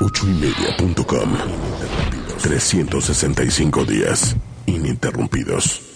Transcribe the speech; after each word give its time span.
Ochoymedia.com 0.00 1.36
365 2.42 3.84
días 3.84 4.36
ininterrumpidos. 4.66 5.91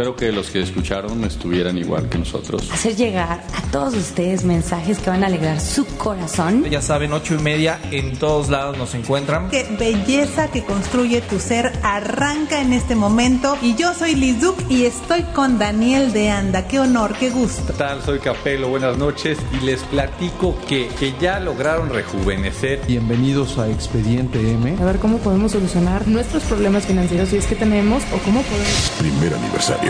Espero 0.00 0.16
que 0.16 0.32
los 0.32 0.48
que 0.48 0.62
escucharon 0.62 1.22
estuvieran 1.24 1.76
igual 1.76 2.08
que 2.08 2.16
nosotros. 2.16 2.70
Hacer 2.72 2.96
llegar 2.96 3.44
a 3.54 3.70
todos 3.70 3.92
ustedes 3.92 4.44
mensajes 4.44 4.98
que 4.98 5.10
van 5.10 5.22
a 5.22 5.26
alegrar 5.26 5.60
su 5.60 5.84
corazón. 5.98 6.64
Ya 6.70 6.80
saben, 6.80 7.12
ocho 7.12 7.34
y 7.34 7.38
media 7.38 7.78
en 7.90 8.16
todos 8.16 8.48
lados 8.48 8.78
nos 8.78 8.94
encuentran. 8.94 9.50
Qué 9.50 9.66
belleza 9.78 10.50
que 10.50 10.64
construye 10.64 11.20
tu 11.20 11.38
ser 11.38 11.78
arranca 11.82 12.62
en 12.62 12.72
este 12.72 12.94
momento. 12.94 13.58
Y 13.60 13.74
yo 13.74 13.92
soy 13.92 14.14
Liz 14.14 14.40
Duke 14.40 14.64
y 14.70 14.86
estoy 14.86 15.22
con 15.34 15.58
Daniel 15.58 16.14
de 16.14 16.30
Anda. 16.30 16.66
Qué 16.66 16.80
honor, 16.80 17.14
qué 17.20 17.28
gusto. 17.28 17.62
¿Qué 17.66 17.74
tal? 17.74 18.00
Soy 18.00 18.20
Capelo, 18.20 18.68
buenas 18.68 18.96
noches. 18.96 19.36
Y 19.60 19.66
les 19.66 19.82
platico 19.82 20.56
que, 20.66 20.88
que 20.98 21.12
ya 21.20 21.40
lograron 21.40 21.90
rejuvenecer. 21.90 22.80
Bienvenidos 22.86 23.58
a 23.58 23.68
Expediente 23.68 24.38
M. 24.50 24.78
A 24.80 24.84
ver 24.86 24.96
cómo 24.96 25.18
podemos 25.18 25.52
solucionar 25.52 26.08
nuestros 26.08 26.42
problemas 26.44 26.86
financieros 26.86 27.28
si 27.28 27.36
es 27.36 27.44
que 27.44 27.54
tenemos 27.54 28.02
o 28.14 28.18
cómo 28.24 28.40
podemos. 28.40 28.92
Primer 28.98 29.34
aniversario. 29.34 29.89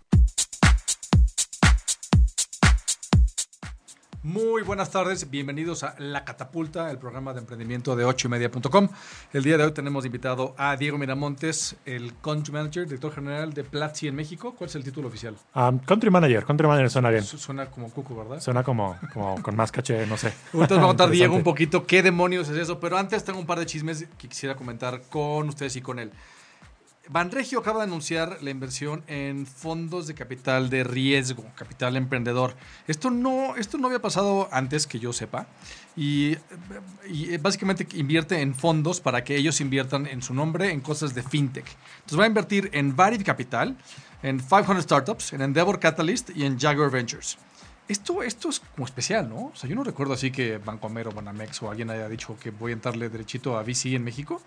Muy 4.23 4.61
buenas 4.61 4.91
tardes, 4.91 5.31
bienvenidos 5.31 5.81
a 5.83 5.95
La 5.97 6.23
Catapulta, 6.23 6.91
el 6.91 6.99
programa 6.99 7.33
de 7.33 7.39
emprendimiento 7.39 7.95
de 7.95 8.05
8ymedia.com. 8.05 8.87
El 9.33 9.41
día 9.43 9.57
de 9.57 9.63
hoy 9.63 9.71
tenemos 9.71 10.05
invitado 10.05 10.53
a 10.59 10.75
Diego 10.77 10.99
Miramontes, 10.99 11.75
el 11.87 12.13
Country 12.21 12.53
Manager, 12.53 12.85
director 12.85 13.11
general 13.15 13.51
de 13.55 13.63
Platzi 13.63 14.07
en 14.07 14.15
México. 14.15 14.53
¿Cuál 14.55 14.69
es 14.69 14.75
el 14.75 14.83
título 14.83 15.07
oficial? 15.07 15.35
Um, 15.55 15.79
country 15.79 16.11
Manager, 16.11 16.45
Country 16.45 16.67
Manager 16.67 16.91
suena 16.91 17.09
bien. 17.09 17.23
Su- 17.23 17.39
Suena 17.39 17.65
como 17.71 17.89
cuco, 17.89 18.15
¿verdad? 18.15 18.39
Suena 18.41 18.61
como, 18.63 18.95
como 19.11 19.41
con 19.41 19.55
más 19.55 19.71
caché, 19.71 20.05
no 20.05 20.17
sé. 20.17 20.31
Nos 20.53 20.69
va 20.71 20.75
a 20.77 20.81
contar 20.81 21.09
Diego 21.11 21.35
un 21.35 21.41
poquito 21.43 21.87
qué 21.87 22.03
demonios 22.03 22.47
es 22.49 22.57
eso, 22.57 22.79
pero 22.79 22.99
antes 22.99 23.23
tengo 23.23 23.39
un 23.39 23.47
par 23.47 23.57
de 23.57 23.65
chismes 23.65 24.05
que 24.19 24.27
quisiera 24.27 24.53
comentar 24.55 25.01
con 25.09 25.49
ustedes 25.49 25.75
y 25.77 25.81
con 25.81 25.97
él. 25.97 26.11
Banregio 27.11 27.59
acaba 27.59 27.79
de 27.79 27.83
anunciar 27.83 28.37
la 28.41 28.51
inversión 28.51 29.03
en 29.07 29.45
fondos 29.45 30.07
de 30.07 30.13
capital 30.13 30.69
de 30.69 30.85
riesgo, 30.85 31.43
capital 31.55 31.97
emprendedor. 31.97 32.55
Esto 32.87 33.11
no, 33.11 33.57
esto 33.57 33.77
no 33.77 33.87
había 33.87 34.01
pasado 34.01 34.47
antes 34.49 34.87
que 34.87 34.97
yo 34.97 35.11
sepa. 35.11 35.47
Y, 35.97 36.37
básicamente 37.41 37.85
invierte 37.95 38.39
en 38.39 38.55
fondos 38.55 39.01
para 39.01 39.25
que 39.25 39.35
ellos 39.35 39.59
inviertan 39.59 40.07
en 40.07 40.21
su 40.21 40.33
nombre 40.33 40.71
en 40.71 40.79
cosas 40.79 41.13
de 41.13 41.21
fintech. 41.21 41.65
Entonces 41.95 42.17
va 42.17 42.23
a 42.23 42.27
invertir 42.27 42.69
en 42.71 42.95
Varied 42.95 43.25
Capital, 43.25 43.75
en 44.23 44.39
500 44.39 44.81
Startups, 44.81 45.33
en 45.33 45.41
Endeavor 45.41 45.81
Catalyst 45.81 46.29
y 46.33 46.45
en 46.45 46.57
Jaguar 46.57 46.91
Ventures. 46.91 47.37
Esto, 47.89 48.23
esto 48.23 48.47
es 48.47 48.61
como 48.61 48.85
especial, 48.85 49.27
¿no? 49.27 49.47
O 49.47 49.55
sea, 49.55 49.69
yo 49.69 49.75
no 49.75 49.83
recuerdo 49.83 50.13
así 50.13 50.31
que 50.31 50.59
Bancomer 50.59 51.09
o 51.09 51.11
Banamex 51.11 51.61
o 51.61 51.69
alguien 51.69 51.89
haya 51.89 52.07
dicho 52.07 52.37
que 52.39 52.51
voy 52.51 52.71
a 52.71 52.75
entrarle 52.75 53.09
derechito 53.09 53.57
a 53.57 53.63
VC 53.63 53.95
en 53.95 54.05
México. 54.05 54.41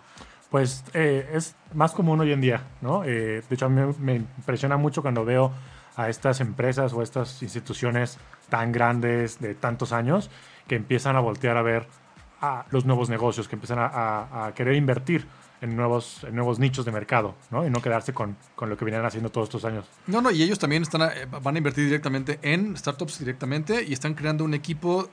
Pues 0.55 0.85
eh, 0.93 1.29
es 1.33 1.53
más 1.73 1.91
común 1.91 2.17
hoy 2.21 2.31
en 2.31 2.39
día, 2.39 2.63
¿no? 2.79 3.03
Eh, 3.03 3.43
de 3.49 3.55
hecho, 3.55 3.65
a 3.65 3.69
mí 3.69 3.93
me- 3.99 4.15
impresiona 4.15 4.77
mucho 4.77 5.01
cuando 5.01 5.25
veo 5.25 5.51
a 5.97 6.07
estas 6.07 6.39
empresas 6.39 6.93
o 6.93 7.01
estas 7.01 7.43
instituciones 7.43 8.17
tan 8.47 8.71
grandes 8.71 9.37
de 9.41 9.53
tantos 9.53 9.91
años 9.91 10.29
que 10.65 10.75
empiezan 10.77 11.17
a 11.17 11.19
voltear 11.19 11.57
a 11.57 11.61
ver 11.61 11.87
a 12.39 12.63
los 12.71 12.85
nuevos 12.85 13.09
negocios, 13.09 13.49
que 13.49 13.55
empiezan 13.57 13.79
a 13.81 14.53
querer 14.55 14.75
invertir 14.75 15.27
en 15.59 15.75
nuevos, 15.75 16.23
en 16.23 16.33
nuevos 16.37 16.57
nichos 16.57 16.85
de 16.85 16.93
mercado, 16.93 17.35
¿no? 17.51 17.67
Y 17.67 17.69
no 17.69 17.81
quedarse 17.81 18.13
con, 18.13 18.37
con 18.55 18.69
lo 18.69 18.77
que 18.77 18.85
venían 18.85 19.03
haciendo 19.05 19.29
todos 19.29 19.49
estos 19.49 19.65
años. 19.65 19.83
No, 20.07 20.21
no, 20.21 20.31
y 20.31 20.41
ellos 20.41 20.57
también 20.57 20.83
están 20.83 21.01
a- 21.01 21.07
eh, 21.13 21.25
van 21.25 21.55
a 21.55 21.57
invertir 21.57 21.83
directamente 21.83 22.39
en 22.43 22.77
startups 22.77 23.19
directamente 23.19 23.83
y 23.83 23.91
están 23.91 24.13
creando 24.13 24.45
un 24.45 24.53
equipo, 24.53 25.09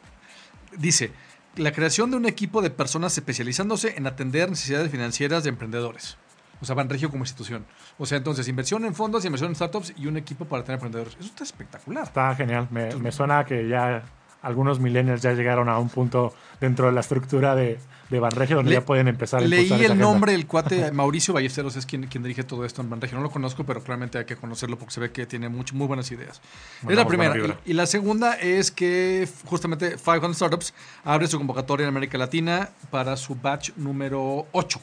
dice, 0.79 1.11
la 1.57 1.73
creación 1.73 2.11
de 2.11 2.17
un 2.17 2.27
equipo 2.27 2.63
de 2.63 2.71
personas 2.71 3.17
especializándose 3.17 3.95
en 3.97 4.07
atender 4.07 4.49
necesidades 4.49 4.91
financieras 4.91 5.45
de 5.45 5.51
emprendedores. 5.51 6.17
O 6.61 6.65
sea, 6.65 6.75
Banregio 6.77 7.11
como 7.11 7.25
institución. 7.25 7.67
O 7.99 8.07
sea, 8.07 8.19
entonces, 8.19 8.47
inversión 8.47 8.85
en 8.85 8.95
fondos, 8.95 9.25
inversión 9.25 9.51
en 9.51 9.57
startups 9.57 9.95
y 9.97 10.07
un 10.07 10.17
equipo 10.17 10.45
para 10.45 10.63
tener 10.63 10.77
emprendedores. 10.77 11.17
Eso 11.19 11.29
está 11.29 11.43
espectacular. 11.45 12.05
Está 12.05 12.35
genial. 12.37 12.69
Me, 12.71 12.95
me 12.97 13.11
suena 13.11 13.45
que 13.45 13.69
ya 13.69 14.05
algunos 14.43 14.81
millennials 14.81 15.23
ya 15.23 15.33
llegaron 15.33 15.69
a 15.69 15.79
un 15.79 15.89
punto 15.89 16.35
dentro 16.61 16.87
de 16.87 16.93
la 16.93 17.01
estructura 17.01 17.55
de, 17.55 17.79
de 18.11 18.21
Banregio 18.21 18.57
donde 18.57 18.71
Le- 18.71 18.77
ya 18.77 18.85
pueden 18.85 19.09
empezar 19.09 19.43
a 19.43 19.47
Leí 19.47 19.73
esa 19.73 19.93
el 19.93 19.99
nombre, 19.99 20.35
el 20.35 20.47
cuate 20.47 20.91
Mauricio 20.93 21.33
Ballesteros 21.33 21.77
es 21.77 21.87
quien, 21.87 22.07
quien 22.09 22.23
dirige 22.23 22.43
todo 22.45 22.65
esto 22.65 22.83
en 22.83 22.91
Banregio. 22.91 23.17
No 23.19 23.23
lo 23.23 23.31
conozco, 23.31 23.65
pero 23.65 23.83
claramente 23.83 24.19
hay 24.19 24.25
que 24.25 24.37
conocerlo 24.37 24.77
porque 24.79 24.93
se 24.95 25.01
ve 25.01 25.11
que 25.13 25.27
tiene 25.27 25.49
mucho, 25.49 25.75
muy 25.75 25.87
buenas 25.87 26.11
ideas. 26.11 26.41
es 26.89 26.97
la 26.97 27.07
primera. 27.07 27.35
Y, 27.65 27.71
y 27.71 27.75
la 27.75 27.87
segunda 27.87 28.35
es 28.35 28.71
que 28.71 29.29
justamente 29.45 29.97
500 29.97 30.37
Startups 30.37 30.75
abre 31.05 31.27
su 31.29 31.39
convocatoria 31.39 31.85
en 31.85 31.89
América 31.89 32.19
Latina 32.19 32.69
para 32.91 33.17
su 33.17 33.35
batch 33.37 33.71
número 33.77 34.47
8. 34.53 34.81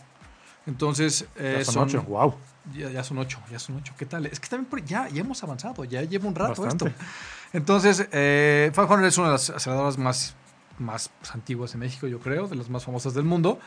Entonces, 0.67 1.25
eh, 1.37 1.63
son. 1.65 1.89
Wow. 2.07 2.35
Ya, 2.73 2.89
ya 2.89 3.03
son 3.03 3.17
ocho, 3.19 3.39
ya 3.51 3.59
son 3.59 3.77
ocho. 3.77 3.93
¿Qué 3.97 4.05
tal? 4.05 4.25
Es 4.25 4.39
que 4.39 4.47
también 4.47 4.69
por- 4.69 4.83
ya, 4.83 5.07
ya 5.09 5.21
hemos 5.21 5.41
avanzado, 5.43 5.83
ya 5.85 6.01
lleva 6.03 6.27
un 6.27 6.35
rato 6.35 6.61
Bastante. 6.61 6.87
esto. 6.87 7.03
Entonces, 7.53 8.07
eh, 8.11 8.71
500 8.73 9.07
es 9.07 9.17
una 9.17 9.27
de 9.27 9.33
las 9.33 9.49
aceleradoras 9.49 9.97
más, 9.97 10.35
más 10.77 11.09
pues, 11.19 11.31
antiguas 11.33 11.73
en 11.73 11.79
México, 11.81 12.07
yo 12.07 12.19
creo, 12.19 12.47
de 12.47 12.55
las 12.55 12.69
más 12.69 12.83
famosas 12.85 13.13
del 13.13 13.23
mundo. 13.25 13.59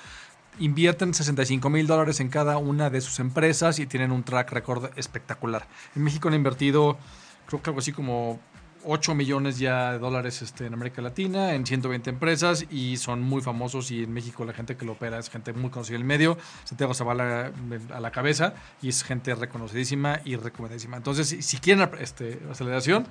Invierten 0.58 1.14
65 1.14 1.70
mil 1.70 1.86
dólares 1.86 2.20
en 2.20 2.28
cada 2.28 2.58
una 2.58 2.90
de 2.90 3.00
sus 3.00 3.18
empresas 3.20 3.78
y 3.78 3.86
tienen 3.86 4.12
un 4.12 4.22
track 4.22 4.52
record 4.52 4.90
espectacular. 4.96 5.66
En 5.96 6.04
México 6.04 6.28
han 6.28 6.34
invertido, 6.34 6.98
creo 7.46 7.62
que 7.62 7.70
algo 7.70 7.80
así 7.80 7.92
como 7.92 8.38
8 8.84 9.14
millones 9.14 9.58
ya 9.58 9.92
de 9.92 9.98
dólares 9.98 10.42
este, 10.42 10.66
en 10.66 10.74
América 10.74 11.02
Latina, 11.02 11.54
en 11.54 11.66
120 11.66 12.10
empresas 12.10 12.66
y 12.70 12.96
son 12.96 13.22
muy 13.22 13.42
famosos 13.42 13.90
y 13.90 14.04
en 14.04 14.12
México 14.12 14.44
la 14.44 14.52
gente 14.52 14.76
que 14.76 14.84
lo 14.84 14.92
opera 14.92 15.18
es 15.18 15.30
gente 15.30 15.52
muy 15.52 15.70
conocida 15.70 15.96
en 15.96 16.02
el 16.02 16.06
medio, 16.06 16.38
Santiago 16.64 16.94
Zavala 16.94 17.52
a 17.92 18.00
la 18.00 18.10
cabeza 18.10 18.54
y 18.80 18.88
es 18.88 19.02
gente 19.02 19.34
reconocidísima 19.34 20.20
y 20.24 20.36
recomendadísima. 20.36 20.96
Entonces, 20.96 21.28
si, 21.28 21.56
quieren 21.58 21.88
este, 22.00 22.40
aceleración, 22.50 23.06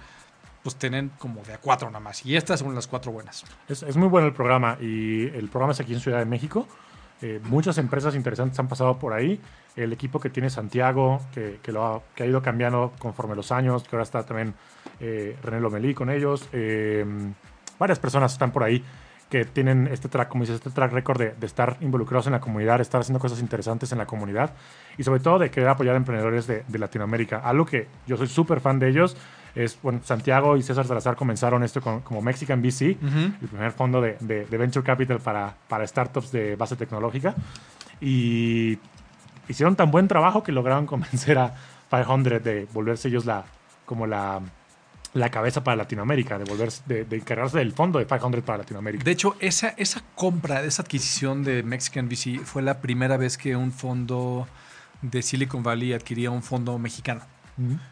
pues 0.64 0.76
tienen 0.76 1.12
como 1.18 1.44
de 1.44 1.54
a 1.54 1.58
cuatro 1.58 1.90
nada 1.90 2.00
más 2.00 2.26
y 2.26 2.36
estas 2.36 2.60
son 2.60 2.76
las 2.76 2.88
cuatro 2.88 3.12
buenas. 3.12 3.44
Es, 3.68 3.84
es 3.84 3.98
muy 3.98 4.08
bueno 4.08 4.28
el 4.28 4.34
programa 4.34 4.78
y 4.80 5.24
el 5.26 5.50
programa 5.50 5.74
es 5.74 5.80
aquí 5.80 5.94
en 5.94 6.00
Ciudad 6.00 6.20
de 6.20 6.26
México. 6.26 6.68
Eh, 7.22 7.40
muchas 7.44 7.78
empresas 7.78 8.16
interesantes 8.16 8.58
han 8.60 8.68
pasado 8.68 8.98
por 8.98 9.14
ahí. 9.14 9.40
El 9.76 9.94
equipo 9.94 10.20
que 10.20 10.30
tiene 10.30 10.50
Santiago, 10.50 11.22
que, 11.34 11.60
que 11.64 11.72
lo 11.72 11.86
ha, 11.86 12.02
que 12.16 12.24
ha 12.24 12.26
ido 12.26 12.42
cambiando 12.42 12.92
conforme 13.00 13.36
los 13.36 13.52
años, 13.52 13.84
que 13.84 13.96
ahora 13.96 14.04
está 14.04 14.24
también 14.24 14.54
eh, 15.00 15.38
René 15.44 15.62
Lomelí 15.62 15.94
con 15.94 16.10
ellos. 16.10 16.48
eh, 16.52 17.06
varias 17.80 17.98
personas 18.00 18.34
están 18.34 18.52
por 18.52 18.64
ahí 18.64 18.84
que 19.30 19.46
tienen 19.46 19.88
este 19.88 20.10
track, 20.10 20.28
como 20.28 20.44
dices, 20.44 20.58
este 20.58 20.72
track 20.72 20.92
record 20.92 21.18
de, 21.18 21.32
de 21.32 21.46
estar 21.48 21.78
involucrados 21.80 22.28
en 22.28 22.34
la 22.34 22.42
comunidad, 22.42 22.76
de 22.78 22.82
estar 22.82 23.00
haciendo 23.00 23.18
cosas 23.20 23.40
interesantes 23.40 23.92
en 23.94 23.98
la 23.98 24.06
comunidad 24.06 24.52
y 24.98 25.04
sobre 25.04 25.22
todo 25.22 25.40
de 25.40 25.50
querer 25.50 25.70
apoyar 25.70 25.94
a 25.96 25.98
emprendedores 25.98 26.48
de, 26.48 26.64
de 26.68 26.78
Latinoamérica. 26.80 27.38
Algo 27.38 27.66
que 27.66 27.88
yo 28.06 28.18
soy 28.18 28.28
súper 28.28 28.60
fan 28.60 28.78
de 28.78 28.90
ellos 28.90 29.16
es, 29.56 29.80
bueno, 29.82 30.02
Santiago 30.04 30.58
y 30.58 30.64
César 30.64 30.86
Salazar 30.86 31.16
comenzaron 31.16 31.64
esto 31.64 31.80
con- 31.82 32.02
como 32.02 32.22
Mexican 32.22 32.62
VC, 32.62 32.98
el 33.42 33.48
primer 33.48 33.72
fondo 33.72 34.02
de, 34.02 34.18
de- 34.20 34.46
de 34.46 34.58
Venture 34.58 34.86
Capital 34.86 35.20
para, 35.20 35.56
para 35.70 35.88
startups 35.88 36.30
de 36.34 36.58
base 36.58 36.76
tecnológica. 36.76 37.34
Y 38.02 38.78
hicieron 39.52 39.76
tan 39.76 39.92
buen 39.92 40.08
trabajo 40.08 40.44
que 40.44 40.52
lograron 40.52 40.86
convencer 40.88 41.38
a 41.38 41.54
500 41.90 42.44
de 42.44 42.68
volverse 42.74 43.08
ellos 43.10 43.26
la, 43.26 43.44
como 43.86 44.08
la, 44.08 44.42
la 45.14 45.30
cabeza 45.30 45.64
para 45.64 45.76
Latinoamérica, 45.78 46.38
de, 46.38 46.46
volverse, 46.46 46.82
de, 46.86 47.04
de 47.06 47.18
encargarse 47.18 47.58
del 47.58 47.74
fondo 47.74 48.00
de 48.00 48.06
500 48.06 48.42
para 48.44 48.60
Latinoamérica. 48.60 49.04
De 49.04 49.12
hecho, 49.12 49.36
esa, 49.40 49.70
esa 49.78 50.02
compra, 50.16 50.64
esa 50.64 50.82
adquisición 50.84 51.44
de 51.44 51.64
Mexican 51.64 52.08
VC 52.08 52.40
fue 52.46 52.62
la 52.62 52.80
primera 52.82 53.18
vez 53.18 53.38
que 53.38 53.56
un 53.56 53.72
fondo 53.72 54.48
de 55.02 55.22
Silicon 55.22 55.64
Valley 55.64 55.94
adquiría 55.94 56.32
un 56.32 56.44
fondo 56.44 56.78
mexicano. 56.80 57.22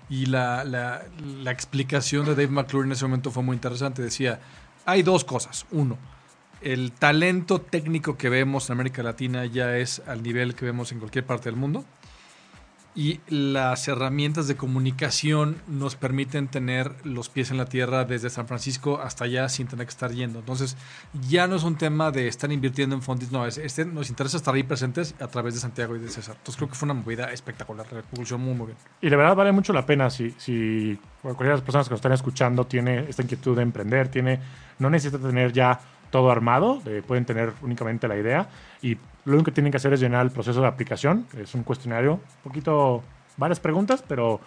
Y 0.09 0.25
la, 0.27 0.63
la- 0.63 1.03
la 1.43 1.51
explicación 1.51 2.25
de 2.25 2.31
Dave 2.31 2.47
McClure 2.47 2.85
en 2.87 2.93
ese 2.93 3.05
momento 3.05 3.29
fue 3.29 3.43
muy 3.43 3.55
interesante. 3.55 4.01
Decía, 4.01 4.39
hay 4.85 5.03
dos 5.03 5.23
cosas. 5.25 5.65
Uno, 5.71 5.97
el 6.61 6.91
talento 6.91 7.61
técnico 7.61 8.17
que 8.17 8.29
vemos 8.29 8.69
en 8.69 8.73
América 8.73 9.03
Latina 9.03 9.45
ya 9.45 9.77
es 9.77 10.01
al 10.07 10.23
nivel 10.23 10.55
que 10.55 10.65
vemos 10.65 10.91
en 10.91 10.99
cualquier 10.99 11.25
parte 11.25 11.49
del 11.49 11.55
mundo. 11.55 11.85
y 12.95 13.21
las 13.29 13.87
herramientas 13.87 14.47
de 14.47 14.57
comunicación 14.57 15.61
nos 15.67 15.95
permiten 15.95 16.47
tener 16.47 16.91
los 17.05 17.29
pies 17.29 17.51
en 17.51 17.57
la 17.57 17.65
tierra 17.65 18.03
desde 18.03 18.29
San 18.29 18.47
Francisco 18.47 18.99
hasta 18.99 19.25
allá 19.25 19.47
sin 19.47 19.67
tener 19.67 19.85
que 19.85 19.91
estar 19.91 20.11
yendo. 20.11 20.39
Entonces, 20.39 20.75
ya 21.29 21.47
no 21.47 21.55
es 21.55 21.63
un 21.63 21.77
tema 21.77 22.11
de 22.11 22.27
estar 22.27 22.51
invirtiendo 22.51 22.95
en 22.95 23.01
fondos, 23.01 23.31
no, 23.31 23.45
es, 23.45 23.57
este, 23.57 23.85
nos 23.85 24.09
interesa 24.09 24.37
estar 24.37 24.53
ahí 24.53 24.63
presentes 24.63 25.15
a 25.21 25.27
través 25.27 25.53
de 25.53 25.61
Santiago 25.61 25.95
y 25.95 25.99
de 25.99 26.09
César. 26.09 26.35
Entonces, 26.39 26.57
creo 26.57 26.67
que 26.67 26.75
fue 26.75 26.87
una 26.87 26.95
movida 26.95 27.31
espectacular, 27.31 27.85
revolución 27.89 28.41
muy, 28.41 28.55
muy 28.55 28.65
bien. 28.67 28.77
Y 29.01 29.09
de 29.09 29.15
verdad 29.15 29.35
vale 29.35 29.51
mucho 29.53 29.71
la 29.71 29.85
pena 29.85 30.09
si, 30.09 30.31
si 30.31 30.99
cualquiera 31.21 31.51
de 31.51 31.57
las 31.57 31.63
personas 31.63 31.87
que 31.87 31.93
nos 31.93 31.99
están 31.99 32.13
escuchando 32.13 32.65
tiene 32.65 33.05
esta 33.07 33.21
inquietud 33.21 33.55
de 33.55 33.61
emprender, 33.61 34.09
tiene, 34.09 34.41
no 34.79 34.89
necesita 34.89 35.19
tener 35.19 35.53
ya 35.53 35.79
todo 36.11 36.31
armado, 36.31 36.81
eh, 36.85 37.01
pueden 37.05 37.25
tener 37.25 37.53
únicamente 37.61 38.07
la 38.07 38.17
idea 38.17 38.49
y 38.81 38.95
lo 39.25 39.33
único 39.33 39.45
que 39.45 39.51
tienen 39.51 39.71
que 39.71 39.77
hacer 39.77 39.93
es 39.93 39.99
llenar 39.99 40.25
el 40.25 40.31
proceso 40.31 40.61
de 40.61 40.67
aplicación, 40.67 41.25
es 41.37 41.53
un 41.55 41.63
cuestionario, 41.63 42.13
un 42.13 42.43
poquito, 42.43 43.03
varias 43.37 43.59
preguntas, 43.59 44.03
pero 44.07 44.39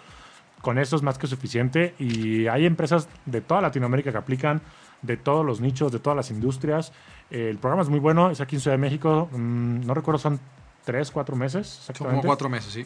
con 0.61 0.77
eso 0.77 0.95
es 0.95 1.01
más 1.01 1.17
que 1.17 1.27
suficiente 1.27 1.93
y 1.99 2.47
hay 2.47 2.65
empresas 2.65 3.07
de 3.25 3.41
toda 3.41 3.61
Latinoamérica 3.61 4.11
que 4.11 4.17
aplican, 4.17 4.61
de 5.01 5.17
todos 5.17 5.45
los 5.45 5.59
nichos, 5.59 5.91
de 5.91 5.99
todas 5.99 6.15
las 6.15 6.31
industrias. 6.31 6.93
Eh, 7.29 7.49
el 7.49 7.57
programa 7.57 7.83
es 7.83 7.89
muy 7.89 7.99
bueno, 7.99 8.29
es 8.31 8.39
aquí 8.41 8.55
en 8.55 8.61
Ciudad 8.61 8.75
de 8.77 8.81
México, 8.81 9.29
mm, 9.31 9.85
no 9.85 9.93
recuerdo, 9.93 10.17
son 10.19 10.39
tres, 10.85 11.11
cuatro 11.11 11.35
meses. 11.35 11.67
Son 11.67 11.81
Exactamente 11.91 12.21
como 12.21 12.27
cuatro 12.29 12.49
meses, 12.49 12.71
sí. 12.73 12.85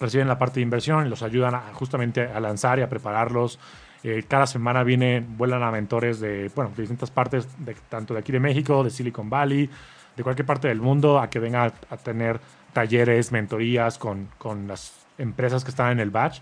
reciben 0.00 0.28
la 0.28 0.38
parte 0.38 0.56
de 0.60 0.62
inversión 0.62 1.06
y 1.06 1.08
los 1.10 1.22
ayudan 1.22 1.54
a- 1.54 1.62
justamente 1.74 2.22
a 2.26 2.40
lanzar 2.40 2.78
y 2.78 2.82
a 2.82 2.88
prepararlos. 2.88 3.58
Eh, 4.04 4.24
cada 4.28 4.46
semana 4.46 4.84
vienen, 4.84 5.36
vuelan 5.36 5.62
a 5.62 5.70
mentores 5.70 6.20
de, 6.20 6.50
bueno, 6.54 6.70
de 6.76 6.82
distintas 6.82 7.10
partes, 7.10 7.48
de, 7.58 7.74
tanto 7.88 8.14
de 8.14 8.20
aquí 8.20 8.32
de 8.32 8.40
México, 8.40 8.84
de 8.84 8.90
Silicon 8.90 9.28
Valley, 9.28 9.68
de 10.16 10.22
cualquier 10.22 10.46
parte 10.46 10.68
del 10.68 10.80
mundo, 10.80 11.18
a 11.18 11.28
que 11.28 11.38
vengan 11.38 11.72
a, 11.90 11.94
a 11.94 11.96
tener 11.96 12.40
talleres, 12.72 13.32
mentorías 13.32 13.98
con, 13.98 14.28
con 14.38 14.68
las 14.68 15.06
empresas 15.18 15.64
que 15.64 15.70
están 15.70 15.92
en 15.92 16.00
el 16.00 16.10
batch, 16.10 16.40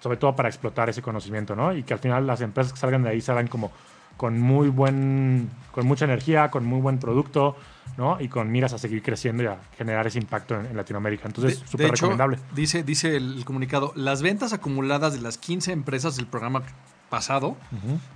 sobre 0.00 0.16
todo 0.16 0.36
para 0.36 0.48
explotar 0.48 0.88
ese 0.88 1.02
conocimiento, 1.02 1.56
¿no? 1.56 1.74
Y 1.74 1.82
que 1.82 1.94
al 1.94 1.98
final 1.98 2.26
las 2.26 2.40
empresas 2.40 2.72
que 2.72 2.78
salgan 2.78 3.02
de 3.02 3.10
ahí 3.10 3.20
salgan 3.20 3.48
como 3.48 3.72
con 4.16 4.40
muy 4.40 4.68
buen, 4.68 5.50
con 5.72 5.86
mucha 5.86 6.04
energía, 6.04 6.50
con 6.50 6.64
muy 6.64 6.80
buen 6.80 6.98
producto, 6.98 7.56
¿no? 7.98 8.20
Y 8.20 8.28
con 8.28 8.50
miras 8.50 8.72
a 8.72 8.78
seguir 8.78 9.02
creciendo 9.02 9.42
y 9.42 9.46
a 9.46 9.58
generar 9.76 10.06
ese 10.06 10.18
impacto 10.18 10.58
en, 10.58 10.66
en 10.66 10.76
Latinoamérica. 10.76 11.26
Entonces, 11.26 11.62
súper 11.70 11.90
recomendable. 11.92 12.38
Dice, 12.54 12.82
dice 12.82 13.16
el 13.16 13.44
comunicado, 13.44 13.92
las 13.96 14.22
ventas 14.22 14.52
acumuladas 14.52 15.12
de 15.14 15.20
las 15.20 15.38
15 15.38 15.72
empresas 15.72 16.16
del 16.16 16.26
programa 16.26 16.62
pasado 17.10 17.56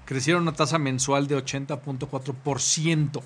crecieron 0.05 0.41
a 0.41 0.51
una 0.51 0.53
tasa 0.57 0.79
mensual 0.79 1.27
de 1.29 1.37
80.4%. 1.37 3.21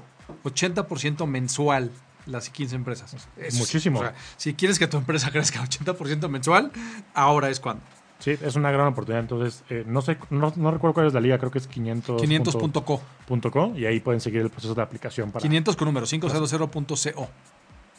80% 0.44 1.26
mensual 1.26 1.91
las 2.26 2.49
15 2.50 2.76
empresas. 2.76 3.15
Es- 3.37 3.55
Muchísimo. 3.56 3.99
o 4.00 4.03
sea, 4.03 4.15
si 4.37 4.55
quieres 4.55 4.79
que 4.79 4.87
tu 4.87 4.97
empresa 4.97 5.31
crezca 5.32 5.62
80% 5.62 6.29
mensual, 6.29 6.71
ahora 7.15 7.50
es 7.50 7.61
cuando. 7.61 7.82
Sí, 8.19 8.38
es 8.40 8.56
una 8.56 8.70
gran 8.70 8.87
oportunidad. 8.87 9.20
Entonces, 9.20 9.64
eh, 9.69 9.84
no 9.87 10.00
sé, 10.00 10.16
no, 10.31 10.52
no 10.56 10.70
recuerdo 10.70 10.94
cuál 10.94 11.06
es 11.06 11.14
la 11.14 11.20
liga, 11.20 11.38
creo 11.38 11.50
que 11.50 11.58
es 11.58 11.66
500. 11.66 12.22
500.co. 12.22 13.02
punto 13.26 13.50
co, 13.50 13.72
y 13.76 13.87
ahí 13.87 14.00
pueden 14.00 14.20
seguir 14.20 14.40
el 14.40 14.50
proceso 14.50 14.75
de 14.75 14.82
aplicación 14.82 15.31
para. 15.31 15.43
500 15.43 15.76
con 15.76 15.87
número, 15.87 16.06
500.co. 16.06 17.28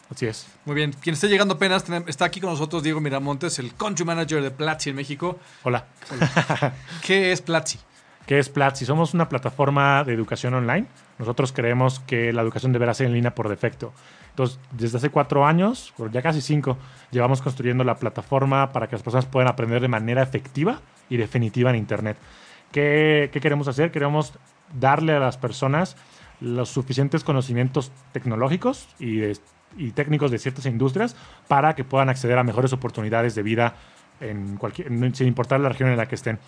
Así 0.09 0.27
es. 0.27 0.47
Muy 0.65 0.75
bien. 0.75 0.93
Quien 0.93 1.13
esté 1.13 1.27
llegando 1.27 1.55
apenas, 1.55 1.85
está 2.07 2.25
aquí 2.25 2.39
con 2.39 2.51
nosotros 2.51 2.83
Diego 2.83 3.01
Miramontes, 3.01 3.57
el 3.59 3.73
Country 3.73 4.05
Manager 4.05 4.41
de 4.41 4.51
Platzi 4.51 4.91
en 4.91 4.95
México. 4.95 5.39
Hola. 5.63 5.85
¿Qué 7.05 7.31
es 7.31 7.41
Platzi? 7.41 7.79
¿Qué 8.27 8.39
es 8.39 8.49
Platzi? 8.49 8.85
Somos 8.85 9.13
una 9.13 9.29
plataforma 9.29 10.03
de 10.03 10.13
educación 10.13 10.53
online. 10.53 10.87
Nosotros 11.19 11.51
creemos 11.51 11.99
que 12.01 12.33
la 12.33 12.41
educación 12.41 12.71
deberá 12.71 12.93
ser 12.93 13.07
en 13.07 13.13
línea 13.13 13.33
por 13.33 13.49
defecto. 13.49 13.93
Entonces, 14.35 14.59
desde 14.71 14.97
hace 14.97 15.09
cuatro 15.11 15.45
años, 15.45 15.93
ya 16.11 16.21
casi 16.21 16.41
cinco, 16.41 16.77
llevamos 17.09 17.41
construyendo 17.41 17.85
la 17.85 17.95
plataforma 17.95 18.73
para 18.73 18.87
que 18.87 18.97
las 18.97 19.01
personas 19.01 19.25
puedan 19.25 19.47
aprender 19.47 19.81
de 19.81 19.87
manera 19.87 20.21
efectiva 20.21 20.81
y 21.09 21.15
definitiva 21.15 21.69
en 21.69 21.77
Internet. 21.77 22.17
¿Qué, 22.73 23.29
queremos 23.31 23.69
hacer? 23.69 23.91
Queremos 23.91 24.33
darle 24.77 25.13
a 25.13 25.19
las 25.19 25.37
personas 25.37 25.95
los 26.41 26.67
suficientes 26.67 27.23
conocimientos 27.23 27.93
tecnológicos 28.11 28.89
y, 28.99 29.21
y 29.77 29.91
técnicos 29.91 30.31
de 30.31 30.37
ciertas 30.37 30.65
industrias 30.65 31.15
para 31.47 31.73
que 31.73 31.85
puedan 31.85 32.09
acceder 32.09 32.37
a 32.37 32.43
mejores 32.43 32.73
oportunidades 32.73 33.35
de 33.35 33.41
vida 33.41 33.75
en 34.19 34.57
cualquier, 34.57 34.89
sin 35.15 35.27
importar 35.27 35.61
la 35.61 35.69
región 35.69 35.89
en 35.91 35.95
la 35.95 36.07
que 36.07 36.15
estén 36.15 36.39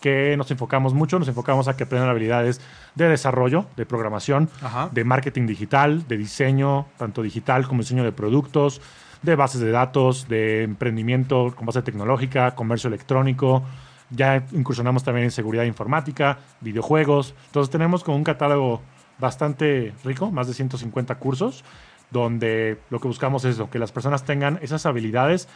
que 0.00 0.36
nos 0.36 0.50
enfocamos 0.50 0.94
mucho, 0.94 1.18
nos 1.18 1.28
enfocamos 1.28 1.68
a 1.68 1.76
que 1.76 1.84
aprendan 1.84 2.10
habilidades 2.10 2.60
de 2.94 3.08
desarrollo, 3.08 3.66
de 3.76 3.86
programación, 3.86 4.48
Ajá. 4.62 4.88
de 4.92 5.04
marketing 5.04 5.46
digital, 5.46 6.06
de 6.06 6.16
diseño, 6.16 6.86
tanto 6.96 7.22
digital 7.22 7.66
como 7.66 7.80
diseño 7.80 8.04
de 8.04 8.12
productos, 8.12 8.80
de 9.22 9.34
bases 9.36 9.60
de 9.60 9.70
datos, 9.70 10.28
de 10.28 10.62
emprendimiento 10.62 11.52
con 11.56 11.66
base 11.66 11.82
tecnológica, 11.82 12.54
comercio 12.54 12.88
electrónico. 12.88 13.62
Ya 14.10 14.46
incursionamos 14.52 15.02
también 15.02 15.24
en 15.24 15.30
seguridad 15.30 15.64
informática, 15.64 16.38
videojuegos. 16.60 17.34
Entonces 17.46 17.70
tenemos 17.70 18.04
como 18.04 18.16
un 18.16 18.24
catálogo 18.24 18.82
bastante 19.18 19.94
rico, 20.04 20.30
más 20.30 20.46
de 20.46 20.54
150 20.54 21.16
cursos, 21.16 21.64
donde 22.10 22.78
lo 22.90 23.00
que 23.00 23.08
buscamos 23.08 23.44
es 23.44 23.60
que 23.70 23.78
las 23.78 23.90
personas 23.90 24.24
tengan 24.24 24.58
esas 24.62 24.86
habilidades 24.86 25.48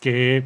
que 0.00 0.44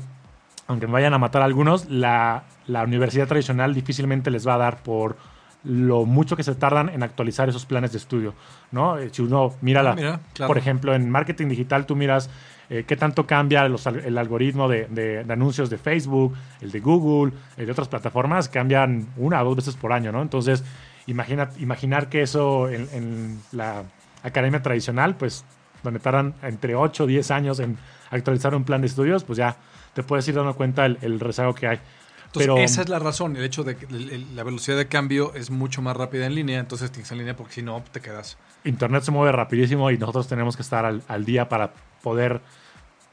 aunque 0.68 0.86
me 0.86 0.92
vayan 0.92 1.14
a 1.14 1.18
matar 1.18 1.42
algunos, 1.42 1.88
la, 1.88 2.44
la 2.68 2.84
universidad 2.84 3.26
tradicional 3.26 3.74
difícilmente 3.74 4.30
les 4.30 4.46
va 4.46 4.54
a 4.54 4.58
dar 4.58 4.82
por 4.82 5.16
lo 5.64 6.04
mucho 6.04 6.36
que 6.36 6.44
se 6.44 6.54
tardan 6.54 6.88
en 6.88 7.02
actualizar 7.02 7.48
esos 7.48 7.66
planes 7.66 7.90
de 7.90 7.98
estudio, 7.98 8.34
¿no? 8.70 8.96
Eh, 8.96 9.08
Si 9.12 9.22
uno 9.22 9.54
mira, 9.60 9.80
Ah, 9.80 9.82
la, 9.82 9.94
mira, 9.96 10.20
claro. 10.32 10.46
por 10.48 10.56
ejemplo, 10.58 10.94
en 10.94 11.10
marketing 11.10 11.48
digital 11.48 11.84
tú 11.84 11.96
miras 11.96 12.30
eh, 12.70 12.84
qué 12.86 12.96
tanto 12.96 13.26
cambia 13.26 13.66
los 13.68 13.84
el 13.86 14.16
algoritmo 14.18 14.68
de, 14.68 14.86
de- 14.90 15.24
de 15.24 15.32
anuncios 15.32 15.68
de 15.70 15.78
Facebook, 15.78 16.34
el 16.60 16.70
de 16.70 16.80
Google, 16.80 17.32
el 17.56 17.66
de 17.66 17.72
otras 17.72 17.88
plataformas, 17.88 18.48
cambian 18.48 19.08
una 19.16 19.42
o 19.42 19.46
dos 19.46 19.56
veces 19.56 19.74
por 19.74 19.92
año, 19.92 20.12
¿no? 20.12 20.22
Entonces, 20.22 20.62
imagina, 21.06 21.48
imaginar 21.58 22.08
que 22.08 22.20
eso 22.22 22.68
en, 22.68 22.86
en 22.92 23.40
la 23.52 23.84
academia 24.22 24.62
tradicional, 24.62 25.16
pues, 25.16 25.44
donde 25.82 25.98
tardan 25.98 26.34
entre 26.42 26.74
8 26.74 27.04
o 27.04 27.06
10 27.06 27.30
años 27.30 27.58
en 27.58 27.78
actualizar 28.10 28.54
un 28.54 28.64
plan 28.64 28.80
de 28.82 28.86
estudios, 28.88 29.24
pues 29.24 29.38
ya 29.38 29.56
te 29.94 30.02
puedes 30.02 30.28
ir 30.28 30.34
dando 30.34 30.54
cuenta 30.54 30.84
el, 30.86 30.98
el 31.02 31.18
rezago 31.20 31.54
que 31.54 31.66
hay. 31.68 31.78
Entonces, 32.28 32.46
Pero 32.46 32.58
esa 32.58 32.82
es 32.82 32.90
la 32.90 32.98
razón, 32.98 33.36
el 33.36 33.44
hecho 33.44 33.64
de 33.64 33.76
que 33.76 33.86
la 34.34 34.42
velocidad 34.42 34.76
de 34.76 34.86
cambio 34.86 35.32
es 35.34 35.50
mucho 35.50 35.80
más 35.80 35.96
rápida 35.96 36.26
en 36.26 36.34
línea, 36.34 36.60
entonces 36.60 36.92
tienes 36.92 37.10
en 37.10 37.18
línea 37.18 37.34
porque 37.34 37.54
si 37.54 37.62
no 37.62 37.82
te 37.90 38.02
quedas. 38.02 38.36
Internet 38.64 39.02
se 39.02 39.10
mueve 39.10 39.32
rapidísimo 39.32 39.90
y 39.90 39.96
nosotros 39.96 40.28
tenemos 40.28 40.54
que 40.54 40.60
estar 40.60 40.84
al, 40.84 41.02
al 41.08 41.24
día 41.24 41.48
para 41.48 41.72
poder 42.02 42.42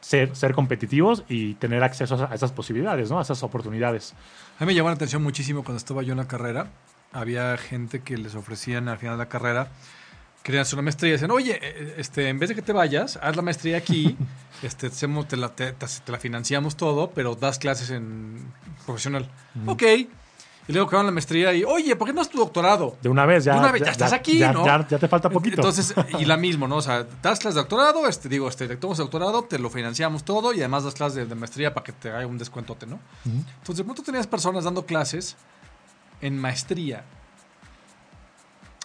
ser, 0.01 0.35
ser 0.35 0.53
competitivos 0.53 1.23
y 1.29 1.53
tener 1.53 1.81
acceso 1.81 2.15
a, 2.15 2.31
a 2.31 2.35
esas 2.35 2.51
posibilidades, 2.51 3.09
¿no? 3.09 3.19
A 3.19 3.21
esas 3.21 3.41
oportunidades. 3.41 4.13
A 4.59 4.65
mí 4.65 4.67
me 4.67 4.75
llamó 4.75 4.89
la 4.89 4.95
atención 4.95 5.23
muchísimo 5.23 5.63
cuando 5.63 5.77
estaba 5.77 6.03
yo 6.03 6.11
en 6.11 6.17
la 6.17 6.27
carrera. 6.27 6.67
Había 7.13 7.55
gente 7.57 8.01
que 8.01 8.17
les 8.17 8.35
ofrecían 8.35 8.89
al 8.89 8.97
final 8.97 9.15
de 9.17 9.23
la 9.23 9.29
carrera, 9.29 9.69
querían 10.45 10.61
hacer 10.61 10.75
una 10.75 10.83
maestría 10.83 11.09
y 11.09 11.11
decían, 11.13 11.31
oye, 11.31 11.59
eh, 11.59 11.95
este, 11.97 12.29
en 12.29 12.37
vez 12.37 12.49
de 12.49 12.55
que 12.55 12.61
te 12.61 12.71
vayas, 12.71 13.17
haz 13.19 13.35
la 13.35 13.41
maestría 13.41 13.77
aquí, 13.77 14.15
este, 14.61 14.91
te, 14.91 15.37
la, 15.37 15.49
te, 15.49 15.73
te- 15.73 16.11
la 16.11 16.19
financiamos 16.19 16.75
todo, 16.77 17.09
pero 17.09 17.33
das 17.33 17.57
clases 17.57 17.89
en 17.89 18.53
profesional. 18.85 19.27
Ok. 19.65 19.81
Y 20.67 20.71
luego 20.73 20.87
acaban 20.87 21.07
la 21.07 21.11
maestría 21.11 21.51
y, 21.53 21.63
oye, 21.63 21.95
¿por 21.95 22.07
qué 22.07 22.13
no 22.13 22.21
es 22.21 22.29
tu 22.29 22.37
doctorado? 22.37 22.95
De 23.01 23.09
una 23.09 23.25
vez 23.25 23.43
ya. 23.43 23.53
De 23.53 23.59
una 23.59 23.71
vez, 23.71 23.81
ya 23.83 23.91
estás 23.91 24.13
aquí, 24.13 24.37
ya, 24.39 24.51
¿no? 24.51 24.63
Ya, 24.65 24.87
ya 24.87 24.99
te 24.99 25.07
falta 25.07 25.29
poquito. 25.29 25.55
Entonces, 25.57 25.93
y 26.19 26.25
la 26.25 26.37
mismo, 26.45 26.67
¿no? 26.67 26.77
O 26.77 26.81
sea, 26.81 27.03
das 27.23 27.39
clases 27.39 27.55
de 27.55 27.61
doctorado, 27.61 28.07
este, 28.07 28.29
digo, 28.29 28.47
este, 28.47 28.67
te 28.67 28.77
tomas 28.77 28.97
doctorado, 28.99 29.43
te 29.45 29.57
lo 29.59 29.69
financiamos 29.71 30.23
todo 30.23 30.53
y 30.53 30.59
además 30.59 30.83
das 30.83 30.93
clases 30.93 31.15
de, 31.17 31.25
de 31.25 31.35
maestría 31.35 31.73
para 31.73 31.83
que 31.83 31.91
te 31.91 32.09
haga 32.09 32.25
un 32.27 32.37
descuentote, 32.37 32.85
¿no? 32.87 32.99
Entonces, 33.25 33.77
de 33.77 33.83
pronto 33.83 34.01
tenías 34.03 34.25
personas 34.27 34.63
dando 34.63 34.85
clases 34.85 35.35
en 36.21 36.39
maestría 36.39 37.03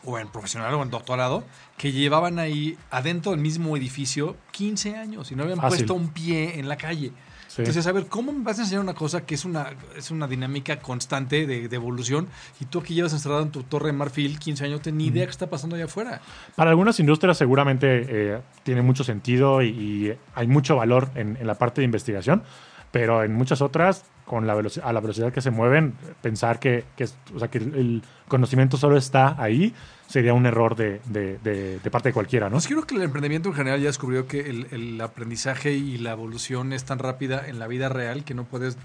o 0.04 0.18
en 0.18 0.28
profesional 0.28 0.72
o 0.74 0.82
en 0.82 0.90
doctorado 0.90 1.44
que 1.76 1.92
llevaban 1.92 2.38
ahí 2.38 2.76
adentro 2.90 3.32
del 3.32 3.40
mismo 3.40 3.76
edificio 3.76 4.36
15 4.52 4.96
años 4.96 5.30
y 5.30 5.36
no 5.36 5.42
habían 5.42 5.58
Fácil. 5.58 5.78
puesto 5.86 5.94
un 5.94 6.08
pie 6.08 6.58
en 6.58 6.68
la 6.68 6.76
calle. 6.76 7.12
Sí. 7.48 7.62
Entonces, 7.62 7.84
a 7.88 7.92
ver, 7.92 8.06
¿cómo 8.06 8.30
me 8.30 8.44
vas 8.44 8.58
a 8.60 8.62
enseñar 8.62 8.80
una 8.80 8.94
cosa 8.94 9.26
que 9.26 9.34
es 9.34 9.44
una, 9.44 9.70
es 9.96 10.12
una 10.12 10.28
dinámica 10.28 10.78
constante 10.78 11.48
de, 11.48 11.68
de 11.68 11.76
evolución 11.76 12.28
y 12.60 12.66
tú 12.66 12.78
aquí 12.78 12.94
llevas 12.94 13.12
encerrado 13.12 13.42
en 13.42 13.50
tu 13.50 13.64
torre 13.64 13.86
de 13.88 13.92
marfil 13.92 14.38
15 14.38 14.64
años, 14.66 14.78
no 14.78 14.82
tienes 14.82 14.98
ni 14.98 15.06
idea 15.08 15.24
qué 15.24 15.32
está 15.32 15.50
pasando 15.50 15.74
allá 15.74 15.86
afuera? 15.86 16.20
Para 16.54 16.70
algunas 16.70 17.00
industrias 17.00 17.36
seguramente 17.36 18.06
eh, 18.08 18.40
tiene 18.62 18.82
mucho 18.82 19.02
sentido 19.02 19.62
y, 19.62 19.68
y 19.70 20.16
hay 20.36 20.46
mucho 20.46 20.76
valor 20.76 21.10
en, 21.16 21.36
en 21.40 21.46
la 21.48 21.56
parte 21.56 21.80
de 21.80 21.86
investigación, 21.86 22.44
pero 22.92 23.22
en 23.24 23.32
muchas 23.34 23.62
otras, 23.62 24.04
con 24.26 24.46
la 24.46 24.52
a 24.54 24.92
la 24.92 25.00
velocidad 25.00 25.32
que 25.32 25.40
se 25.40 25.50
mueven, 25.50 25.94
pensar 26.22 26.58
que, 26.60 26.84
que 26.96 27.04
o 27.34 27.38
sea, 27.38 27.48
que 27.48 27.58
el, 27.58 28.02
conocimiento 28.28 28.76
solo 28.76 28.96
está 28.96 29.34
ahí 29.42 29.74
sería 30.06 30.34
un 30.34 30.46
error 30.46 30.76
de, 30.76 31.00
de- 31.06 31.38
de- 31.38 31.78
de 31.80 31.90
parte 31.90 32.10
de 32.10 32.12
cualquiera, 32.12 32.46
¿no? 32.48 32.52
Pues 32.56 32.68
creo 32.68 32.82
que 32.84 32.94
el 32.94 33.02
emprendimiento 33.02 33.48
en 33.48 33.54
general 33.56 33.80
ya 33.80 33.86
descubrió 33.88 34.26
que 34.28 34.40
el, 34.48 34.66
el 34.70 35.00
aprendizaje 35.00 35.72
y 35.72 35.98
la 35.98 36.12
evolución 36.12 36.72
es 36.72 36.84
tan 36.84 36.98
rápida 37.00 37.46
en 37.48 37.58
la 37.58 37.66
vida 37.66 37.88
real 37.88 38.22
que 38.24 38.34
no 38.34 38.44
puedes 38.44 38.76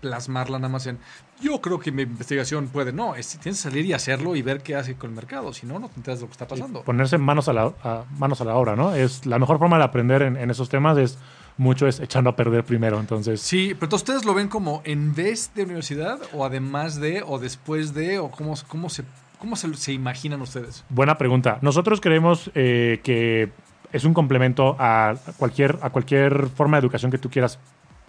plasmarla 0.00 0.58
nada 0.58 0.68
más 0.68 0.86
en 0.86 0.98
yo 1.40 1.60
creo 1.60 1.78
que 1.80 1.90
mi 1.92 2.02
investigación 2.02 2.68
puede. 2.68 2.92
No, 2.92 3.14
es, 3.16 3.28
tienes 3.38 3.60
que 3.62 3.68
salir 3.70 3.84
y 3.86 3.92
hacerlo 3.94 4.36
y 4.36 4.42
ver 4.42 4.62
qué 4.62 4.76
hace 4.76 4.94
con 4.94 5.10
el 5.10 5.16
mercado. 5.16 5.52
Si 5.52 5.66
no, 5.66 5.78
no 5.78 5.88
te 5.88 5.96
enteras 5.96 6.20
de 6.20 6.24
lo 6.24 6.28
que 6.28 6.32
está 6.32 6.46
pasando. 6.46 6.82
Ponerse 6.82 7.18
manos 7.18 7.48
a 7.48 7.52
la, 7.52 7.72
a- 7.82 8.04
manos 8.18 8.40
a 8.40 8.44
la 8.44 8.54
obra, 8.56 8.76
¿no? 8.76 8.94
Es 8.94 9.26
la 9.26 9.38
mejor 9.38 9.58
forma 9.58 9.78
de 9.78 9.84
aprender 9.84 10.22
en, 10.22 10.36
en 10.36 10.50
esos 10.50 10.68
temas 10.68 10.96
es 10.98 11.18
mucho 11.62 11.86
es 11.86 12.00
echando 12.00 12.28
a 12.30 12.36
perder 12.36 12.64
primero. 12.64 13.00
Entonces, 13.00 13.40
Sí, 13.40 13.68
pero 13.74 13.86
entonces, 13.86 14.02
ustedes 14.08 14.24
lo 14.24 14.34
ven 14.34 14.48
como 14.48 14.82
en 14.84 15.14
vez 15.14 15.50
de 15.54 15.62
universidad 15.62 16.20
o 16.34 16.44
además 16.44 17.00
de 17.00 17.22
o 17.26 17.38
después 17.38 17.94
de 17.94 18.18
o 18.18 18.30
cómo, 18.30 18.54
cómo 18.68 18.90
se 18.90 19.04
cómo 19.38 19.56
se, 19.56 19.74
se 19.74 19.92
imaginan 19.92 20.40
ustedes. 20.40 20.84
buena 20.88 21.18
pregunta. 21.18 21.58
Nosotros 21.62 22.00
creemos 22.00 22.50
eh, 22.54 23.00
que 23.02 23.50
es 23.92 24.04
un 24.04 24.14
complemento 24.14 24.76
a 24.78 25.14
cualquier, 25.36 25.78
a 25.82 25.90
cualquier 25.90 26.48
forma 26.48 26.76
de 26.76 26.80
educación 26.80 27.10
que 27.10 27.18
tú 27.18 27.28
quieras 27.28 27.58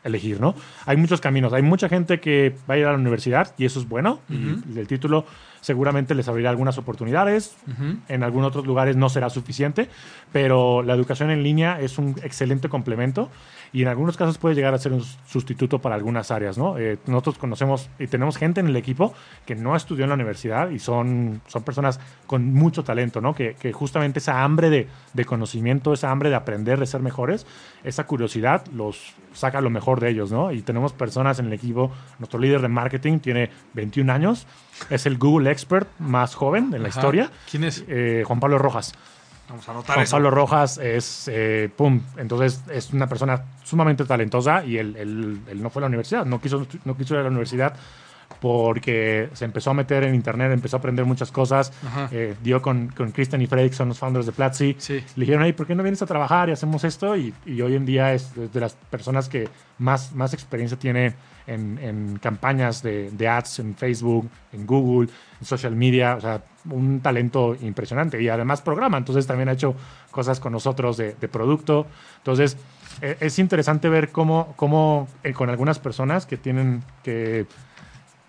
elegir, 0.03 0.39
¿no? 0.39 0.53
Hay 0.85 0.97
muchos 0.97 1.21
caminos. 1.21 1.53
Hay 1.53 1.61
mucha 1.63 1.89
gente 1.89 2.19
que 2.19 2.55
va 2.69 2.75
a 2.75 2.77
ir 2.77 2.85
a 2.85 2.91
la 2.91 2.97
universidad 2.97 3.53
y 3.57 3.65
eso 3.65 3.79
es 3.79 3.87
bueno. 3.87 4.19
Y 4.29 4.77
el 4.77 4.87
título 4.87 5.25
seguramente 5.63 6.13
les 6.13 6.27
abrirá 6.27 6.49
algunas 6.49 6.77
oportunidades. 6.77 7.55
En 8.09 8.21
algunos 8.21 8.49
otros 8.49 8.67
lugares 8.67 8.97
no 8.97 9.07
será 9.07 9.29
suficiente, 9.29 9.87
pero 10.33 10.83
la 10.83 10.93
educación 10.93 11.31
en 11.31 11.41
línea 11.41 11.79
es 11.79 11.97
un 11.97 12.15
excelente 12.21 12.67
complemento 12.67 13.29
y 13.71 13.81
en 13.81 13.87
algunos 13.87 14.17
casos 14.17 14.37
puede 14.37 14.55
llegar 14.55 14.73
a 14.73 14.77
ser 14.77 14.91
un 14.91 15.03
sustituto 15.25 15.79
para 15.79 15.95
algunas 15.95 16.31
áreas, 16.31 16.57
¿no? 16.57 16.77
Eh, 16.77 16.99
nosotros 17.07 17.37
conocemos 17.37 17.89
y 17.97 18.07
tenemos 18.07 18.37
gente 18.37 18.59
en 18.59 18.67
el 18.67 18.75
equipo 18.75 19.13
que 19.45 19.55
no 19.55 19.75
estudió 19.75 20.03
en 20.03 20.09
la 20.09 20.15
universidad 20.15 20.69
y 20.69 20.79
son, 20.79 21.41
son 21.47 21.63
personas 21.63 21.99
con 22.27 22.53
mucho 22.53 22.83
talento, 22.83 23.21
¿no? 23.21 23.33
Que, 23.33 23.55
que 23.55 23.71
justamente 23.71 24.19
esa 24.19 24.43
hambre 24.43 24.69
de, 24.69 24.87
de 25.13 25.25
conocimiento, 25.25 25.93
esa 25.93 26.11
hambre 26.11 26.29
de 26.29 26.35
aprender, 26.35 26.77
de 26.77 26.85
ser 26.85 27.01
mejores, 27.01 27.47
esa 27.85 28.05
curiosidad 28.05 28.65
los 28.67 29.13
saca 29.33 29.61
lo 29.61 29.69
mejor 29.69 29.99
de 29.99 30.09
ellos, 30.09 30.31
¿no? 30.31 30.51
Y 30.51 30.61
tenemos 30.61 30.93
personas 30.93 31.39
en 31.39 31.47
el 31.47 31.53
equipo, 31.53 31.91
nuestro 32.19 32.39
líder 32.39 32.61
de 32.61 32.67
marketing 32.67 33.19
tiene 33.19 33.49
21 33.73 34.11
años, 34.11 34.45
es 34.89 35.05
el 35.05 35.17
Google 35.17 35.51
Expert 35.53 35.87
más 35.99 36.35
joven 36.35 36.73
en 36.73 36.83
la 36.83 36.89
Ajá. 36.89 36.99
historia. 36.99 37.31
¿Quién 37.49 37.63
es? 37.63 37.85
Eh, 37.87 38.23
Juan 38.27 38.39
Pablo 38.41 38.57
Rojas. 38.57 38.93
Vamos 39.49 39.67
a 39.67 39.71
anotar 39.71 39.95
Juan 39.95 40.03
eso. 40.03 40.15
Pablo 40.15 40.31
Rojas 40.31 40.77
es, 40.77 41.29
eh, 41.31 41.69
pum, 41.75 42.01
entonces 42.17 42.61
es 42.71 42.91
una 42.91 43.07
persona 43.07 43.43
sumamente 43.63 44.03
talentosa 44.05 44.63
y 44.65 44.77
él, 44.77 44.95
él- 44.97 45.39
él 45.47 45.61
no 45.61 45.69
fue 45.69 45.79
a 45.79 45.83
la 45.83 45.87
universidad, 45.87 46.25
no 46.25 46.39
quiso, 46.41 46.65
no 46.85 46.95
quiso 46.97 47.13
ir 47.13 47.19
a 47.19 47.23
la 47.23 47.29
universidad 47.29 47.73
porque 48.39 49.29
se 49.33 49.45
empezó 49.45 49.71
a 49.71 49.73
meter 49.73 50.03
en 50.03 50.15
internet, 50.15 50.51
empezó 50.51 50.77
a 50.77 50.79
aprender 50.79 51.05
muchas 51.05 51.31
cosas, 51.31 51.71
eh, 52.11 52.35
dio 52.43 52.61
con, 52.61 52.87
con 52.89 53.11
Kristen 53.11 53.41
y 53.41 53.47
Fredrik, 53.47 53.73
son 53.73 53.89
los 53.89 53.99
founders 53.99 54.25
de 54.25 54.31
Platzi, 54.31 54.75
Sí. 54.79 54.95
le 55.15 55.25
dijeron, 55.25 55.43
hey, 55.45 55.53
¿por 55.53 55.67
qué 55.67 55.75
no 55.75 55.83
vienes 55.83 56.01
a 56.01 56.05
trabajar 56.05 56.49
y 56.49 56.51
hacemos 56.53 56.83
esto? 56.83 57.15
Y, 57.15 57.33
y 57.45 57.61
hoy 57.61 57.75
en 57.75 57.85
día 57.85 58.13
es 58.13 58.31
de 58.35 58.59
las 58.59 58.73
personas 58.89 59.29
que 59.29 59.49
más, 59.77 60.13
más 60.13 60.33
experiencia 60.33 60.77
tiene 60.77 61.13
en, 61.47 61.77
en 61.81 62.17
campañas 62.19 62.81
de, 62.83 63.11
de 63.11 63.27
ads 63.27 63.59
en 63.59 63.75
Facebook, 63.75 64.29
en 64.51 64.65
Google, 64.65 65.09
social 65.45 65.75
media, 65.75 66.15
o 66.15 66.21
sea, 66.21 66.43
un 66.69 67.01
talento 67.01 67.55
impresionante 67.61 68.21
y 68.21 68.29
además 68.29 68.61
programa, 68.61 68.97
entonces 68.97 69.27
también 69.27 69.49
ha 69.49 69.53
hecho 69.53 69.75
cosas 70.11 70.39
con 70.39 70.53
nosotros 70.53 70.97
de, 70.97 71.13
producto, 71.31 71.87
entonces 72.17 72.57
eh, 73.01 73.17
es 73.19 73.39
interesante 73.39 73.89
ver 73.89 74.11
cómo, 74.11 74.53
cómo 74.55 75.07
eh, 75.23 75.33
con 75.33 75.49
algunas 75.49 75.79
personas 75.79 76.25
que 76.25 76.37
tienen 76.37 76.83
que 77.03 77.47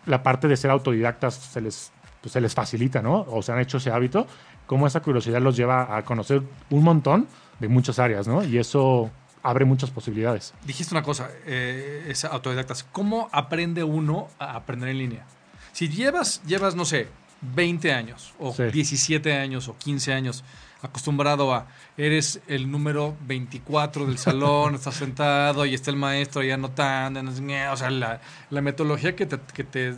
la 0.07 0.23
parte 0.23 0.49
de 0.49 0.57
ser 0.57 0.71
autodidactas 0.71 1.35
se 1.35 1.61
les, 1.61 1.93
pues, 2.21 2.33
se 2.33 2.41
les 2.41 2.55
facilita, 2.55 3.03
¿no? 3.03 3.27
O 3.29 3.43
se 3.43 3.53
han 3.53 3.61
hecho 3.61 3.79
ese 3.79 3.91
hábito, 3.91 4.27
cómo 4.67 4.87
esa 4.87 5.01
curiosidad 5.01 5.41
los 5.41 5.57
lleva 5.57 5.97
a 5.97 6.05
conocer 6.05 6.43
un 6.71 6.83
montón 6.83 7.27
de 7.61 7.69
muchas 7.69 7.99
áreas, 7.99 8.27
¿no? 8.27 8.45
Y 8.45 8.59
eso 8.59 9.11
abre 9.43 9.65
muchas 9.65 9.91
posibilidades. 9.91 10.55
Dijiste 10.67 10.95
una 10.95 11.03
cosa, 11.03 11.31
eh, 11.47 12.07
es 12.09 12.25
autodidactas. 12.25 12.83
¿Cómo 12.83 13.29
aprende 13.31 13.85
uno 13.85 14.29
a 14.39 14.57
aprender 14.57 14.89
en 14.89 14.99
línea? 14.99 15.27
Si 15.75 15.89
llevas, 15.89 16.41
llevas 16.47 16.77
no 16.77 16.85
sé, 16.85 17.09
20 17.43 17.93
años, 17.93 18.33
o 18.39 18.55
Sí. 18.55 18.63
17 18.73 19.37
años, 19.37 19.69
o 19.69 19.77
15 19.77 20.13
años, 20.13 20.45
acostumbrado 20.83 21.53
a, 21.53 21.67
eres 21.97 22.41
el 22.47 22.71
número 22.71 23.17
24 23.27 24.07
del 24.07 24.17
salón, 24.19 24.75
estás 24.77 24.95
sentado 24.95 25.67
y 25.67 25.75
está 25.75 25.91
el 25.91 25.97
maestro 25.97 26.43
ahí 26.43 26.53
anotando, 26.53 27.21
o 27.21 27.77
sea, 27.77 27.91
la, 27.91 28.21
la 28.51 28.61
metodología 28.61 29.17
que 29.17 29.27
te, 29.27 29.39
que 29.53 29.65
te, 29.65 29.97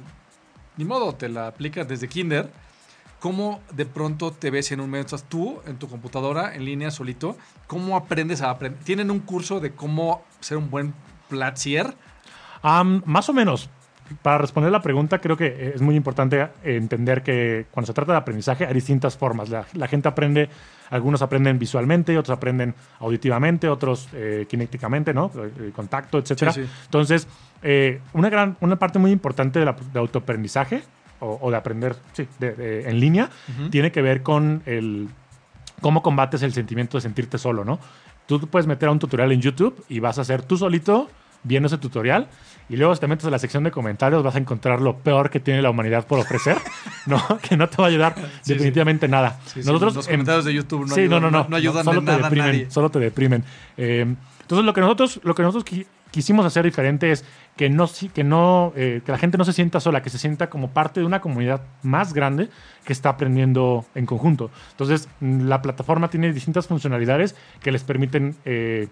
ni 0.79 0.87
modo, 0.87 1.15
te 1.15 1.29
la 1.29 1.49
aplicas 1.49 1.87
desde 1.87 2.09
kinder, 2.09 2.51
¿cómo 3.21 3.61
de 3.73 3.85
pronto 3.85 4.33
te 4.33 4.51
ves 4.51 4.73
en 4.73 4.81
un 4.81 4.89
medio, 4.89 5.03
estás 5.05 5.25
tú 5.25 5.61
en 5.67 5.77
tu 5.79 5.89
computadora, 5.89 6.55
en 6.55 6.65
línea, 6.65 6.91
solito? 6.91 7.37
¿Cómo 7.67 7.99
aprendes 7.99 8.41
a 8.41 8.49
aprender? 8.49 8.83
¿Tienen 8.83 9.11
un 9.11 9.21
curso 9.21 9.61
de 9.61 9.75
cómo 9.75 10.25
ser 10.41 10.57
un 10.57 10.71
buen 10.71 10.95
platzier? 11.29 11.95
Am, 12.63 13.03
más 13.05 13.29
o 13.29 13.35
menos. 13.35 13.69
Para 14.23 14.39
responder 14.39 14.71
la 14.71 14.81
pregunta, 14.83 15.19
creo 15.19 15.37
que 15.37 15.73
es 15.75 15.83
muy 15.83 15.97
importante 15.97 16.49
entender 16.63 17.23
que 17.23 17.67
cuando 17.71 17.87
se 17.87 17.93
trata 17.93 18.13
de 18.13 18.19
aprendizaje 18.19 18.65
hay 18.67 18.75
distintas 18.75 19.17
formas. 19.17 19.49
La, 19.49 19.67
la 19.75 19.89
gente 19.89 20.09
aprende, 20.09 20.49
algunos 20.91 21.23
aprenden 21.23 21.59
visualmente, 21.59 22.17
otros 22.17 22.37
aprenden 22.37 22.75
auditivamente, 23.01 23.69
otros 23.69 24.09
eh, 24.15 24.47
kinéticamente, 24.49 25.13
¿no? 25.13 25.31
Eh, 25.37 25.73
contacto, 25.75 26.19
etcétera. 26.19 26.53
Sí, 26.53 26.65
sí. 26.65 26.71
Entonces, 26.85 27.27
eh, 27.63 28.01
una, 28.13 28.29
gran, 28.31 28.57
una 28.61 28.77
parte 28.77 28.99
muy 28.99 29.11
importante 29.11 29.59
de, 29.59 29.65
la, 29.65 29.77
de 29.93 29.99
autoaprendizaje 29.99 30.83
o, 31.21 31.39
o 31.43 31.51
de 31.51 31.57
aprender 31.57 31.97
sí, 32.13 32.29
de- 32.39 32.53
de- 32.55 32.89
en 32.89 33.01
línea 33.01 33.31
tiene 33.71 33.91
que 33.91 34.03
ver 34.03 34.23
con 34.23 34.63
el 34.67 35.09
cómo 35.81 36.03
combates 36.03 36.43
el 36.43 36.53
sentimiento 36.53 36.97
de 36.97 37.03
sentirte 37.03 37.39
solo, 37.39 37.65
¿no? 37.65 37.79
Tú 38.27 38.41
puedes 38.49 38.67
meter 38.67 38.89
a 38.89 38.93
un 38.93 38.99
tutorial 38.99 39.31
en 39.33 39.41
YouTube 39.41 39.85
y 39.89 40.01
vas 40.01 40.19
a 40.19 40.23
hacer 40.23 40.43
tú 40.43 40.57
solito 40.57 41.09
viendo 41.43 41.69
ese 41.69 41.79
tutorial 41.79 42.29
y 42.69 42.77
luego 42.77 42.95
si 42.95 43.01
te 43.01 43.07
metes 43.07 43.25
a 43.27 43.31
la 43.31 43.39
sección 43.39 43.63
de 43.65 43.71
comentarios 43.71 44.23
vas 44.23 44.35
a 44.35 44.39
encontrar 44.39 44.81
lo 44.81 44.97
peor 44.99 45.31
que 45.31 45.41
tiene 45.41 45.63
la 45.63 45.71
humanidad 45.71 46.07
por 46.07 46.19
ofrecer, 46.19 46.57
¿no? 47.07 47.21
Que 47.41 47.57
no 47.57 47.69
te 47.69 47.77
va 47.77 47.85
a 47.85 47.89
ayudar 47.89 48.15
Sí, 48.43 48.53
definitivamente 48.55 49.09
nada. 49.09 49.39
Sí, 49.47 49.63
sí, 49.63 49.71
los 49.71 50.07
comentarios 50.07 50.45
de 50.45 50.55
YouTube 50.55 50.87
no 50.89 50.95
sí, 50.95 51.03
ayudan- 51.03 51.23
no, 51.23 51.31
no, 51.31 51.47
no, 51.49 51.57
ayudan 51.57 51.85
solo 51.85 52.01
de 52.01 52.07
te 52.07 52.13
nada 52.13 52.27
a 52.27 52.31
deprimen, 52.31 52.47
nadie. 52.53 52.71
Solo 52.71 52.91
te 52.91 52.99
deprimen. 52.99 53.45
Eh, 53.77 54.15
entonces 54.43 54.65
lo 54.65 54.73
que 54.75 54.81
nosotros, 54.81 55.21
lo 55.25 55.35
que 55.35 55.43
nosotros 55.43 55.65
qui- 55.65 55.87
quisimos 56.11 56.47
hacer 56.47 56.65
diferente 56.65 57.11
es 57.11 57.25
que 57.57 57.69
no, 57.69 57.89
que 58.15 58.25
no, 58.25 58.73
eh, 58.77 59.03
que 59.05 59.13
la 59.13 59.19
gente 59.19 59.37
no 59.39 59.45
se 59.45 59.53
sienta 59.53 59.81
sola, 59.81 60.03
que 60.03 60.09
se 60.11 60.19
sienta 60.19 60.49
como 60.49 60.71
parte 60.71 61.01
de 61.01 61.07
una 61.07 61.21
comunidad 61.21 61.63
más 61.83 62.15
grande 62.15 62.49
que 62.85 62.93
está 62.93 63.11
aprendiendo 63.11 63.85
en 63.95 64.07
conjunto. 64.07 64.51
Entonces 64.71 65.09
mm, 65.21 65.47
la 65.49 65.63
plataforma 65.63 66.09
tiene 66.09 66.33
distintas 66.33 66.67
funcionalidades 66.69 67.35
que 67.61 67.71
les 67.73 67.83
permiten 67.83 68.37
eh, 68.45 68.89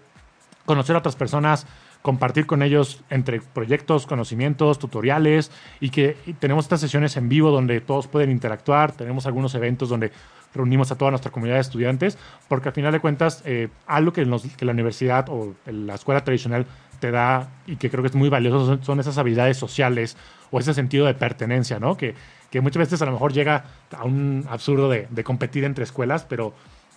conocer 0.65 0.95
a 0.95 0.99
otras 0.99 1.15
personas, 1.15 1.65
compartir 2.05 2.45
con 2.45 2.61
ellos 2.61 3.03
entre 3.09 3.41
proyectos, 3.41 4.05
conocimientos, 4.05 4.77
tutoriales 4.77 5.49
y 5.79 5.89
que 5.89 6.15
y 6.27 6.33
tenemos 6.33 6.65
estas 6.65 6.79
sesiones 6.79 7.17
en 7.17 7.29
vivo 7.29 7.49
donde 7.49 7.81
todos 7.81 8.05
pueden 8.07 8.29
interactuar, 8.29 8.91
tenemos 8.91 9.25
algunos 9.25 9.55
eventos 9.55 9.89
donde 9.89 10.11
reunimos 10.53 10.91
a 10.91 10.97
toda 10.99 11.09
nuestra 11.09 11.31
comunidad 11.31 11.55
de 11.55 11.61
estudiantes, 11.61 12.19
porque 12.47 12.69
al 12.69 12.75
final 12.75 12.91
de 12.91 12.99
cuentas 12.99 13.41
eh, 13.43 13.69
algo 13.87 14.13
que, 14.13 14.23
nos- 14.23 14.43
que 14.55 14.65
la 14.65 14.73
universidad 14.73 15.25
o 15.29 15.55
la 15.65 15.95
escuela 15.95 16.23
tradicional 16.23 16.67
te 16.99 17.09
da 17.09 17.49
y 17.65 17.77
que 17.77 17.89
creo 17.89 18.03
que 18.03 18.09
es 18.09 18.15
muy 18.15 18.29
valioso 18.29 18.67
son, 18.67 18.83
son 18.83 18.99
esas 18.99 19.17
habilidades 19.17 19.57
sociales 19.57 20.15
o 20.51 20.59
ese 20.59 20.75
sentido 20.75 21.07
de 21.07 21.15
pertenencia, 21.15 21.79
¿no? 21.79 21.97
Que, 21.97 22.13
que 22.51 22.61
muchas 22.61 22.81
veces 22.81 23.01
a 23.01 23.05
lo 23.07 23.13
mejor 23.13 23.33
llega 23.33 23.65
a 23.97 24.03
un 24.05 24.45
absurdo 24.47 24.89
de, 24.91 25.07
de 25.09 25.23
competir 25.23 25.63
entre 25.63 25.83
escuelas, 25.83 26.23
pero 26.29 26.53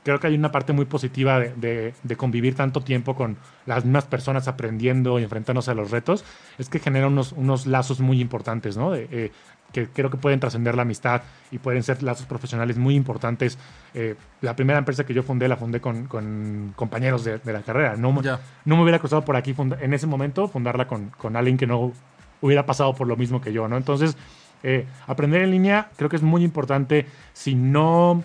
creo 0.08 0.20
que 0.20 0.26
hay 0.28 0.34
una 0.34 0.50
parte 0.52 0.72
muy 0.72 0.84
positiva 0.86 1.38
de, 1.38 1.52
de- 1.54 1.94
de 2.02 2.16
convivir 2.16 2.54
tanto 2.54 2.80
tiempo 2.80 3.14
con 3.14 3.36
las 3.66 3.84
mismas 3.84 4.04
personas 4.06 4.48
aprendiendo 4.48 5.18
y 5.18 5.22
enfrentándose 5.22 5.70
a 5.70 5.74
los 5.74 5.90
retos, 5.90 6.24
es 6.58 6.68
que 6.68 6.78
genera 6.78 7.06
unos, 7.08 7.32
unos 7.32 7.66
lazos 7.66 8.00
muy 8.00 8.20
importantes, 8.20 8.76
¿no? 8.76 8.90
De, 8.92 9.06
eh, 9.10 9.32
que 9.72 9.86
creo 9.86 10.08
que 10.08 10.16
pueden 10.16 10.40
trascender 10.40 10.74
la 10.74 10.82
amistad 10.82 11.20
y 11.50 11.58
pueden 11.58 11.82
ser 11.82 12.02
lazos 12.02 12.24
profesionales 12.24 12.78
muy 12.78 12.94
importantes. 12.94 13.58
Eh, 13.92 14.14
la 14.40 14.56
primera 14.56 14.78
empresa 14.78 15.04
que 15.04 15.12
yo 15.12 15.22
fundé 15.22 15.46
la 15.46 15.56
fundé 15.58 15.80
con, 15.82 16.06
con 16.06 16.72
compañeros 16.74 17.22
de, 17.24 17.38
la 17.44 17.60
carrera. 17.60 17.94
No, 17.96 18.10
me- 18.12 18.22
Ya. 18.22 18.40
no 18.64 18.76
me 18.76 18.82
hubiera 18.82 18.98
costado 18.98 19.26
por 19.26 19.36
aquí 19.36 19.52
funda- 19.52 19.76
en 19.82 19.92
ese 19.92 20.06
momento 20.06 20.48
fundarla 20.48 20.86
con, 20.88 21.10
con 21.10 21.36
alguien 21.36 21.58
que 21.58 21.66
no 21.66 21.92
hubiera 22.40 22.64
pasado 22.64 22.94
por 22.94 23.06
lo 23.06 23.16
mismo 23.16 23.42
que 23.42 23.52
yo, 23.52 23.68
¿no? 23.68 23.76
Entonces, 23.76 24.16
eh, 24.62 24.86
aprender 25.06 25.42
en 25.42 25.50
línea 25.50 25.90
creo 25.96 26.08
que 26.08 26.16
es 26.16 26.22
muy 26.22 26.42
importante 26.44 27.04
si 27.34 27.54
no 27.54 28.24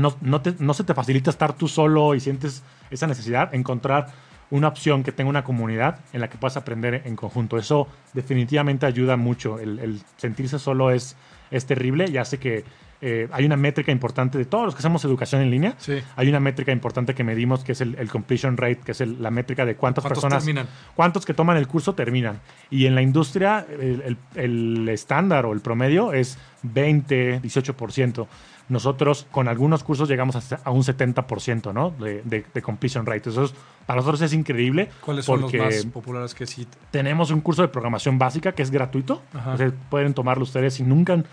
no, 0.00 0.16
no, 0.20 0.40
te- 0.40 0.54
no 0.58 0.74
se 0.74 0.84
te 0.84 0.94
facilita 0.94 1.30
estar 1.30 1.52
tú 1.52 1.68
solo 1.68 2.14
y 2.14 2.20
sientes 2.20 2.62
esa 2.90 3.06
necesidad, 3.06 3.54
encontrar 3.54 4.08
una 4.50 4.66
opción 4.66 5.04
que 5.04 5.12
tenga 5.12 5.30
una 5.30 5.44
comunidad 5.44 6.00
en 6.12 6.20
la 6.20 6.28
que 6.28 6.36
puedas 6.36 6.56
aprender 6.56 7.02
en 7.04 7.14
conjunto. 7.14 7.56
Eso 7.56 7.86
definitivamente 8.14 8.84
ayuda 8.86 9.16
mucho. 9.16 9.58
El, 9.60 9.78
el 9.78 10.00
sentirse 10.16 10.58
solo 10.58 10.90
es, 10.90 11.14
es 11.52 11.66
terrible 11.66 12.06
y 12.10 12.16
hace 12.16 12.38
que 12.38 12.64
eh, 13.02 13.28
hay 13.32 13.46
una 13.46 13.56
métrica 13.56 13.92
importante 13.92 14.36
de 14.36 14.44
todos 14.44 14.66
los 14.66 14.74
que 14.74 14.80
hacemos 14.80 15.02
educación 15.06 15.40
en 15.40 15.50
línea. 15.50 15.74
Sí. 15.78 16.00
Hay 16.16 16.28
una 16.28 16.38
métrica 16.40 16.70
importante 16.72 17.14
que 17.14 17.24
medimos 17.24 17.64
que 17.64 17.72
es 17.72 17.80
el, 17.80 17.94
el 17.94 18.10
completion 18.10 18.56
rate, 18.58 18.80
que 18.84 18.92
es 18.92 19.00
el- 19.00 19.22
la 19.22 19.30
métrica 19.30 19.64
de 19.64 19.74
cuántas 19.76 20.02
¿Cuántos 20.02 20.22
personas 20.24 20.44
terminan? 20.44 20.66
cuántos 20.96 21.24
que 21.24 21.32
toman 21.32 21.56
el 21.56 21.66
curso 21.68 21.94
terminan. 21.94 22.40
Y 22.70 22.86
en 22.86 22.94
la 22.96 23.02
industria, 23.02 23.64
el, 23.70 24.02
el- 24.02 24.16
el 24.34 24.88
estándar 24.90 25.46
o 25.46 25.52
el 25.52 25.60
promedio 25.60 26.12
es 26.12 26.36
20, 26.64 27.40
18%. 27.40 28.26
Nosotros 28.70 29.26
con 29.30 29.48
algunos 29.48 29.84
cursos 29.84 30.08
llegamos 30.08 30.36
a, 30.52 30.60
a 30.64 30.70
un 30.70 30.82
70% 30.82 31.74
¿no? 31.74 31.90
de, 31.90 32.22
de, 32.24 32.44
de 32.54 32.62
completion 32.62 33.04
rate. 33.04 33.28
Eso 33.30 33.44
es- 33.44 33.54
para 33.86 33.96
nosotros 33.98 34.22
es 34.22 34.32
increíble. 34.32 34.88
¿Cuáles 35.00 35.24
son 35.24 35.40
los 35.42 35.52
más 35.54 35.84
populares 35.86 36.34
que 36.34 36.46
sí? 36.46 36.66
tenemos 36.90 37.30
un 37.32 37.40
curso 37.40 37.62
de 37.62 37.68
programación 37.68 38.18
básica 38.18 38.52
que 38.52 38.62
es 38.62 38.70
gratuito. 38.70 39.20
O 39.52 39.56
sea, 39.56 39.70
pueden 39.90 40.14
tomarlo 40.14 40.44
ustedes 40.44 40.74
si 40.74 40.84
nunca 40.84 41.12
han 41.14 41.26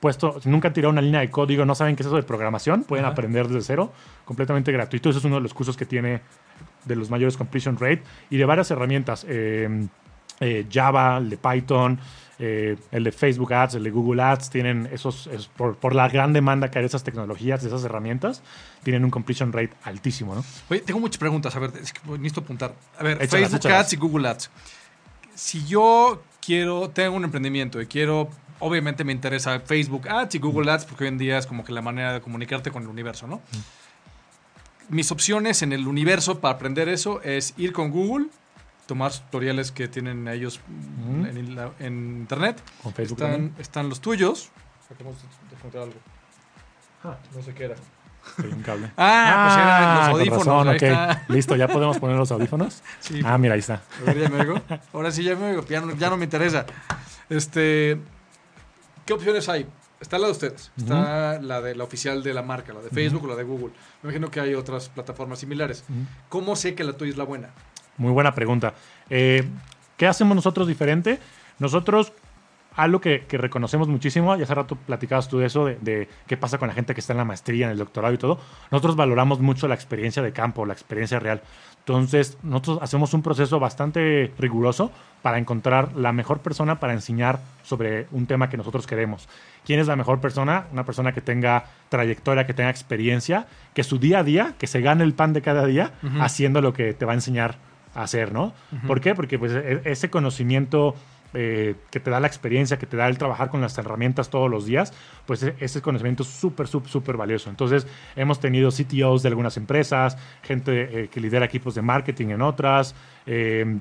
puesto, 0.00 0.40
si 0.40 0.48
nunca 0.48 0.68
han 0.68 0.74
tirado 0.74 0.92
una 0.92 1.00
línea 1.02 1.20
de 1.20 1.30
código, 1.30 1.64
no 1.64 1.74
saben 1.74 1.96
qué 1.96 2.02
es 2.02 2.06
eso 2.06 2.16
de 2.16 2.22
programación, 2.22 2.84
pueden 2.84 3.04
Ajá. 3.06 3.12
aprender 3.12 3.48
desde 3.48 3.62
cero, 3.62 3.92
completamente 4.24 4.70
gratuito. 4.70 5.10
Ese 5.10 5.18
es 5.18 5.24
uno 5.24 5.36
de 5.36 5.40
los 5.40 5.54
cursos 5.54 5.76
que 5.76 5.86
tiene 5.86 6.20
de 6.84 6.94
los 6.96 7.10
mayores 7.10 7.36
completion 7.36 7.76
rate 7.78 8.02
y 8.30 8.36
de 8.36 8.44
varias 8.44 8.70
herramientas. 8.70 9.24
eh, 9.28 9.86
eh, 10.40 10.66
Java, 10.70 11.18
el 11.18 11.30
de 11.30 11.36
Python, 11.36 11.98
eh, 12.38 12.76
el 12.90 13.04
de 13.04 13.12
Facebook 13.12 13.52
Ads, 13.52 13.76
el 13.76 13.84
de 13.84 13.90
Google 13.90 14.22
Ads, 14.22 14.50
tienen 14.50 14.88
esos, 14.92 15.28
es 15.28 15.46
por, 15.46 15.76
por 15.76 15.94
la 15.94 16.08
gran 16.08 16.32
demanda 16.32 16.70
que 16.70 16.78
hay 16.78 16.82
de 16.82 16.88
esas 16.88 17.04
tecnologías, 17.04 17.62
de 17.62 17.68
esas 17.68 17.84
herramientas, 17.84 18.42
tienen 18.82 19.04
un 19.04 19.10
completion 19.10 19.52
rate 19.52 19.72
altísimo, 19.84 20.34
¿no? 20.34 20.44
Oye, 20.68 20.80
tengo 20.80 21.00
muchas 21.00 21.18
preguntas. 21.18 21.54
A 21.54 21.60
ver, 21.60 21.72
es 21.80 21.92
que 21.92 22.00
necesito 22.10 22.40
apuntar. 22.40 22.74
A 22.98 23.02
ver, 23.02 23.22
Échalas, 23.22 23.50
Facebook 23.50 23.58
échalas. 23.58 23.80
Ads 23.80 23.92
y 23.92 23.96
Google 23.96 24.28
Ads. 24.28 24.50
Si 25.34 25.64
yo 25.64 26.22
quiero, 26.44 26.90
tengo 26.90 27.16
un 27.16 27.24
emprendimiento 27.24 27.80
y 27.80 27.86
quiero, 27.86 28.28
obviamente 28.58 29.04
me 29.04 29.12
interesa 29.12 29.60
Facebook 29.60 30.08
Ads 30.08 30.34
y 30.34 30.38
Google 30.38 30.70
Ads 30.70 30.86
porque 30.86 31.04
hoy 31.04 31.08
en 31.08 31.18
día 31.18 31.38
es 31.38 31.46
como 31.46 31.64
que 31.64 31.72
la 31.72 31.82
manera 31.82 32.12
de 32.12 32.20
comunicarte 32.20 32.70
con 32.70 32.82
el 32.82 32.88
universo, 32.88 33.26
¿no? 33.26 33.40
Mis 34.88 35.10
opciones 35.10 35.62
en 35.62 35.72
el 35.72 35.86
universo 35.86 36.40
para 36.40 36.54
aprender 36.54 36.88
eso 36.88 37.22
es 37.22 37.54
ir 37.56 37.72
con 37.72 37.90
Google, 37.90 38.26
tomar 38.86 39.12
tutoriales 39.12 39.72
que 39.72 39.88
tienen 39.88 40.28
ellos 40.28 40.60
en, 40.68 41.54
la- 41.56 41.72
en 41.78 42.18
internet. 42.20 42.62
Con 42.82 42.92
Facebook 42.92 43.18
están, 43.18 43.32
también. 43.32 43.54
están 43.58 43.88
los 43.88 44.00
tuyos. 44.00 44.50
Acabamos 44.92 45.18
de 45.72 45.78
algo. 45.78 45.94
no 47.34 47.42
sé 47.42 47.54
qué 47.54 47.64
era. 47.64 47.74
Hay 48.38 48.46
un 48.52 48.62
cable. 48.62 48.90
Ah, 48.96 49.44
pues 49.46 49.56
eran 49.58 49.96
los 49.96 50.08
con 50.08 50.14
audífonos. 50.20 50.46
razón, 50.46 50.68
ahí 50.68 50.76
ok. 50.76 50.82
está. 50.82 51.24
Listo, 51.32 51.56
¿ya 51.56 51.68
podemos 51.68 51.98
poner 51.98 52.16
los 52.16 52.30
audífonos? 52.32 52.82
Sí. 53.00 53.20
Ah, 53.24 53.36
mira, 53.38 53.54
ahí 53.54 53.60
está. 53.60 53.82
A 54.00 54.04
ver, 54.06 54.18
ya 54.18 54.28
me 54.28 54.40
oigo. 54.40 54.60
Ahora 54.92 55.10
sí 55.10 55.22
ya 55.22 55.36
me 55.36 55.50
oigo. 55.50 55.64
Ya 55.66 55.80
no, 55.80 55.94
ya 55.96 56.08
no 56.10 56.16
me 56.16 56.24
interesa. 56.24 56.64
Este, 57.28 57.98
¿Qué 59.04 59.12
opciones 59.12 59.48
hay? 59.48 59.66
Está 60.00 60.18
la 60.18 60.26
de 60.26 60.32
ustedes. 60.32 60.70
Está 60.76 61.40
la 61.40 61.60
de 61.62 61.74
la 61.74 61.84
oficial 61.84 62.22
de 62.22 62.34
la 62.34 62.42
marca, 62.42 62.72
la 62.74 62.80
de 62.80 62.90
Facebook 62.90 63.24
o 63.24 63.28
la 63.28 63.36
de 63.36 63.44
Google. 63.44 63.72
Me 64.02 64.08
imagino 64.10 64.30
que 64.30 64.40
hay 64.40 64.54
otras 64.54 64.88
plataformas 64.90 65.38
similares. 65.38 65.84
¿Cómo 66.28 66.56
sé 66.56 66.74
que 66.74 66.84
la 66.84 66.92
tuya 66.94 67.10
es 67.12 67.16
la 67.16 67.24
buena? 67.24 67.50
Muy 67.96 68.12
buena 68.12 68.34
pregunta. 68.34 68.74
Eh, 69.10 69.44
¿Qué 69.96 70.06
hacemos 70.06 70.34
nosotros 70.34 70.66
diferente? 70.66 71.18
Nosotros, 71.58 72.12
algo 72.74 73.00
que, 73.00 73.26
que 73.28 73.38
reconocemos 73.38 73.86
muchísimo, 73.86 74.36
y 74.36 74.42
hace 74.42 74.54
rato 74.54 74.76
platicabas 74.76 75.28
tú 75.28 75.38
de 75.38 75.46
eso, 75.46 75.66
de, 75.66 75.76
de 75.80 76.08
qué 76.26 76.36
pasa 76.36 76.58
con 76.58 76.68
la 76.68 76.74
gente 76.74 76.94
que 76.94 77.00
está 77.00 77.12
en 77.12 77.18
la 77.18 77.24
maestría, 77.24 77.66
en 77.66 77.72
el 77.72 77.78
doctorado 77.78 78.12
y 78.12 78.18
todo, 78.18 78.40
nosotros 78.70 78.96
valoramos 78.96 79.40
mucho 79.40 79.68
la 79.68 79.74
experiencia 79.74 80.22
de 80.22 80.32
campo, 80.32 80.66
la 80.66 80.72
experiencia 80.72 81.20
real. 81.20 81.42
Entonces, 81.86 82.38
nosotros 82.42 82.78
hacemos 82.80 83.12
un 83.12 83.22
proceso 83.22 83.60
bastante 83.60 84.32
riguroso 84.38 84.90
para 85.20 85.36
encontrar 85.36 85.94
la 85.94 86.12
mejor 86.12 86.40
persona 86.40 86.80
para 86.80 86.94
enseñar 86.94 87.40
sobre 87.62 88.06
un 88.10 88.26
tema 88.26 88.48
que 88.48 88.56
nosotros 88.56 88.86
queremos. 88.86 89.28
¿Quién 89.66 89.80
es 89.80 89.86
la 89.86 89.94
mejor 89.94 90.18
persona? 90.18 90.66
Una 90.72 90.84
persona 90.86 91.12
que 91.12 91.20
tenga 91.20 91.66
trayectoria, 91.90 92.46
que 92.46 92.54
tenga 92.54 92.70
experiencia, 92.70 93.46
que 93.74 93.84
su 93.84 93.98
día 93.98 94.20
a 94.20 94.24
día, 94.24 94.54
que 94.58 94.66
se 94.66 94.80
gane 94.80 95.04
el 95.04 95.12
pan 95.12 95.34
de 95.34 95.42
cada 95.42 95.66
día 95.66 95.92
haciendo 96.20 96.62
lo 96.62 96.72
que 96.72 96.94
te 96.94 97.04
va 97.04 97.12
a 97.12 97.16
enseñar 97.16 97.56
hacer, 97.94 98.32
¿no? 98.32 98.52
¿Por 98.86 99.00
qué? 99.00 99.14
Porque 99.14 99.38
pues, 99.38 99.52
e- 99.52 99.82
ese 99.84 100.10
conocimiento 100.10 100.94
eh, 101.36 101.74
que 101.90 101.98
te 101.98 102.10
da 102.10 102.20
la 102.20 102.28
experiencia, 102.28 102.78
que 102.78 102.86
te 102.86 102.96
da 102.96 103.08
el 103.08 103.18
trabajar 103.18 103.50
con 103.50 103.60
las 103.60 103.76
herramientas 103.76 104.30
todos 104.30 104.48
los 104.48 104.66
días, 104.66 104.92
pues 105.26 105.42
e- 105.42 105.54
ese 105.58 105.82
conocimiento 105.82 106.22
es 106.22 106.28
súper, 106.28 106.68
súper, 106.68 106.90
súper 106.90 107.16
valioso. 107.16 107.50
Entonces, 107.50 107.86
hemos 108.14 108.38
tenido 108.38 108.70
CTOs 108.70 109.22
de 109.24 109.28
algunas 109.30 109.56
empresas, 109.56 110.16
gente 110.44 111.04
eh, 111.04 111.08
que 111.08 111.20
lidera 111.20 111.44
equipos 111.46 111.74
de 111.74 111.82
marketing 111.82 112.28
en 112.28 112.42
otras, 112.42 112.94
eh, 113.26 113.78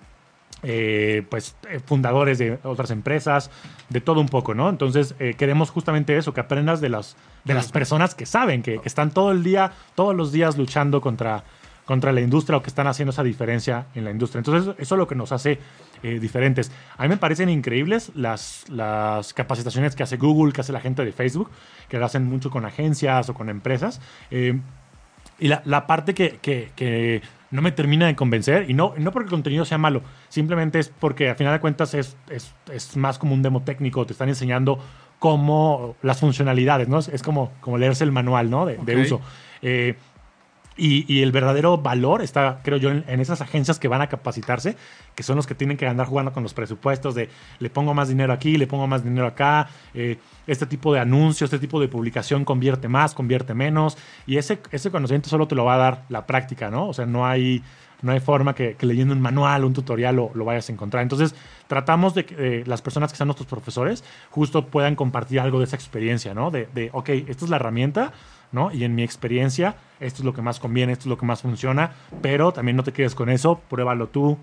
eh, 0.63 1.23
pues 1.29 1.55
fundadores 1.85 2.37
de 2.39 2.57
otras 2.63 2.89
empresas, 2.91 3.51
de 3.89 4.01
todo 4.01 4.21
un 4.21 4.29
poco, 4.29 4.53
¿no? 4.53 4.69
Entonces 4.69 5.13
queremos 5.37 5.69
justamente 5.71 6.15
eso, 6.15 6.33
que 6.33 6.39
aprendas 6.39 6.79
de 6.79 6.89
las, 6.89 7.17
de 7.43 7.53
las 7.53 7.71
personas 7.71 8.15
que 8.15 8.25
saben, 8.25 8.61
que, 8.63 8.79
que 8.79 8.87
están 8.87 9.11
todo 9.11 9.31
el 9.31 9.43
día, 9.43 9.73
todos 9.95 10.15
los 10.15 10.31
días 10.31 10.57
luchando 10.57 11.01
contra, 11.01 11.43
contra 11.85 12.11
la 12.11 12.21
industria 12.21 12.57
o 12.57 12.61
que 12.61 12.69
están 12.69 12.87
haciendo 12.87 13.11
esa 13.11 13.23
diferencia 13.23 13.87
en 13.95 14.05
la 14.05 14.11
industria. 14.11 14.39
Entonces 14.39 14.73
eso 14.79 14.95
es 14.95 14.99
lo 14.99 15.07
que 15.07 15.15
nos 15.15 15.31
hace 15.31 15.59
eh, 16.01 16.19
diferentes. 16.19 16.71
A 16.97 17.03
mí 17.03 17.09
me 17.09 17.17
parecen 17.17 17.49
increíbles 17.49 18.11
las, 18.15 18.65
las 18.69 19.33
capacitaciones 19.33 19.95
que 19.95 20.03
hace 20.03 20.17
Google, 20.17 20.53
que 20.53 20.61
hace 20.61 20.71
la 20.71 20.79
gente 20.79 21.03
de 21.03 21.11
Facebook, 21.11 21.49
que 21.89 21.97
lo 21.97 22.05
hacen 22.05 22.23
mucho 22.25 22.49
con 22.49 22.65
agencias 22.65 23.27
o 23.29 23.33
con 23.33 23.49
empresas. 23.49 23.99
Eh, 24.31 24.59
y 25.39 25.47
la, 25.47 25.61
la 25.65 25.87
parte 25.87 26.13
que, 26.13 26.37
que- 26.41 26.71
que 26.75 27.21
no 27.51 27.61
me 27.61 27.71
termina 27.71 28.07
de 28.07 28.15
convencer, 28.15 28.69
y 28.69 28.73
no, 28.73 28.93
no 28.97 29.11
porque 29.11 29.25
el 29.25 29.31
contenido 29.31 29.63
sea 29.65 29.77
malo, 29.77 30.01
simplemente 30.29 30.79
es 30.79 30.89
porque 30.89 31.29
al 31.29 31.35
final 31.35 31.53
de 31.53 31.59
cuentas 31.59 31.93
es, 31.93 32.15
es, 32.29 32.53
es 32.71 32.97
más 32.97 33.19
como 33.19 33.33
un 33.35 33.41
demo 33.43 33.61
técnico, 33.61 34.05
te 34.07 34.13
están 34.13 34.29
enseñando 34.29 34.79
cómo 35.19 35.95
las 36.01 36.19
funcionalidades, 36.19 36.87
¿no? 36.87 36.99
Es, 36.99 37.07
es 37.09 37.21
como, 37.23 37.51
como 37.61 37.77
leerse 37.77 38.03
el 38.03 38.11
manual, 38.11 38.49
¿no? 38.49 38.65
De, 38.65 38.77
de 38.77 38.95
Ok. 38.95 39.01
uso. 39.03 39.21
Eh, 39.61 39.95
y, 40.75 41.21
el 41.21 41.31
verdadero 41.31 41.77
valor 41.77 42.21
está, 42.21 42.61
creo 42.63 42.77
yo, 42.77 42.89
en, 42.89 43.03
en 43.07 43.19
esas 43.19 43.41
agencias 43.41 43.79
que 43.79 43.87
van 43.87 44.01
a 44.01 44.07
capacitarse, 44.07 44.75
que 45.15 45.23
son 45.23 45.35
los 45.35 45.47
que 45.47 45.55
tienen 45.55 45.77
que 45.77 45.87
andar 45.87 46.07
jugando 46.07 46.33
con 46.33 46.43
los 46.43 46.53
presupuestos 46.53 47.15
de 47.15 47.29
le 47.59 47.69
pongo 47.69 47.93
más 47.93 48.09
dinero 48.09 48.33
aquí, 48.33 48.57
le 48.57 48.67
pongo 48.67 48.87
más 48.87 49.03
dinero 49.03 49.27
acá, 49.27 49.69
eh, 49.93 50.17
este 50.47 50.65
tipo 50.65 50.93
de 50.93 50.99
anuncio, 50.99 51.45
este 51.45 51.59
tipo 51.59 51.79
de 51.79 51.87
publicación 51.87 52.45
convierte 52.45 52.87
más, 52.87 53.13
convierte 53.13 53.53
menos, 53.53 53.97
y 54.25 54.37
ese, 54.37 54.59
ese 54.71 54.91
conocimiento 54.91 55.29
solo 55.29 55.47
te 55.47 55.55
lo 55.55 55.65
va 55.65 55.75
a 55.75 55.77
dar 55.77 56.03
la 56.09 56.25
práctica, 56.25 56.69
¿no? 56.69 56.87
O 56.87 56.93
sea, 56.93 57.05
no 57.05 57.25
hay, 57.25 57.63
no 58.03 58.11
hay 58.11 58.19
forma 58.19 58.53
que, 58.53 58.77
leyendo 58.81 59.13
un 59.13 59.21
manual, 59.21 59.65
un 59.65 59.73
tutorial 59.73 60.15
lo, 60.15 60.31
lo 60.35 60.45
vayas 60.45 60.69
a 60.69 60.73
encontrar. 60.73 61.01
Entonces, 61.01 61.33
tratamos 61.67 62.13
de 62.13 62.25
que 62.25 62.35
eh, 62.37 62.63
las 62.67 62.81
personas 62.81 63.11
que 63.11 63.17
sean 63.17 63.27
nuestros 63.27 63.47
profesores 63.47 64.03
justo 64.29 64.67
puedan 64.67 64.95
compartir 64.95 65.39
algo 65.39 65.57
de 65.57 65.65
esa 65.65 65.75
experiencia, 65.75 66.33
¿no? 66.33 66.51
De, 66.51 66.67
de, 66.73 66.89
ok, 66.93 67.09
esta 67.09 67.45
es 67.45 67.49
la 67.49 67.55
herramienta, 67.55 68.11
¿no? 68.51 68.71
Y 68.71 68.83
en 68.83 68.93
mi 68.93 69.03
experiencia, 69.03 69.77
esto 69.99 70.21
es 70.21 70.25
lo 70.25 70.33
que 70.33 70.41
más 70.41 70.59
conviene, 70.59 70.93
esto 70.93 71.03
es 71.03 71.07
lo 71.07 71.17
que 71.17 71.25
más 71.25 71.41
funciona, 71.41 71.93
pero 72.21 72.51
también 72.51 72.77
no 72.77 72.83
te 72.83 72.91
quedes 72.91 73.15
con 73.15 73.29
eso, 73.29 73.61
pruébalo 73.69 74.07
tú, 74.07 74.37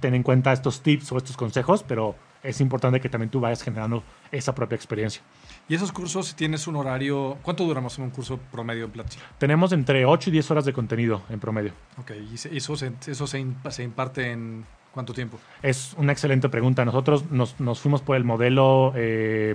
ten 0.00 0.14
en 0.14 0.22
cuenta 0.22 0.52
estos 0.52 0.82
tips 0.82 1.10
o 1.12 1.16
estos 1.16 1.36
consejos, 1.36 1.82
pero 1.82 2.14
es 2.42 2.60
importante 2.60 3.00
que 3.00 3.08
también 3.08 3.30
tú 3.30 3.40
vayas 3.40 3.62
generando 3.62 4.02
esa 4.30 4.54
propia 4.54 4.76
experiencia. 4.76 5.22
Y 5.68 5.74
esos 5.74 5.92
cursos, 5.92 6.28
si 6.28 6.34
tienes 6.34 6.66
un 6.66 6.76
horario, 6.76 7.38
¿cuánto 7.42 7.64
dura 7.64 7.80
más 7.80 7.98
o 7.98 8.00
menos 8.00 8.12
un 8.12 8.16
curso 8.16 8.38
promedio 8.50 8.84
en 8.86 8.90
Platzi? 8.90 9.18
Tenemos 9.38 9.72
entre 9.72 10.04
8 10.04 10.30
y 10.30 10.32
10 10.32 10.50
horas 10.50 10.64
de 10.64 10.72
contenido 10.72 11.22
en 11.28 11.40
promedio. 11.40 11.72
Ok, 11.98 12.12
y 12.30 12.34
eso, 12.56 12.76
se, 12.76 12.92
eso 13.06 13.26
se, 13.26 13.46
se 13.70 13.82
imparte 13.82 14.32
en 14.32 14.64
cuánto 14.92 15.12
tiempo? 15.12 15.38
Es 15.62 15.94
una 15.96 16.12
excelente 16.12 16.48
pregunta. 16.48 16.84
Nosotros 16.84 17.30
nos, 17.30 17.60
nos 17.60 17.80
fuimos 17.80 18.02
por 18.02 18.16
el 18.16 18.24
modelo 18.24 18.92
eh, 18.96 19.54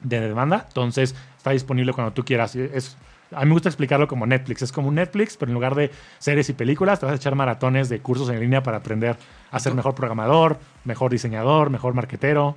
de 0.00 0.20
demanda, 0.20 0.64
entonces 0.68 1.14
está 1.36 1.50
disponible 1.50 1.92
cuando 1.92 2.12
tú 2.12 2.24
quieras. 2.24 2.56
Es, 2.56 2.96
a 3.32 3.40
mí 3.40 3.46
me 3.46 3.52
gusta 3.52 3.68
explicarlo 3.68 4.08
como 4.08 4.26
Netflix. 4.26 4.62
Es 4.62 4.72
como 4.72 4.88
un 4.88 4.96
Netflix, 4.96 5.36
pero 5.36 5.50
en 5.50 5.54
lugar 5.54 5.74
de 5.74 5.90
series 6.18 6.48
y 6.48 6.52
películas, 6.52 7.00
te 7.00 7.06
vas 7.06 7.14
a 7.14 7.16
echar 7.16 7.34
maratones 7.34 7.88
de 7.88 8.00
cursos 8.00 8.28
en 8.30 8.40
línea 8.40 8.62
para 8.62 8.78
aprender 8.78 9.16
a 9.50 9.58
ser 9.60 9.74
mejor 9.74 9.94
programador, 9.94 10.58
mejor 10.84 11.10
diseñador, 11.10 11.70
mejor 11.70 11.94
marquetero. 11.94 12.56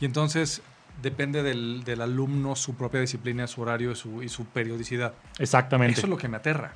Y 0.00 0.04
entonces 0.04 0.62
depende 1.00 1.42
del, 1.42 1.84
del 1.84 2.00
alumno, 2.00 2.56
su 2.56 2.74
propia 2.74 3.00
disciplina, 3.00 3.46
su 3.46 3.62
horario 3.62 3.92
y 3.92 3.96
su, 3.96 4.22
y 4.22 4.28
su 4.28 4.44
periodicidad. 4.46 5.14
Exactamente. 5.38 5.98
Eso 5.98 6.06
es 6.06 6.10
lo 6.10 6.16
que 6.16 6.28
me 6.28 6.36
aterra. 6.36 6.72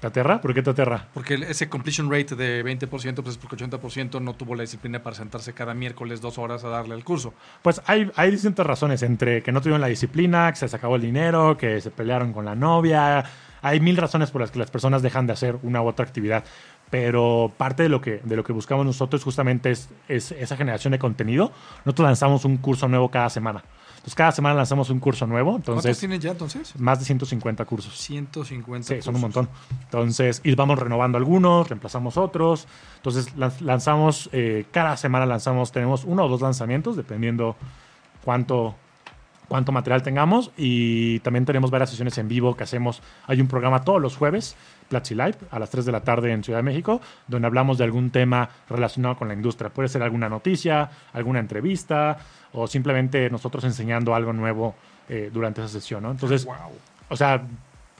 ¿Te 0.00 0.06
aterra? 0.06 0.40
¿Por 0.40 0.54
qué 0.54 0.62
te 0.62 0.70
aterra? 0.70 1.06
Porque 1.12 1.34
ese 1.34 1.68
completion 1.68 2.08
rate 2.10 2.36
de 2.36 2.64
20% 2.64 2.88
pues 3.16 3.28
es 3.30 3.38
porque 3.38 3.56
80% 3.56 4.20
no 4.20 4.34
tuvo 4.34 4.54
la 4.54 4.62
disciplina 4.62 5.02
para 5.02 5.16
sentarse 5.16 5.52
cada 5.54 5.74
miércoles 5.74 6.20
dos 6.20 6.38
horas 6.38 6.62
a 6.62 6.68
darle 6.68 6.94
el 6.94 7.02
curso. 7.02 7.34
Pues 7.62 7.82
hay, 7.86 8.08
hay 8.14 8.30
distintas 8.30 8.64
razones, 8.64 9.02
entre 9.02 9.42
que 9.42 9.50
no 9.50 9.60
tuvieron 9.60 9.80
la 9.80 9.88
disciplina, 9.88 10.50
que 10.52 10.56
se 10.56 10.66
les 10.66 10.74
acabó 10.74 10.96
el 10.96 11.02
dinero, 11.02 11.56
que 11.56 11.80
se 11.80 11.90
pelearon 11.90 12.32
con 12.32 12.44
la 12.44 12.54
novia. 12.54 13.24
Hay 13.60 13.80
mil 13.80 13.96
razones 13.96 14.30
por 14.30 14.40
las 14.40 14.52
que 14.52 14.60
las 14.60 14.70
personas 14.70 15.02
dejan 15.02 15.26
de 15.26 15.32
hacer 15.32 15.58
una 15.64 15.82
u 15.82 15.88
otra 15.88 16.04
actividad. 16.04 16.44
Pero 16.90 17.52
parte 17.56 17.82
de 17.82 17.88
lo 17.88 18.00
que, 18.00 18.20
de 18.22 18.36
lo 18.36 18.44
que 18.44 18.52
buscamos 18.52 18.86
nosotros 18.86 19.24
justamente 19.24 19.72
es, 19.72 19.88
es 20.08 20.30
esa 20.30 20.56
generación 20.56 20.92
de 20.92 21.00
contenido. 21.00 21.52
Nosotros 21.84 22.06
lanzamos 22.06 22.44
un 22.44 22.58
curso 22.58 22.86
nuevo 22.86 23.10
cada 23.10 23.30
semana. 23.30 23.64
Entonces, 24.08 24.16
cada 24.16 24.32
semana 24.32 24.54
lanzamos 24.54 24.88
un 24.88 25.00
curso 25.00 25.26
nuevo. 25.26 25.50
¿Cuántos 25.52 25.68
Entonces, 25.76 25.98
tienen 25.98 26.18
ya 26.18 26.30
entonces? 26.30 26.74
más 26.80 26.98
de 26.98 27.04
150 27.04 27.62
cursos. 27.66 27.94
150. 27.98 28.88
Sí, 28.94 29.02
son 29.02 29.16
un 29.16 29.20
montón. 29.20 29.50
Entonces, 29.84 30.40
y 30.44 30.54
vamos 30.54 30.78
renovando 30.78 31.18
algunos, 31.18 31.68
reemplazamos 31.68 32.16
otros. 32.16 32.66
Entonces, 32.96 33.36
lan- 33.36 33.60
lanzamos, 33.60 34.30
eh, 34.32 34.64
cada 34.70 34.96
semana 34.96 35.26
lanzamos, 35.26 35.72
tenemos 35.72 36.04
uno 36.04 36.24
o 36.24 36.28
dos 36.28 36.40
lanzamientos, 36.40 36.96
dependiendo 36.96 37.54
cuánto, 38.24 38.76
cuánto 39.46 39.72
material 39.72 40.02
tengamos. 40.02 40.52
Y 40.56 41.20
también 41.20 41.44
tenemos 41.44 41.70
varias 41.70 41.90
sesiones 41.90 42.16
en 42.16 42.28
vivo 42.28 42.56
que 42.56 42.64
hacemos. 42.64 43.02
Hay 43.26 43.42
un 43.42 43.46
programa 43.46 43.84
todos 43.84 44.00
los 44.00 44.16
jueves, 44.16 44.56
Platzi 44.88 45.14
Live, 45.14 45.36
a 45.50 45.58
las 45.58 45.70
3 45.70 45.84
de 45.84 45.92
la 45.92 46.00
tarde 46.00 46.32
en 46.32 46.42
Ciudad 46.42 46.58
de 46.60 46.62
México, 46.62 47.00
donde 47.26 47.46
hablamos 47.46 47.78
de 47.78 47.84
algún 47.84 48.10
tema 48.10 48.48
relacionado 48.68 49.16
con 49.16 49.28
la 49.28 49.34
industria. 49.34 49.70
Puede 49.70 49.88
ser 49.88 50.02
alguna 50.02 50.28
noticia, 50.28 50.90
alguna 51.12 51.38
entrevista, 51.40 52.18
o 52.52 52.66
simplemente 52.66 53.28
nosotros 53.30 53.64
enseñando 53.64 54.14
algo 54.14 54.32
nuevo 54.32 54.74
eh, 55.08 55.30
durante 55.32 55.60
esa 55.60 55.68
sesión, 55.68 56.02
¿no? 56.02 56.10
Entonces, 56.10 56.44
Wow. 56.44 56.56
o 57.08 57.16
sea, 57.16 57.42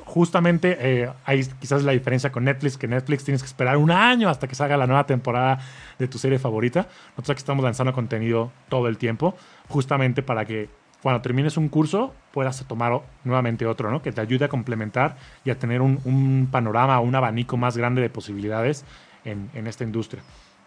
justamente 0.04 0.76
eh, 0.80 1.10
hay 1.24 1.44
quizás 1.60 1.82
la 1.84 1.92
diferencia 1.92 2.32
con 2.32 2.44
Netflix, 2.44 2.78
que 2.78 2.88
Netflix 2.88 3.24
tienes 3.24 3.42
que 3.42 3.46
esperar 3.46 3.76
un 3.76 3.90
año 3.90 4.28
hasta 4.30 4.48
que 4.48 4.54
salga 4.54 4.76
la 4.76 4.86
nueva 4.86 5.04
temporada 5.06 5.58
de 5.98 6.08
tu 6.08 6.18
serie 6.18 6.38
favorita. 6.38 6.86
Nosotros 7.10 7.30
aquí 7.30 7.38
estamos 7.38 7.62
lanzando 7.62 7.92
contenido 7.92 8.50
todo 8.68 8.88
el 8.88 8.96
tiempo, 8.96 9.36
justamente 9.68 10.22
para 10.22 10.46
que 10.46 10.70
cuando 11.02 11.22
termines 11.22 11.56
un 11.56 11.68
curso 11.68 12.14
puedas 12.32 12.64
tomar 12.66 13.00
nuevamente 13.24 13.66
otro, 13.66 13.90
¿no? 13.90 14.02
Que 14.02 14.12
te 14.12 14.20
ayude 14.20 14.44
a 14.46 14.48
complementar 14.48 15.16
y 15.44 15.50
a 15.50 15.58
tener 15.58 15.80
un, 15.80 16.00
un 16.04 16.48
panorama, 16.50 17.00
un 17.00 17.14
abanico 17.14 17.56
más 17.56 17.76
grande 17.76 18.02
de 18.02 18.10
posibilidades 18.10 18.84
en, 19.24 19.50
en 19.54 19.66
esta 19.66 19.84
industria. 19.84 20.22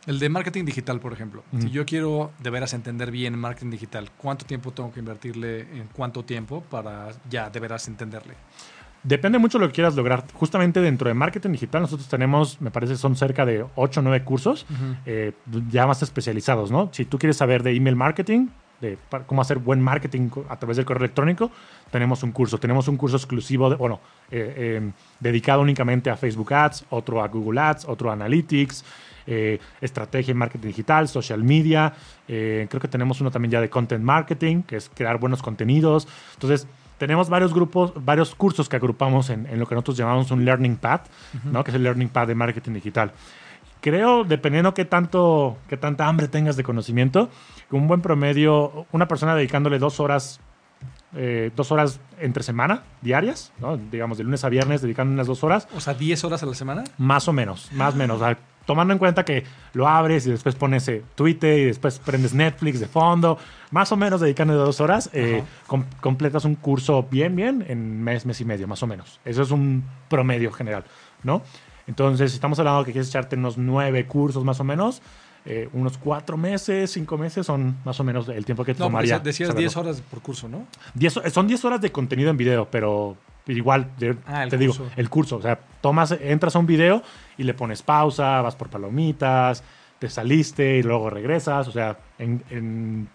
El 0.08 0.18
de 0.18 0.30
marketing 0.30 0.66
digital, 0.66 1.00
por 1.00 1.14
ejemplo. 1.14 1.44
Si 1.60 1.70
yo 1.70 1.86
quiero 1.86 2.32
de 2.40 2.50
veras 2.50 2.74
entender 2.74 3.12
bien 3.12 3.38
marketing 3.38 3.70
digital, 3.70 4.10
¿cuánto 4.18 4.46
tiempo 4.46 4.72
tengo 4.72 4.92
que 4.92 5.00
invertirle 5.00 5.62
en 5.62 5.90
cuánto 5.94 6.26
tiempo 6.26 6.64
para 6.72 7.10
ya 7.30 7.52
de 7.52 7.60
veras 7.60 7.88
entenderle? 7.88 8.34
Depende 9.04 9.38
mucho 9.38 9.60
de 9.60 9.66
lo 9.66 9.70
que 9.70 9.76
quieras 9.76 9.96
lograr. 9.96 10.26
Justamente 10.34 10.80
dentro 10.82 11.08
de 11.08 11.14
marketing 11.14 11.52
digital 11.52 11.82
nosotros 11.82 12.08
tenemos, 12.08 12.60
me 12.62 12.72
parece, 12.72 12.96
son 12.98 13.16
cerca 13.16 13.46
de 13.46 13.66
8 13.76 14.00
o 14.00 14.04
9 14.04 14.24
cursos 14.26 14.66
eh, 15.06 15.34
ya 15.70 15.86
más 15.86 16.02
especializados, 16.02 16.72
¿no? 16.72 16.90
Si 16.92 17.06
tú 17.06 17.20
quieres 17.20 17.38
saber 17.38 17.62
de 17.62 17.76
email 17.76 17.96
marketing, 17.96 18.48
de 18.82 18.98
cómo 19.28 19.42
hacer 19.42 19.60
buen 19.60 19.80
marketing 19.80 20.30
a 20.50 20.58
través 20.58 20.78
del 20.78 20.86
correo 20.86 21.06
electrónico, 21.06 21.52
tenemos 21.92 22.24
un 22.24 22.32
curso. 22.32 22.58
Tenemos 22.58 22.88
un 22.88 22.98
curso 22.98 23.18
exclusivo, 23.18 23.70
de, 23.70 23.76
bueno, 23.76 24.00
eh, 24.30 24.54
eh, 24.58 24.92
dedicado 25.20 25.62
únicamente 25.62 26.10
a 26.10 26.18
Facebook 26.18 26.54
Ads, 26.54 26.86
otro 26.90 27.24
a 27.24 27.28
Google 27.28 27.62
Ads, 27.62 27.86
otro 27.86 28.10
a 28.10 28.14
Analytics, 28.14 28.84
eh, 29.28 29.60
estrategia 29.80 30.32
en 30.32 30.38
marketing 30.38 30.68
digital, 30.68 31.08
social 31.08 31.44
media. 31.44 31.94
eh, 32.28 32.68
creo 32.70 32.82
que 32.82 32.88
tenemos 32.88 33.22
uno 33.22 33.30
también 33.30 33.52
ya 33.52 33.62
de 33.62 33.70
content 33.70 34.04
marketing, 34.04 34.64
que 34.64 34.78
es 34.78 34.90
crear 34.94 35.20
buenos 35.20 35.42
contenidos. 35.42 36.08
Entonces, 36.34 36.68
tenemos 36.98 37.30
varios 37.30 37.54
grupos, 37.54 37.94
varios 37.96 38.36
cursos 38.36 38.70
que 38.70 38.76
agrupamos 38.76 39.30
en, 39.30 39.48
en 39.48 39.60
lo 39.60 39.66
que 39.68 39.76
nosotros 39.76 39.98
llamamos 39.98 40.30
un 40.32 40.46
Learning 40.46 40.76
Path, 40.76 41.08
¿no? 41.46 41.64
que 41.64 41.72
es 41.72 41.76
el 41.76 41.84
Learning 41.84 42.10
Path 42.10 42.28
de 42.28 42.36
marketing 42.36 42.74
digital. 42.74 43.12
Creo, 43.82 44.24
dependiendo 44.24 44.76
qué 44.76 44.86
tanto, 44.86 45.58
qué 45.68 45.78
tanta 45.78 46.08
hambre 46.08 46.28
tengas 46.28 46.56
de 46.56 46.64
conocimiento, 46.64 47.30
un 47.76 47.88
buen 47.88 48.02
promedio, 48.02 48.86
una 48.92 49.08
persona 49.08 49.36
dedicándole 49.36 49.80
dos 49.80 50.00
horas, 50.00 50.40
eh, 51.16 51.52
dos 51.56 51.72
horas 51.72 52.00
entre 52.20 52.44
semana, 52.44 52.84
diarias, 53.02 53.52
¿no? 53.60 53.78
digamos 53.78 54.18
de 54.18 54.24
lunes 54.24 54.44
a 54.44 54.50
viernes, 54.50 54.82
dedicando 54.82 55.14
unas 55.14 55.28
dos 55.28 55.44
horas, 55.44 55.68
O 55.76 55.80
sea, 55.82 55.94
10 55.94 56.24
horas 56.24 56.42
a 56.44 56.46
la 56.46 56.54
semana. 56.54 56.84
más 56.98 57.28
o 57.28 57.34
menos, 57.34 57.72
más 57.74 57.94
o 57.94 57.98
menos. 57.98 58.22
O 58.22 58.26
sea, 58.26 58.38
tomando 58.66 58.94
en 58.94 59.00
cuenta 59.00 59.26
que 59.26 59.44
lo 59.74 59.88
abres 59.88 60.26
y 60.28 60.32
después 60.32 60.56
pones 60.56 60.88
eh, 60.88 61.04
Twitter 61.16 61.60
y 61.60 61.66
después 61.66 62.00
prendes 62.00 62.34
Netflix 62.34 62.80
de 62.80 62.88
fondo, 62.88 63.38
más 63.72 63.92
o 63.92 63.98
menos 63.98 64.22
dedicando 64.22 64.54
dos 64.56 64.80
horas, 64.80 65.10
eh, 65.14 65.44
com- 65.68 65.86
completas 66.00 66.46
un 66.46 66.56
curso 66.56 67.04
bien, 67.10 67.36
bien 67.36 67.66
en 67.68 68.02
mes, 68.04 68.26
mes 68.26 68.40
y 68.40 68.46
medio, 68.46 68.68
más 68.68 68.82
o 68.84 68.88
menos. 68.88 69.20
Eso 69.26 69.42
es 69.42 69.52
un 69.52 69.84
promedio 70.10 70.52
general, 70.52 70.84
¿no? 71.24 71.42
Entonces, 71.88 72.32
si 72.32 72.36
estamos 72.36 72.58
hablando 72.60 72.86
que 72.86 72.92
quieres 72.94 73.10
echarte 73.10 73.36
unos 73.36 73.58
nueve 73.58 74.06
cursos 74.06 74.46
más 74.46 74.60
o 74.60 74.64
menos, 74.64 75.02
eh, 75.46 75.70
unos 75.74 75.98
cuatro 75.98 76.38
meses, 76.38 76.92
cinco 76.92 77.18
meses 77.18 77.46
son 77.46 77.78
más 77.84 78.00
o 78.00 78.04
menos 78.04 78.28
el 78.30 78.46
tiempo 78.46 78.64
que 78.64 78.74
te 78.74 78.80
No, 78.80 78.86
tomaría. 78.86 79.20
decías 79.20 79.48
saberlo. 79.48 79.60
10 79.60 79.78
horas 79.78 80.02
por 80.02 80.22
curso, 80.22 80.48
¿no? 80.48 80.68
Diez 80.94 81.14
son 81.32 81.48
10 81.48 81.66
horas 81.66 81.82
de 81.82 81.92
contenido 81.92 82.30
en 82.30 82.38
video, 82.38 82.68
pero 82.70 83.18
igual, 83.48 83.90
de- 83.98 84.18
Ah, 84.28 84.46
te 84.50 84.58
digo, 84.58 84.76
el 84.96 85.10
curso. 85.10 85.38
O 85.38 85.42
sea, 85.42 85.60
tomas, 85.82 86.12
entras 86.22 86.56
a 86.56 86.60
un 86.60 86.68
video 86.68 87.02
y 87.38 87.44
le 87.44 87.54
pones 87.56 87.82
pausa, 87.82 88.42
vas 88.42 88.56
por 88.56 88.70
palomitas, 88.70 89.64
te 90.00 90.10
saliste 90.10 90.78
y 90.78 90.84
luego 90.84 91.10
regresas. 91.10 91.68
O 91.68 91.72
sea, 91.72 91.98
en, 92.20 92.44
en- 92.52 93.10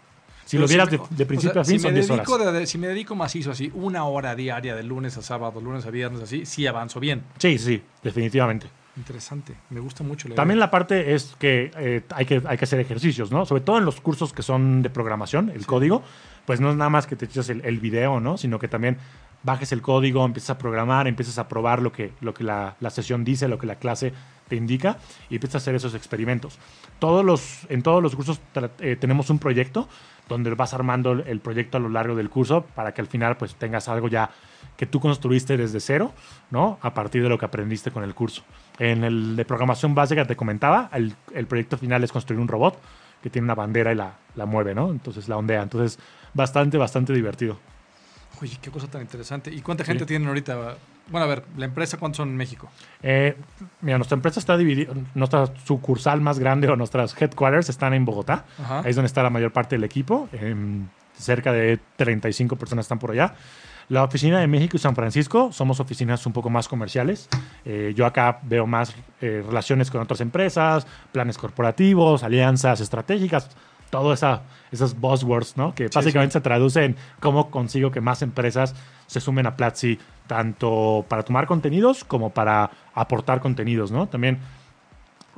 si 0.45 0.57
Pero 0.57 0.63
lo 0.63 0.69
vieras 0.69 0.91
me- 0.91 0.99
de, 0.99 1.05
de 1.11 1.25
o 1.25 1.27
principio 1.27 1.53
sea, 1.55 1.63
a 1.63 1.65
fin, 1.65 1.79
si 1.79 1.83
son 1.83 1.93
me 1.93 2.01
10 2.01 2.11
horas. 2.11 2.27
dedico 2.27 2.45
de- 2.45 2.59
de- 2.61 2.67
si 2.67 2.79
me 2.79 2.89
dedico 2.89 3.15
macizo 3.15 3.51
así, 3.53 3.71
una 3.75 4.05
hora 4.05 4.35
diaria 4.35 4.75
de 4.75 4.83
lunes 4.83 5.17
a 5.17 5.23
sábado, 5.23 5.61
lunes 5.61 5.87
a 5.87 5.91
viernes 5.91 6.23
así, 6.23 6.45
sí 6.47 6.67
avanzo 6.67 6.99
bien. 7.01 7.23
Sí, 7.39 7.57
sí, 7.59 7.83
definitivamente. 8.03 8.67
Interesante. 8.97 9.55
Me 9.71 9.81
gusta 9.81 10.03
mucho. 10.03 10.29
La 10.29 10.35
También 10.35 10.57
idea. 10.57 10.67
la 10.67 10.71
parte 10.71 11.15
es 11.15 11.37
que, 11.39 11.71
eh, 11.77 12.03
hay 12.15 12.25
que 12.25 12.43
hay 12.47 12.57
que 12.57 12.65
hacer 12.65 12.81
ejercicios, 12.81 13.31
¿no? 13.31 13.45
Sobre 13.45 13.61
todo 13.63 13.79
en 13.79 13.85
los 13.85 14.01
cursos 14.01 14.33
que 14.33 14.43
son 14.43 14.83
de 14.83 14.91
programación, 14.91 15.51
el 15.51 15.67
código, 15.67 16.03
pues 16.47 16.61
no 16.61 16.71
es 16.71 16.77
nada 16.77 16.89
más 16.91 17.07
que 17.07 17.15
te 17.17 17.27
echas 17.27 17.49
el, 17.51 17.65
el 17.65 17.79
video, 17.79 18.21
¿no? 18.21 18.39
Sino 18.39 18.59
que 18.59 18.69
también 18.69 18.97
bajes 19.43 19.71
el 19.73 19.83
código, 19.83 20.25
empiezas 20.25 20.51
a 20.51 20.59
programar, 20.59 21.07
empiezas 21.07 21.39
a 21.39 21.47
probar 21.47 21.81
lo 21.83 21.93
que, 21.93 22.13
lo 22.21 22.35
que 22.35 22.43
la, 22.43 22.77
la 22.81 22.91
sesión 22.91 23.23
dice, 23.23 23.49
lo 23.49 23.59
que 23.59 23.67
la 23.67 23.77
clase 23.77 24.13
te 24.49 24.57
indica 24.57 24.99
y 25.29 25.35
empiezas 25.35 25.57
a 25.57 25.59
hacer 25.59 25.75
esos 25.75 25.95
experimentos. 25.95 26.59
Todos 26.99 27.25
los, 27.25 27.67
en 27.69 27.83
todos 27.83 28.03
los 28.03 28.17
cursos 28.17 28.41
eh, 28.81 28.97
tenemos 28.99 29.31
un 29.31 29.39
proyecto 29.39 29.89
donde 30.29 30.55
vas 30.55 30.75
armando 30.75 31.13
el- 31.13 31.41
proyecto 31.41 31.77
a 31.79 31.81
lo 31.81 31.89
largo 31.89 32.15
del 32.17 32.31
curso 32.31 32.63
para 32.75 32.93
que 32.93 33.01
al 33.01 33.07
final 33.07 33.37
pues 33.37 33.55
tengas 33.55 33.89
algo 33.89 34.09
ya 34.09 34.31
que 34.77 34.87
tú 34.87 35.01
construiste 35.01 35.57
desde 35.57 35.81
cero, 35.81 36.13
¿no? 36.51 36.79
A 36.83 36.93
partir 36.93 37.23
de 37.23 37.29
lo 37.29 37.39
que 37.39 37.45
aprendiste 37.47 37.91
con 37.91 38.03
el 38.03 38.15
curso. 38.15 38.43
En 38.79 39.05
el 39.05 39.37
de 39.37 39.45
programación 39.45 39.95
básica 39.95 40.27
te 40.27 40.37
comentaba, 40.37 40.91
el, 40.93 41.15
el 41.35 41.47
proyecto 41.47 41.79
final 41.79 42.05
es 42.05 42.13
construir 42.13 42.41
un 42.41 42.49
robot 42.49 42.79
que 43.23 43.31
tiene 43.31 43.45
una 43.47 43.55
bandera 43.55 43.93
y 43.93 43.95
la, 43.95 44.15
la 44.35 44.47
mueve, 44.47 44.75
¿no? 44.75 44.91
Entonces 44.91 45.29
la 45.29 45.37
ondea. 45.37 45.63
Entonces, 45.63 45.99
bastante, 46.35 46.77
bastante 46.77 47.13
divertido. 47.13 47.59
Oye, 48.43 48.59
qué 48.61 48.71
cosa 48.71 48.87
tan 48.89 49.01
interesante. 49.03 49.51
¿Y 49.53 49.61
cuánta 49.63 49.85
gente 49.85 50.05
Sí. 50.05 50.09
tienen 50.09 50.29
ahorita? 50.29 50.77
Bueno, 51.09 51.25
a 51.25 51.29
ver, 51.29 51.45
la 51.57 51.65
empresa, 51.67 51.97
¿cuántos 51.99 52.17
son 52.19 52.29
en 52.31 52.37
México? 52.37 52.69
Eh, 53.03 53.37
mira, 53.81 53.97
nuestra 53.99 54.17
empresa 54.17 54.41
está 54.41 54.57
dividida, 54.57 54.93
nuestra 55.15 55.47
sucursal 55.65 56.21
más 56.21 56.39
grande 56.39 56.69
o 56.69 56.77
nuestras 56.77 57.15
headquarters 57.21 57.69
están 57.69 57.95
en 57.95 58.05
Bogotá. 58.05 58.45
Ajá. 58.63 58.81
Ahí 58.81 58.91
es 58.91 58.97
donde 58.97 59.07
está 59.07 59.23
la 59.23 59.31
mayor 59.31 59.53
parte 59.53 59.77
del 59.77 59.85
equipo. 59.85 60.29
Em, 60.33 60.87
cerca 61.17 61.53
de 61.53 61.79
35 61.97 62.57
personas 62.57 62.85
están 62.85 62.99
por 62.99 63.13
allá. 63.13 63.35
La 63.89 64.03
oficina 64.03 64.41
de 64.41 64.49
México 64.49 64.77
y 64.77 64.81
San 64.81 64.97
Francisco 64.97 65.53
somos 65.53 65.79
oficinas 65.79 66.27
un 66.27 66.33
poco 66.33 66.51
más 66.51 66.67
comerciales. 66.67 67.29
Eh, 67.65 67.93
yo 67.97 68.05
acá 68.05 68.41
veo 68.43 68.67
más 68.67 68.93
eh, 69.21 69.45
relaciones 69.47 69.93
con 69.93 70.01
otras 70.03 70.21
empresas, 70.21 70.87
planes 71.13 71.39
corporativos, 71.39 72.25
alianzas 72.25 72.81
estratégicas, 72.81 73.49
todas 73.91 74.19
esa, 74.21 74.43
esas 74.73 74.99
buzzwords, 75.01 75.57
¿no? 75.57 75.75
Que 75.75 75.89
básicamente 76.01 76.33
se 76.35 76.41
traduce 76.41 76.85
en 76.85 76.97
cómo 77.21 77.51
consigo 77.51 77.91
que 77.91 78.01
más 78.01 78.23
empresas 78.23 78.75
se 79.07 79.21
sumen 79.21 79.47
a 79.47 79.57
Platzi, 79.57 79.99
tanto 80.27 81.05
para 81.09 81.23
tomar 81.23 81.47
contenidos 81.47 82.05
como 82.05 82.31
para 82.31 82.71
aportar 82.95 83.41
contenidos, 83.41 83.91
¿no? 83.93 84.09
También 84.09 84.39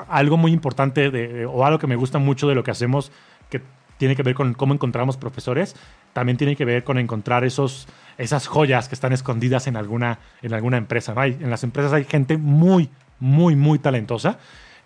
algo 0.09 0.37
muy 0.37 0.53
importante 0.53 1.11
de- 1.11 1.45
o 1.47 1.65
algo 1.65 1.79
que 1.79 1.87
me 1.87 1.97
gusta 1.97 2.19
mucho 2.19 2.49
de 2.49 2.55
lo 2.55 2.63
que 2.65 2.71
hacemos 2.71 3.11
que 3.51 3.61
tiene 3.99 4.15
que 4.15 4.23
ver 4.23 4.35
con 4.35 4.55
cómo 4.55 4.73
encontramos 4.75 5.17
profesores, 5.17 5.75
también 6.13 6.39
tiene 6.39 6.55
que 6.55 6.65
ver 6.65 6.85
con 6.85 6.99
encontrar 6.99 7.45
esos, 7.45 7.89
esas 8.17 8.47
joyas 8.47 8.89
que 8.89 8.95
están 8.95 9.13
escondidas 9.13 9.67
en 9.67 9.77
alguna, 9.77 10.21
en 10.41 10.55
alguna 10.55 10.77
empresa. 10.77 11.15
¿no? 11.15 11.21
Hay- 11.21 11.37
en 11.41 11.51
las 11.51 11.65
empresas 11.65 11.93
hay 11.93 12.05
gente 12.05 12.37
muy, 12.37 12.89
muy, 13.19 13.57
muy 13.57 13.79
talentosa 13.81 14.39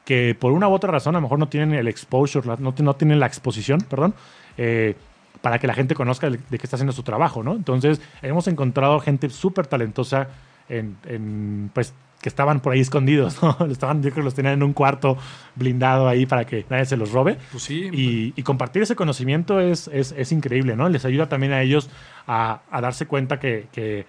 que 0.05 0.37
por 0.39 0.53
una 0.53 0.69
u 0.69 0.73
otra 0.73 0.91
razón 0.91 1.15
a 1.15 1.19
lo 1.19 1.23
mejor 1.23 1.39
no 1.39 1.49
tienen 1.49 1.75
el 1.75 1.89
exposure, 1.89 2.47
no, 2.59 2.75
no 2.77 2.95
tienen 2.95 3.21
la 3.21 3.27
exposición, 3.27 3.81
perdón, 3.81 4.15
eh, 4.57 4.97
para 5.41 5.59
que 5.59 5.67
la 5.67 5.75
gente 5.75 5.95
conozca 5.95 6.31
de, 6.31 6.39
de 6.51 6.59
qué 6.59 6.67
está 6.67 6.77
haciendo 6.77 6.93
su 6.93 7.03
trabajo, 7.03 7.43
¿no? 7.43 7.55
Entonces, 7.55 8.01
hemos 8.23 8.47
encontrado 8.49 9.01
gente 9.01 9.29
súper 9.31 9.67
talentosa 9.67 10.29
en, 10.69 10.97
en, 11.07 11.71
pues, 11.75 11.95
que 12.21 12.29
estaban 12.29 12.61
por 12.61 12.73
ahí 12.73 12.81
escondidos, 12.81 13.43
¿no? 13.43 13.57
Estaban, 13.67 14.03
yo 14.03 14.11
creo 14.11 14.15
que 14.17 14.23
los 14.23 14.35
tenían 14.35 14.55
en 14.55 14.63
un 14.63 14.73
cuarto 14.73 15.19
blindado 15.57 16.09
ahí 16.09 16.25
para 16.25 16.45
que 16.47 16.65
nadie 16.71 16.87
se 16.87 16.97
los 16.97 17.13
robe. 17.13 17.37
Pues 17.51 17.65
sí. 17.65 17.89
Y, 17.93 18.33
y 18.37 18.43
compartir 18.45 18.83
ese 18.83 18.97
conocimiento 18.97 19.61
es, 19.61 19.89
es, 19.89 20.13
es 20.17 20.33
increíble, 20.33 20.77
¿no? 20.77 20.89
Les 20.89 21.05
ayuda 21.05 21.29
también 21.29 21.53
a 21.53 21.61
ellos 21.63 21.91
a, 22.27 22.63
a 22.71 22.81
darse 22.81 23.07
cuenta 23.07 23.41
que, 23.41 23.67
que, 23.73 24.07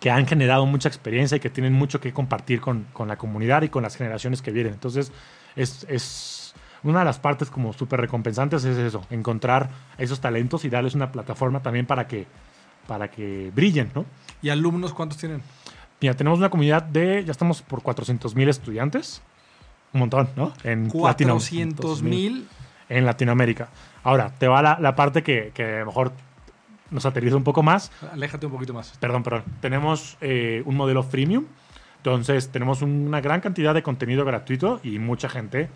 que 0.00 0.10
han 0.10 0.26
generado 0.26 0.64
mucha 0.66 0.88
experiencia 0.88 1.36
y 1.36 1.40
que 1.40 1.50
tienen 1.50 1.72
mucho 1.72 2.00
que 2.00 2.12
compartir 2.12 2.60
con, 2.60 2.86
con 2.92 3.08
la 3.08 3.16
comunidad 3.16 3.62
y 3.62 3.68
con 3.68 3.82
las 3.82 3.96
generaciones 3.96 4.42
que 4.42 4.52
vienen. 4.52 4.72
Entonces, 4.74 5.10
es, 5.56 5.84
es 5.88 6.54
una 6.84 7.00
de 7.00 7.04
las 7.04 7.18
partes 7.18 7.50
como 7.50 7.72
súper 7.72 8.00
recompensantes 8.00 8.64
es 8.64 8.78
eso, 8.78 9.04
encontrar 9.10 9.70
esos 9.98 10.20
talentos 10.20 10.64
y 10.64 10.70
darles 10.70 10.94
una 10.94 11.10
plataforma 11.10 11.60
también 11.62 11.84
para 11.86 12.06
que, 12.06 12.26
para 12.86 13.10
que 13.10 13.50
brillen, 13.54 13.90
¿no? 13.94 14.04
¿Y 14.40 14.50
alumnos 14.50 14.94
cuántos 14.94 15.18
tienen? 15.18 15.42
Mira, 16.00 16.14
tenemos 16.14 16.38
una 16.38 16.48
comunidad 16.48 16.84
de, 16.84 17.24
ya 17.24 17.32
estamos 17.32 17.62
por 17.62 17.82
400 17.82 18.36
mil 18.36 18.48
estudiantes. 18.48 19.20
Un 19.92 20.00
montón, 20.00 20.28
¿no? 20.36 20.52
En 20.62 20.84
Latino- 20.84 21.00
400 21.00 22.02
mil. 22.02 22.46
en 22.88 23.04
Latinoamérica. 23.04 23.68
Ahora, 24.04 24.30
te 24.38 24.46
va 24.46 24.62
la, 24.62 24.78
la 24.80 24.94
parte 24.94 25.24
que, 25.24 25.50
que 25.52 25.64
a 25.64 25.80
lo 25.80 25.86
mejor 25.86 26.12
nos 26.90 27.06
aterriza 27.06 27.36
un 27.36 27.44
poco 27.44 27.62
más. 27.62 27.90
Aléjate 28.12 28.46
un 28.46 28.52
poquito 28.52 28.74
más. 28.74 28.96
Perdón, 28.98 29.22
perdón. 29.22 29.44
Tenemos 29.60 30.16
eh, 30.20 30.62
un 30.64 30.76
modelo 30.76 31.02
freemium. 31.02 31.46
Entonces, 31.98 32.50
tenemos 32.50 32.82
una 32.82 33.20
gran 33.20 33.40
cantidad 33.40 33.74
de 33.74 33.82
contenido 33.82 34.24
gratuito 34.24 34.80
y 34.82 34.98
mucha 34.98 35.28
gente, 35.28 35.68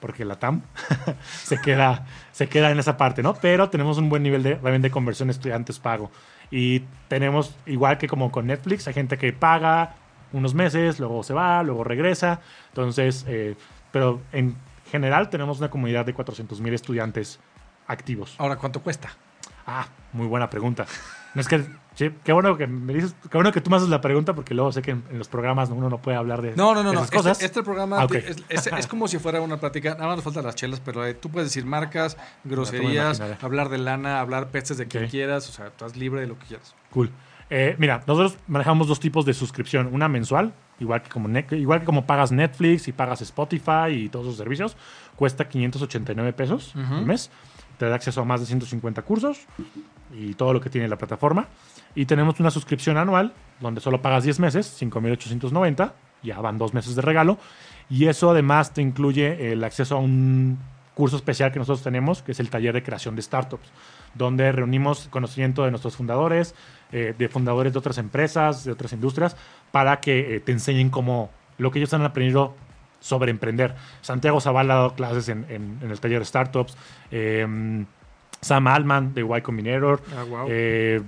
porque 0.00 0.24
la 0.24 0.38
TAM 0.38 0.62
se, 1.22 1.60
queda, 1.60 2.06
se 2.32 2.48
queda 2.48 2.70
en 2.70 2.78
esa 2.78 2.96
parte, 2.96 3.22
¿no? 3.22 3.34
Pero 3.34 3.68
tenemos 3.68 3.98
un 3.98 4.08
buen 4.08 4.22
nivel 4.22 4.42
de, 4.42 4.56
también 4.56 4.82
de 4.82 4.90
conversión 4.90 5.28
estudiantes 5.30 5.78
pago. 5.78 6.10
Y 6.50 6.80
tenemos, 7.08 7.54
igual 7.66 7.98
que 7.98 8.08
como 8.08 8.32
con 8.32 8.46
Netflix, 8.46 8.88
hay 8.88 8.94
gente 8.94 9.18
que 9.18 9.32
paga 9.32 9.94
unos 10.32 10.54
meses, 10.54 10.98
luego 10.98 11.22
se 11.22 11.34
va, 11.34 11.62
luego 11.62 11.84
regresa. 11.84 12.40
Entonces, 12.68 13.24
eh, 13.28 13.54
pero 13.92 14.20
en 14.32 14.56
general 14.90 15.28
tenemos 15.28 15.58
una 15.58 15.70
comunidad 15.70 16.06
de 16.06 16.14
400 16.14 16.60
mil 16.60 16.74
estudiantes 16.74 17.38
activos. 17.86 18.34
Ahora, 18.38 18.56
¿cuánto 18.56 18.82
cuesta? 18.82 19.10
Ah, 19.70 19.86
muy 20.12 20.26
buena 20.26 20.50
pregunta. 20.50 20.86
No 21.34 21.40
es 21.40 21.46
que, 21.46 21.64
sí, 21.94 22.10
qué 22.24 22.32
bueno 22.32 22.56
que 22.56 22.66
me 22.66 22.92
dices, 22.92 23.14
qué 23.30 23.36
bueno 23.36 23.52
que 23.52 23.60
tú 23.60 23.70
me 23.70 23.76
haces 23.76 23.88
la 23.88 24.00
pregunta 24.00 24.34
porque 24.34 24.52
luego 24.52 24.72
sé 24.72 24.82
que 24.82 24.90
en, 24.90 25.04
en 25.12 25.18
los 25.18 25.28
programas 25.28 25.70
uno 25.70 25.88
no 25.88 25.98
puede 26.02 26.16
hablar 26.16 26.42
de 26.42 26.56
No, 26.56 26.74
no, 26.74 26.82
no, 26.82 26.88
de 26.90 26.96
no. 26.96 27.00
esas 27.02 27.10
cosas. 27.12 27.32
Este, 27.32 27.44
este 27.46 27.62
programa 27.62 28.00
Ah, 28.00 28.04
ok. 28.06 28.14
es, 28.16 28.36
es- 28.48 28.66
es 28.66 28.86
como 28.88 29.06
si 29.06 29.18
fuera 29.18 29.40
una 29.40 29.58
plática. 29.58 29.90
Nada 29.94 30.08
más 30.08 30.16
nos 30.16 30.24
faltan 30.24 30.44
las 30.44 30.56
chelas, 30.56 30.80
pero 30.80 31.06
eh, 31.06 31.14
tú 31.14 31.30
puedes 31.30 31.48
decir 31.50 31.64
marcas, 31.64 32.16
groserías, 32.42 33.18
imaginaré. 33.18 33.36
hablar 33.46 33.68
de 33.68 33.78
lana, 33.78 34.18
hablar 34.20 34.48
pestes 34.48 34.76
de 34.76 34.88
quien 34.88 35.04
Ok. 35.04 35.10
quieras. 35.10 35.48
O 35.48 35.52
sea, 35.52 35.68
estás 35.68 35.96
libre 35.96 36.20
de 36.22 36.26
lo 36.26 36.36
que 36.38 36.46
quieras. 36.46 36.74
Cool. 36.90 37.10
Eh, 37.48 37.74
mira, 37.78 38.02
nosotros 38.06 38.36
manejamos 38.48 38.86
dos 38.88 38.98
tipos 39.00 39.24
de 39.24 39.34
suscripción. 39.34 39.88
Una 39.92 40.08
mensual, 40.08 40.52
igual 40.80 41.02
que, 41.02 41.10
como 41.10 41.28
igual 41.52 41.80
que 41.80 41.84
como 41.86 42.06
pagas 42.06 42.30
Netflix 42.32 42.86
y 42.88 42.92
pagas 42.92 43.22
Spotify 43.22 43.88
y 43.90 44.08
todos 44.08 44.26
esos 44.26 44.38
servicios, 44.38 44.76
cuesta 45.16 45.48
589 45.48 46.32
pesos 46.32 46.72
al 46.76 47.04
mes. 47.06 47.30
Te 47.80 47.88
da 47.88 47.94
acceso 47.94 48.20
a 48.20 48.26
más 48.26 48.40
de 48.40 48.46
150 48.46 49.00
cursos 49.00 49.38
y 50.12 50.34
todo 50.34 50.52
lo 50.52 50.60
que 50.60 50.68
tiene 50.68 50.86
la 50.86 50.98
plataforma. 50.98 51.48
Y 51.94 52.04
tenemos 52.04 52.38
una 52.38 52.50
suscripción 52.50 52.98
anual 52.98 53.32
donde 53.58 53.80
solo 53.80 54.02
pagas 54.02 54.22
10 54.22 54.38
meses, 54.38 54.76
5.890, 54.78 55.92
ya 56.22 56.38
van 56.42 56.58
dos 56.58 56.74
meses 56.74 56.94
de 56.94 57.00
regalo. 57.00 57.38
Y 57.88 58.08
eso 58.08 58.32
además 58.32 58.74
te 58.74 58.82
incluye 58.82 59.50
el 59.50 59.64
acceso 59.64 59.96
a 59.96 59.98
un 59.98 60.58
curso 60.92 61.16
especial 61.16 61.52
que 61.52 61.58
nosotros 61.58 61.82
tenemos, 61.82 62.20
que 62.20 62.32
es 62.32 62.40
el 62.40 62.50
taller 62.50 62.74
de 62.74 62.82
creación 62.82 63.16
de 63.16 63.22
startups, 63.22 63.72
donde 64.12 64.52
reunimos 64.52 65.08
conocimiento 65.08 65.64
de 65.64 65.70
nuestros 65.70 65.96
fundadores, 65.96 66.54
eh, 66.92 67.14
de 67.16 67.28
fundadores 67.30 67.72
de 67.72 67.78
otras 67.78 67.96
empresas, 67.96 68.62
de 68.62 68.72
otras 68.72 68.92
industrias, 68.92 69.38
para 69.72 70.00
que 70.00 70.36
eh, 70.36 70.40
te 70.40 70.52
enseñen 70.52 70.90
cómo 70.90 71.30
lo 71.56 71.70
que 71.70 71.78
ellos 71.78 71.94
han 71.94 72.02
aprendido 72.02 72.56
sobre 73.00 73.30
emprender. 73.30 73.74
Santiago 74.02 74.40
Zavala 74.40 74.74
ha 74.74 74.76
dado 74.76 74.94
clases 74.94 75.28
en, 75.28 75.46
en- 75.48 75.78
en 75.82 75.90
el 75.90 75.98
taller 76.00 76.18
de 76.20 76.24
startups. 76.24 76.76
eh, 77.10 77.84
Sam 78.42 78.66
Altman 78.68 79.12
de 79.12 79.20
Y 79.22 79.40
Combinator. 79.42 80.00
Ah, 80.16 80.22
wow. 80.24 80.46
eh, 80.48 81.02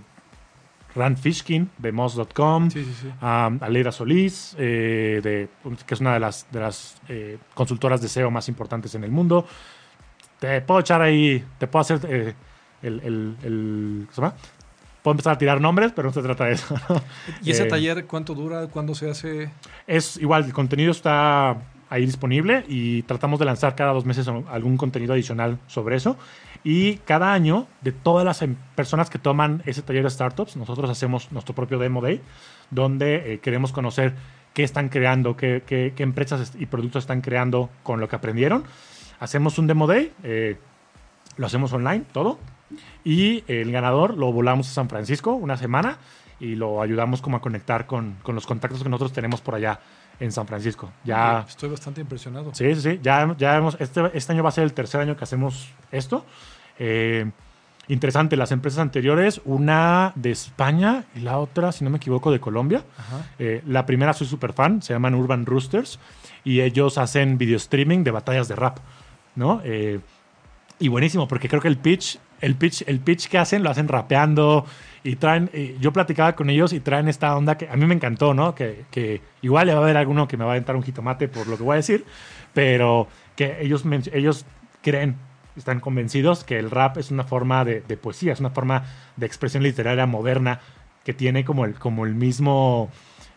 Rand 0.95 1.17
Fishkin 1.17 1.71
de 1.79 1.91
Moz.com. 1.93 2.71
Sí, 2.71 2.85
sí, 2.85 2.93
sí. 3.01 3.07
um, 3.25 3.59
Aleida 3.63 3.91
Solís, 3.91 4.55
eh, 4.59 5.21
de, 5.23 5.49
que 5.87 5.95
es 5.95 6.01
una 6.01 6.13
de 6.13 6.21
las, 6.21 6.47
de 6.53 6.61
las 6.61 6.97
consultoras 7.55 8.03
de 8.03 8.09
SEO 8.09 8.31
más 8.31 8.49
importantes 8.51 8.95
en 8.95 9.05
el 9.05 9.11
mundo. 9.11 9.47
Te 10.39 10.61
puedo 10.61 10.81
echar 10.81 11.01
ahí, 11.01 11.43
te 11.59 11.67
puedo 11.67 11.81
hacer 11.81 12.35
el, 12.83 13.01
el, 13.01 13.37
el- 13.43 14.07
¿cómo 14.07 14.13
se 14.15 14.21
llama? 14.21 14.35
Puedo 15.03 15.13
empezar 15.15 15.33
a 15.33 15.39
tirar 15.39 15.61
nombres, 15.61 15.93
pero 15.97 16.09
no 16.09 16.15
se 16.15 16.21
trata 16.23 16.45
de 16.45 16.53
eso. 16.53 16.75
¿no? 16.91 17.03
¿Y 17.43 17.53
ese 17.53 17.63
Eh, 17.65 17.67
taller 17.69 18.05
cuánto 18.07 18.35
dura? 18.35 18.67
¿Cuándo 18.67 18.95
se 18.95 19.09
hace? 19.11 19.51
es 19.87 20.17
igual, 20.19 20.45
el 20.45 20.53
contenido 20.53 20.91
está 20.93 21.57
ahí 21.93 22.07
disponible 22.07 22.65
y 22.69 23.03
tratamos 23.03 23.39
de 23.39 23.45
lanzar 23.45 23.75
cada 23.75 23.93
dos 23.93 24.05
meses 24.07 24.27
algún 24.29 24.77
contenido 24.77 25.13
adicional 25.13 25.59
sobre 25.67 25.97
eso. 25.97 26.17
Y 26.65 26.97
cada 26.99 27.33
año, 27.33 27.67
de 27.81 27.93
todas 27.93 28.25
las 28.25 28.41
em- 28.43 28.57
personas 28.75 29.11
que 29.11 29.19
toman 29.19 29.63
ese 29.67 29.83
taller 29.83 30.05
de 30.05 30.11
startups, 30.11 30.57
nosotros 30.57 30.89
hacemos 30.91 31.31
nuestro 31.33 31.55
propio 31.55 31.79
Demo 31.79 32.01
Day, 32.01 32.21
donde 32.71 33.35
eh, 33.35 33.39
queremos 33.41 33.73
conocer 33.73 34.15
qué 34.55 34.63
están 34.63 34.89
creando, 34.89 35.37
qué, 35.37 35.63
qué- 35.67 35.93
qué 35.97 36.03
empresas 36.03 36.53
y 36.59 36.67
productos 36.67 37.03
están 37.05 37.21
creando 37.21 37.69
con 37.83 38.01
lo 38.01 38.09
que 38.09 38.17
aprendieron. 38.17 38.65
Hacemos 39.21 39.59
un 39.59 39.67
Demo 39.67 39.87
Day, 39.87 40.13
eh, 40.23 40.57
lo 41.37 41.47
hacemos 41.47 41.73
online, 41.73 42.05
todo. 42.13 42.39
Y 43.05 43.45
el 43.49 43.71
ganador 43.73 44.17
lo 44.17 44.33
volamos 44.33 44.69
a 44.71 44.73
San 44.73 44.89
Francisco 44.89 45.33
una 45.35 45.57
semana 45.57 45.99
y 46.41 46.55
lo 46.55 46.81
ayudamos 46.81 47.21
como 47.23 47.37
a 47.37 47.41
conectar 47.41 47.87
con, 47.87 48.17
con 48.23 48.35
los 48.35 48.47
contactos 48.47 48.83
que 48.83 48.89
nosotros 48.89 49.13
tenemos 49.13 49.41
por 49.41 49.55
allá 49.55 49.81
en 50.21 50.33
San 50.33 50.47
Francisco. 50.47 50.91
Ya, 51.05 51.45
Estoy 51.49 51.71
bastante 51.71 52.01
impresionado. 52.01 52.55
sí, 52.55 52.75
sí, 52.75 52.81
sí. 52.81 53.01
Ya, 53.03 53.35
ya 53.39 53.57
hemos, 53.57 53.77
este, 53.81 54.03
este 54.15 54.33
año 54.33 54.43
va 54.43 54.51
a 54.51 54.53
ser 54.53 54.65
el 54.65 54.73
tercer 54.73 55.01
año 55.01 55.17
que 55.17 55.25
hacemos 55.25 55.69
esto. 55.91 56.25
Eh, 56.79 57.31
interesante, 57.89 58.37
las 58.37 58.53
empresas 58.53 58.79
anteriores, 58.81 59.41
una 59.45 60.13
de 60.15 60.31
España 60.31 61.05
y 61.15 61.21
la 61.21 61.39
otra, 61.39 61.73
si 61.73 61.85
no 61.85 61.91
me 61.91 61.97
equivoco, 61.97 62.31
de 62.31 62.41
Colombia. 62.41 62.85
Eh, 63.39 63.63
la 63.67 63.85
primera 63.87 64.13
soy 64.13 64.27
súper 64.27 64.53
fan, 64.53 64.83
se 64.83 64.93
llaman 64.93 65.15
Urban 65.15 65.45
Roosters 65.47 65.99
y 66.45 66.61
ellos 66.61 66.99
hacen 66.99 67.39
video 67.39 67.57
streaming 67.57 68.05
de 68.05 68.11
batallas 68.11 68.49
de 68.49 68.57
rap, 68.57 68.79
¿no? 69.35 69.61
Eh, 69.65 70.01
y 70.79 70.89
buenísimo, 70.89 71.29
porque 71.29 71.49
creo 71.49 71.61
que 71.61 71.69
el 71.69 71.77
pitch, 71.77 72.19
el 72.41 72.57
pitch, 72.57 72.83
el 72.87 73.01
pitch 73.01 73.29
que 73.29 73.39
hacen 73.39 73.63
lo 73.63 73.71
hacen 73.71 73.89
rapeando 73.89 74.65
y 75.05 75.17
traen. 75.17 75.51
eh, 75.53 75.77
yo 75.81 75.93
platicaba 75.93 76.35
con 76.35 76.49
ellos 76.51 76.73
y 76.73 76.81
traen 76.81 77.09
esta 77.09 77.37
onda 77.37 77.57
que 77.59 77.69
a 77.69 77.77
mí 77.77 77.87
me 77.87 77.95
encantó, 77.95 78.35
¿no? 78.35 78.55
Que, 78.55 78.85
que 78.91 79.21
igual 79.43 79.67
le 79.67 79.75
va 79.75 79.81
a 79.81 79.83
haber 79.83 79.97
alguno 79.97 80.29
que 80.29 80.37
me 80.37 80.45
va 80.45 80.51
a 80.51 80.55
aventar 80.55 80.77
un 80.77 80.83
jitomate 80.83 81.29
por 81.29 81.47
lo 81.47 81.57
que 81.57 81.63
voy 81.63 81.75
a 81.75 81.77
decir, 81.77 82.05
pero 82.55 83.09
que 83.37 83.63
ellos, 83.63 83.85
ellos 84.13 84.45
creen, 84.83 85.17
están 85.57 85.81
convencidos 85.81 86.45
que 86.45 86.59
el 86.59 86.71
rap 86.71 86.99
es 86.99 87.11
una 87.11 87.25
forma 87.25 87.65
de, 87.65 87.81
de 87.83 87.97
poesía, 87.97 88.33
es 88.33 88.41
una 88.41 88.51
forma 88.51 88.85
de 89.17 89.27
expresión 89.27 89.63
literaria 89.63 90.07
moderna 90.07 90.61
que 91.05 91.13
tiene 91.13 91.45
como 91.45 91.65
el, 91.65 91.75
como 91.75 92.07
el 92.07 92.15
mismo 92.15 92.91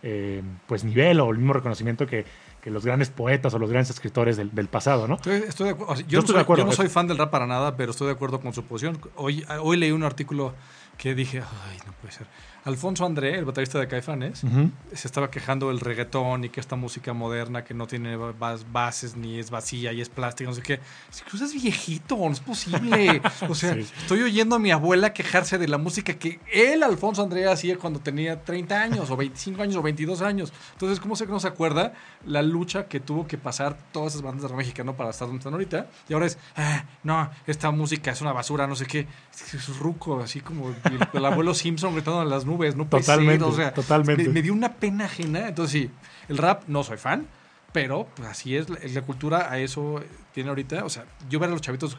eh, 0.03 0.43
pues 0.67 0.83
nivel 0.83 1.19
o 1.19 1.31
el 1.31 1.37
mismo 1.37 1.53
reconocimiento 1.53 2.05
que, 2.05 2.25
que 2.61 2.69
los 2.69 2.85
grandes 2.85 3.09
poetas 3.09 3.53
o 3.55 3.59
los 3.59 3.69
grandes 3.71 3.89
escritores 3.89 4.37
del, 4.37 4.53
del 4.53 4.67
pasado, 4.67 5.07
¿no? 5.07 5.15
Estoy, 5.15 5.43
estoy 5.47 5.67
de. 5.69 5.73
O 5.73 5.95
sea, 5.95 6.05
yo, 6.05 6.07
Yo 6.07 6.17
no 6.17 6.19
estoy 6.19 6.27
soy, 6.27 6.35
de 6.35 6.41
acuerdo. 6.41 6.63
yo 6.63 6.65
no 6.69 6.71
soy 6.73 6.89
fan 6.89 7.07
del 7.07 7.17
rap 7.17 7.31
para 7.31 7.47
nada, 7.47 7.75
pero 7.75 7.91
estoy 7.91 8.07
de 8.07 8.13
acuerdo 8.13 8.39
con 8.39 8.53
su 8.53 8.63
posición. 8.65 8.99
Hoy, 9.15 9.43
hoy 9.61 9.77
leí 9.77 9.91
un 9.91 10.03
artículo 10.03 10.53
que 10.97 11.15
dije, 11.15 11.41
ay, 11.41 11.77
no 11.85 11.93
puede 11.93 12.13
ser. 12.13 12.27
Alfonso 12.65 13.05
André, 13.05 13.37
el 13.37 13.45
baterista 13.45 13.79
de 13.79 13.87
Caifanes, 13.87 14.43
Ujú. 14.43 14.71
se 14.91 15.07
estaba 15.07 15.29
quejando 15.29 15.67
del 15.67 15.79
reggaetón 15.79 16.45
y 16.45 16.49
que 16.49 16.59
esta 16.59 16.75
música 16.75 17.13
moderna 17.13 17.63
que 17.63 17.75
no 17.75 17.85
tiene 17.85 18.17
bas- 18.17 18.65
bases 18.71 19.15
ni 19.15 19.37
es 19.37 19.51
vacía 19.51 19.93
y 19.93 20.01
es 20.01 20.09
plástica, 20.09 20.49
no 20.49 20.55
sé 20.55 20.63
qué. 20.63 20.79
Es 21.11 21.21
que 21.21 21.37
es 21.37 21.53
viejito, 21.53 22.17
no 22.17 22.31
es 22.31 22.39
posible. 22.39 23.21
O 23.49 23.53
sea, 23.53 23.75
Sí. 23.75 23.81
estoy 23.81 24.23
oyendo 24.23 24.55
a 24.55 24.59
mi 24.59 24.71
abuela 24.71 25.13
quejarse 25.13 25.59
de 25.59 25.67
la 25.67 25.77
música 25.77 26.15
que 26.15 26.39
él, 26.51 26.81
Alfonso 26.81 27.21
André, 27.21 27.47
hacía 27.47 27.77
cuando 27.77 27.99
tenía 27.99 28.43
30 28.43 28.81
años 28.81 29.11
o 29.11 29.15
25 29.15 29.61
años 29.61 29.75
o 29.75 29.83
22 29.83 30.21
años. 30.23 30.51
Entonces, 30.73 30.99
¿cómo 30.99 31.15
se 31.15 31.27
que 31.27 31.31
no 31.31 31.39
se 31.39 31.47
acuerda 31.47 31.93
la 32.25 32.41
lucha 32.41 32.87
que 32.87 32.99
tuvo 32.99 33.27
que 33.27 33.37
pasar 33.37 33.77
todas 33.91 34.13
esas 34.13 34.23
bandas 34.23 34.41
de 34.41 34.47
rock 34.47 34.57
mexicano 34.57 34.95
para 34.97 35.11
estar 35.11 35.27
donde 35.27 35.39
están 35.39 35.53
ahorita? 35.53 35.87
Y 36.09 36.13
ahora 36.13 36.25
es, 36.25 36.39
"Ah, 36.55 36.85
no, 37.03 37.29
esta 37.45 37.69
música 37.69 38.09
es 38.09 38.21
una 38.21 38.33
basura, 38.33 38.65
no 38.65 38.75
sé 38.75 38.87
qué. 38.87 39.07
Es, 39.31 39.53
es 39.53 39.77
ruco, 39.77 40.19
así 40.21 40.41
como 40.41 40.69
el, 40.69 40.75
el 41.13 41.25
abuelo 41.25 41.53
Simpson 41.53 41.93
gritando 41.93 42.23
en 42.23 42.29
las 42.29 42.43
nubes, 42.45 42.54
no 42.75 42.85
Totalmente, 42.87 43.43
o 43.43 43.51
sea, 43.51 43.73
totalmente. 43.73 44.23
Me, 44.23 44.29
me 44.29 44.41
dio 44.41 44.53
una 44.53 44.73
pena 44.73 45.05
ajena. 45.05 45.47
Entonces, 45.47 45.71
sí, 45.81 45.89
el 46.29 46.37
rap 46.37 46.63
no 46.67 46.83
soy 46.83 46.97
fan, 46.97 47.27
pero 47.71 48.07
pues, 48.15 48.27
así 48.29 48.55
es. 48.55 48.69
La, 48.69 48.77
la 48.83 49.01
cultura 49.01 49.51
a 49.51 49.59
eso 49.59 50.01
tiene 50.33 50.49
ahorita. 50.49 50.85
O 50.85 50.89
sea, 50.89 51.05
yo 51.29 51.39
ver 51.39 51.49
a 51.49 51.53
los 51.53 51.61
chavitos 51.61 51.97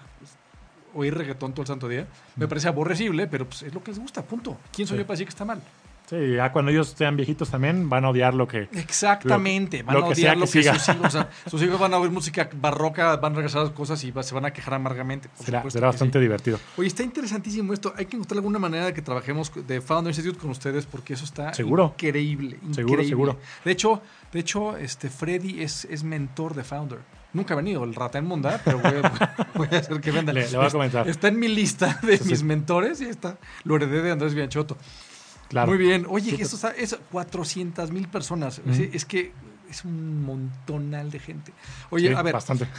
oír 0.95 1.15
reggaetón 1.15 1.53
todo 1.53 1.63
el 1.63 1.67
santo 1.69 1.89
día 1.89 2.07
me 2.37 2.49
parece 2.49 2.69
aborrecible, 2.69 3.27
pero 3.27 3.47
pues, 3.47 3.63
es 3.63 3.75
lo 3.75 3.83
que 3.83 3.91
les 3.91 4.01
gusta, 4.01 4.23
punto. 4.23 4.57
¿Quién 4.73 4.89
soy 4.89 4.97
Sí. 4.97 5.03
yo 5.03 5.07
para 5.07 5.15
decir 5.15 5.27
que 5.27 5.31
está 5.31 5.45
mal? 5.45 5.61
Sí, 6.09 6.35
ya 6.37 6.53
cuando 6.53 6.71
ellos 6.71 6.95
sean 6.97 7.17
viejitos 7.17 7.51
también 7.51 7.89
van 7.89 8.05
a 8.05 8.11
odiar 8.11 8.33
lo 8.35 8.47
que... 8.47 8.69
Exactamente, 8.73 9.79
Lo- 9.81 9.87
van 9.87 9.97
lo 9.97 10.05
a 10.05 10.09
odiar 10.09 10.37
lo 10.37 10.47
que 10.47 10.53
que 10.53 10.63
sus 10.73 10.89
hijos, 10.89 11.05
o 11.05 11.11
sea, 11.11 11.29
sus 11.51 11.63
hijos 11.63 11.79
van 11.81 11.95
a 11.95 11.99
oír 11.99 12.11
música 12.11 12.49
barroca, 12.61 13.17
van 13.17 13.33
a 13.33 13.37
regresar 13.37 13.63
a 13.63 13.65
las 13.65 13.73
cosas 13.73 14.03
y 14.05 14.11
va- 14.13 14.23
se 14.23 14.35
van 14.35 14.45
a 14.45 14.53
quejar 14.53 14.75
amargamente. 14.75 15.29
por 15.37 15.45
Será, 15.45 15.71
será 15.71 15.87
bastante 15.89 16.19
sí. 16.19 16.23
divertido. 16.23 16.59
Oye, 16.77 16.89
está 16.89 17.03
interesantísimo 17.03 17.73
esto. 17.73 17.93
Hay 17.97 18.07
que 18.07 18.17
encontrar 18.17 18.39
alguna 18.39 18.59
manera 18.59 18.87
de 18.87 18.95
que 18.95 19.03
trabajemos 19.03 19.51
de 19.67 19.81
Founder 19.81 20.11
Institute 20.15 20.39
con 20.39 20.51
ustedes 20.51 20.87
porque 20.87 21.15
eso 21.15 21.25
está 21.25 21.53
Seguro. 21.55 21.95
increíble. 21.97 22.57
Seguro, 22.73 22.81
increíble. 23.03 23.09
seguro. 23.09 23.39
De 23.65 23.73
hecho, 23.73 24.01
de 24.33 24.41
hecho, 24.41 24.77
este 24.77 25.11
Freddy 25.11 25.63
es, 25.63 25.87
es 25.87 26.05
mentor 26.05 26.55
de 26.55 26.65
Founder. 26.65 26.99
Nunca 27.33 27.53
ha 27.55 27.57
venido 27.57 27.85
el 27.85 27.95
rata 27.95 28.19
inmunda, 28.19 28.61
pero 28.65 28.79
voy 28.79 28.93
a, 29.03 29.37
voy 29.55 29.69
a 29.73 29.79
hacer 29.79 30.01
que 30.01 30.11
venda. 30.11 30.33
Le- 30.33 30.49
le 30.51 30.57
voy 30.57 30.67
a 30.67 30.71
comentar. 30.71 31.09
Está 31.09 31.29
en 31.29 31.39
mi 31.39 31.49
lista 31.49 31.99
de 32.03 32.17
Sí, 32.17 32.25
sí. 32.25 32.31
mis 32.31 32.43
mentores 32.45 33.01
y 33.01 33.07
está. 33.07 33.37
Lo 33.65 33.77
heredé 33.77 34.01
de 34.03 34.13
Andrés 34.13 34.35
Bianchotto. 34.35 34.79
Claro. 35.49 35.69
Muy 35.69 35.79
bien. 35.79 36.07
Oye, 36.09 36.37
eso 36.41 36.57
está, 36.57 36.71
es 36.71 36.97
400 37.13 37.91
mil 37.91 38.09
personas. 38.09 38.61
Es, 38.67 38.79
es 38.79 39.05
que 39.05 39.33
es 39.71 39.85
un 39.85 40.23
montonal 40.25 41.11
de 41.11 41.19
gente. 41.19 41.53
Oye, 41.91 42.09
Sí, 42.09 42.15
a 42.15 42.23
ver, 42.23 42.35
Bastante. 42.35 42.69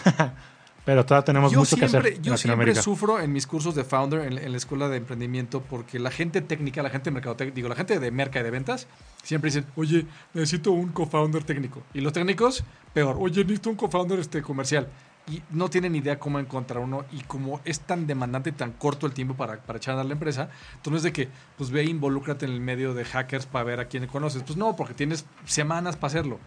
Pero 0.88 1.06
todavía 1.06 1.26
tenemos 1.26 1.52
yo 1.52 1.60
mucho 1.60 1.76
que 1.76 1.90
siempre, 1.90 2.12
hacer 2.12 2.20
en 2.20 2.24
yo 2.24 2.38
siempre 2.38 2.74
sufro 2.76 3.20
en 3.20 3.34
mis 3.34 3.46
cursos 3.46 3.76
de 3.76 3.84
founder 3.84 4.22
en, 4.22 4.38
en 4.38 4.52
la 4.52 4.58
escuela 4.58 4.88
de 4.88 4.96
emprendimiento 4.96 5.62
porque 5.62 6.00
la 6.00 6.12
gente 6.12 6.40
técnica, 6.40 6.82
la 6.82 6.90
gente 6.90 7.10
de 7.10 7.14
mercadotecnia, 7.16 7.54
digo, 7.54 7.68
la 7.68 7.76
gente 7.76 8.00
de 8.00 8.10
merca 8.10 8.40
y 8.40 8.44
de 8.44 8.52
ventas, 8.52 8.88
siempre 9.22 9.50
dicen, 9.50 9.66
oye, 9.76 10.06
necesito 10.34 10.72
un 10.72 10.94
co-founder 10.94 11.44
técnico. 11.44 11.84
Y 11.94 12.00
los 12.00 12.14
técnicos, 12.14 12.64
peor, 12.94 13.18
oye, 13.20 13.42
necesito 13.42 13.70
un 13.70 13.76
co-founder 13.76 14.20
este, 14.20 14.42
comercial. 14.42 14.88
Y 15.30 15.44
no 15.50 15.70
tienen 15.70 15.96
idea 15.96 16.20
cómo 16.20 16.40
encontrar 16.40 16.80
uno. 16.80 17.06
Y 17.12 17.22
como 17.22 17.60
es 17.66 17.82
tan 17.82 18.08
demandante 18.08 18.52
y 18.52 18.54
tan 18.54 18.72
corto 18.72 19.06
el 19.06 19.14
tiempo 19.14 19.36
para, 19.36 19.58
para 19.58 19.78
echar 19.78 20.00
a 20.00 20.04
la 20.04 20.14
empresa, 20.14 20.50
entonces 20.76 21.04
de 21.04 21.12
que, 21.12 21.28
pues 21.58 21.70
ve, 21.70 21.84
involúcrate 21.84 22.46
en 22.46 22.52
el 22.52 22.62
medio 22.62 22.94
de 22.94 23.04
hackers 23.04 23.46
para 23.46 23.66
ver 23.66 23.80
a 23.80 23.86
quién 23.86 24.08
conoces. 24.08 24.44
Pues 24.44 24.58
no, 24.58 24.76
porque 24.76 24.94
tienes 24.94 25.26
semanas 25.46 25.96
para 25.98 26.08
hacerlo. 26.08 26.40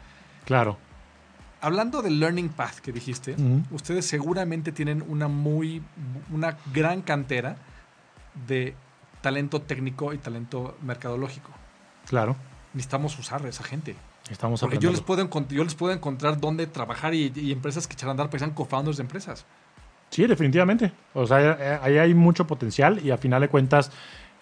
Claro. 0.46 0.78
Hablando 1.60 2.00
del 2.00 2.18
Learning 2.18 2.48
Path 2.48 2.78
que 2.78 2.90
dijiste, 2.90 3.36
ustedes 3.70 4.06
seguramente 4.06 4.72
tienen 4.72 5.04
una 5.06 5.28
muy, 5.28 5.82
una 6.32 6.56
gran 6.72 7.02
cantera 7.02 7.56
de 8.48 8.74
talento 9.20 9.60
técnico 9.60 10.14
y 10.14 10.18
talento 10.18 10.78
mercadológico. 10.82 11.50
Claro. 12.06 12.34
Necesitamos 12.72 13.18
usar 13.18 13.44
a 13.44 13.48
esa 13.48 13.62
gente. 13.62 13.94
Estamos 14.30 14.60
Porque 14.60 14.78
yo 14.78 14.90
les 14.90 15.00
puedo, 15.00 15.28
yo 15.48 15.64
les 15.64 15.74
puedo 15.74 15.92
encontrar 15.92 16.40
dónde 16.40 16.66
trabajar 16.66 17.14
y, 17.14 17.32
y 17.34 17.52
empresas 17.52 17.86
que 17.86 17.94
echan 17.94 18.08
a 18.08 18.12
andar 18.12 18.30
sean 18.38 18.52
co-founders 18.52 18.96
de 18.96 19.02
empresas. 19.02 19.44
Sí, 20.10 20.26
definitivamente. 20.26 20.92
O 21.14 21.26
sea, 21.26 21.40
eh, 21.60 21.78
ahí 21.82 21.98
hay 21.98 22.14
mucho 22.14 22.46
potencial 22.46 23.00
y 23.04 23.10
a 23.10 23.16
final 23.18 23.40
de 23.40 23.48
cuentas, 23.48 23.90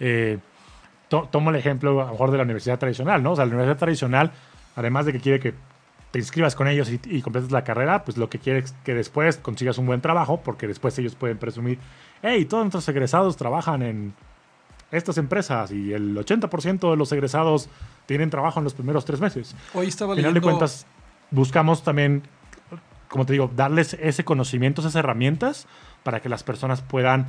eh, 0.01 0.39
to- 1.09 1.29
tomo 1.31 1.51
el 1.51 1.57
ejemplo 1.57 2.01
a 2.03 2.07
lo 2.07 2.13
mejor 2.13 2.31
de 2.31 2.37
la 2.39 2.43
universidad 2.45 2.79
tradicional, 2.79 3.23
¿no? 3.23 3.33
O 3.33 3.37
sea, 3.37 3.45
la 3.45 3.51
universidad 3.51 3.79
tradicional, 3.79 4.31
además 4.77 5.07
de 5.07 5.13
que 5.13 5.21
quiere 5.21 5.41
que 5.41 5.55
te 6.11 6.19
inscribas 6.19 6.55
con 6.57 6.69
ellos 6.69 6.91
y, 6.91 7.01
y 7.05 7.21
completes 7.21 7.51
la 7.51 7.65
carrera, 7.65 8.05
pues 8.05 8.17
lo 8.17 8.31
que 8.31 8.39
quiere 8.39 8.61
es 8.61 8.73
que 8.85 8.95
después 8.95 9.37
consigas 9.37 9.77
un 9.79 9.87
buen 9.87 10.01
trabajo, 10.01 10.41
porque 10.43 10.67
después 10.67 10.99
ellos 10.99 11.15
pueden 11.15 11.37
presumir, 11.39 11.79
hey, 12.23 12.47
todos 12.47 12.65
nuestros 12.65 12.89
egresados 12.89 13.37
trabajan 13.37 13.83
en 13.83 14.15
estas 14.91 15.19
empresas 15.19 15.71
y 15.71 15.93
el 15.93 16.17
80% 16.17 16.91
de 16.91 16.97
los 16.97 17.13
egresados 17.13 17.69
tienen 18.07 18.31
trabajo 18.31 18.61
en 18.61 18.65
los 18.65 18.75
primeros 18.75 19.05
tres 19.05 19.21
meses. 19.21 19.55
Hoy 19.75 19.87
estaba 19.89 20.13
Al 20.13 20.19
final 20.19 20.35
de 20.35 20.41
cuentas, 20.41 20.87
buscamos 21.31 21.83
también, 21.83 22.23
como 23.09 23.27
te 23.27 23.33
digo, 23.35 23.51
darles 23.55 23.95
ese 24.01 24.25
conocimiento, 24.25 24.81
esas 24.81 24.95
herramientas 24.95 25.67
para 26.03 26.21
que 26.21 26.29
las 26.29 26.43
personas 26.43 26.81
puedan 26.81 27.27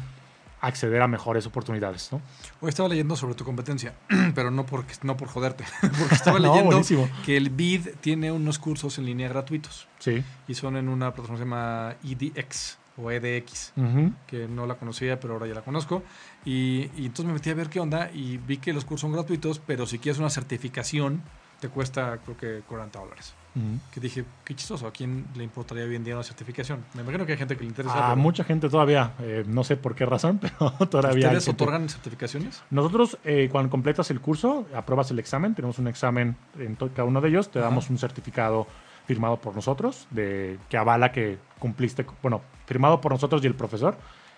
acceder 0.62 1.02
a 1.02 1.08
mejores 1.08 1.46
oportunidades, 1.46 2.12
¿no? 2.12 2.22
Hoy 2.60 2.68
estaba 2.70 2.90
leyendo 2.90 3.16
sobre 3.16 3.34
tu 3.34 3.46
competencia, 3.46 3.94
pero 4.36 4.52
no, 4.52 4.66
porque, 4.66 4.94
no 5.04 5.16
por 5.16 5.30
joderte, 5.30 5.64
porque 5.82 6.16
estaba 6.16 6.38
No, 6.40 6.48
leyendo 6.48 6.66
buenísimo. 6.72 7.10
que 7.26 7.38
el 7.38 7.50
BID 7.50 7.90
tiene 8.02 8.32
unos 8.32 8.60
cursos 8.60 8.98
en 8.98 9.06
línea 9.06 9.30
gratuitos 9.30 9.88
Sí. 10.00 10.22
y 10.50 10.54
son 10.56 10.76
en 10.78 10.90
una 10.90 11.14
plataforma 11.14 11.36
que 11.38 11.44
se 11.44 11.50
llama 11.50 11.96
EDX 12.04 12.78
o 12.98 13.10
EDX, 13.10 13.72
Ujú. 13.78 14.12
que 14.28 14.50
no 14.50 14.66
la 14.66 14.76
conocía, 14.76 15.18
pero 15.22 15.36
ahora 15.36 15.48
ya 15.48 15.54
la 15.54 15.62
conozco. 15.62 16.04
Y, 16.46 16.90
y 16.98 17.06
entonces 17.06 17.26
me 17.26 17.34
metí 17.34 17.50
a 17.50 17.54
ver 17.54 17.70
qué 17.70 17.80
onda 17.80 18.10
y 18.14 18.38
vi 18.38 18.58
que 18.58 18.74
los 18.74 18.86
cursos 18.86 19.02
son 19.02 19.12
gratuitos, 19.12 19.60
pero 19.60 19.86
si 19.86 20.00
quieres 20.00 20.20
una 20.20 20.30
certificación, 20.30 21.22
te 21.60 21.70
cuesta 21.70 22.20
creo 22.24 22.38
que 22.38 22.62
40 22.68 23.00
dólares. 23.00 23.34
Ujú. 23.56 23.80
Que 23.92 24.00
dije, 24.00 24.26
qué 24.46 24.56
chistoso, 24.56 24.88
¿a 24.88 24.92
quién 24.92 25.26
le 25.36 25.44
importaría 25.44 25.84
hoy 25.84 25.96
en 25.96 26.04
día 26.04 26.16
una 26.16 26.24
certificación? 26.24 26.86
Me 26.94 27.02
imagino 27.02 27.26
que 27.26 27.34
hay 27.34 27.38
gente 27.38 27.56
que 27.56 27.64
le 27.64 27.70
interesa. 27.70 27.98
A 28.00 28.10
pero 28.10 28.22
mucha 28.22 28.44
gente 28.44 28.70
todavía, 28.70 29.14
eh, 29.20 29.44
no 29.48 29.64
sé 29.64 29.76
por 29.76 29.96
qué 29.96 30.06
razón, 30.06 30.40
pero 30.42 30.72
todavía. 30.88 31.28
¿Ustedes 31.28 31.46
gente. 31.46 31.64
otorgan 31.64 31.90
certificaciones? 31.90 32.62
Nosotros, 32.70 33.18
eh, 33.24 33.50
cuando 33.52 33.70
completas 33.70 34.10
el 34.12 34.22
curso, 34.22 34.68
apruebas 34.74 35.12
el 35.12 35.20
examen, 35.20 35.56
tenemos 35.56 35.80
un 35.80 35.88
examen 35.88 36.38
en 36.58 36.76
cada 36.76 37.06
uno 37.06 37.22
de 37.22 37.30
ellos, 37.30 37.50
te 37.52 37.60
Ajá. 37.60 37.70
damos 37.70 37.90
un 37.90 37.98
certificado 37.98 38.68
firmado 39.06 39.38
por 39.42 39.56
nosotros, 39.56 40.08
de, 40.12 40.60
que 40.70 40.78
avala 40.78 41.12
que 41.12 41.40
cumpliste, 41.58 42.06
bueno, 42.22 42.42
firmado 42.68 43.02
por 43.02 43.12
nosotros 43.12 43.44
y 43.44 43.48
el 43.48 43.56
profesor, 43.56 43.98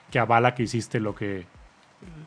que 0.09 0.17
avala 0.17 0.55
que 0.55 0.63
hiciste 0.63 1.01
lo 1.01 1.13
que, 1.13 1.45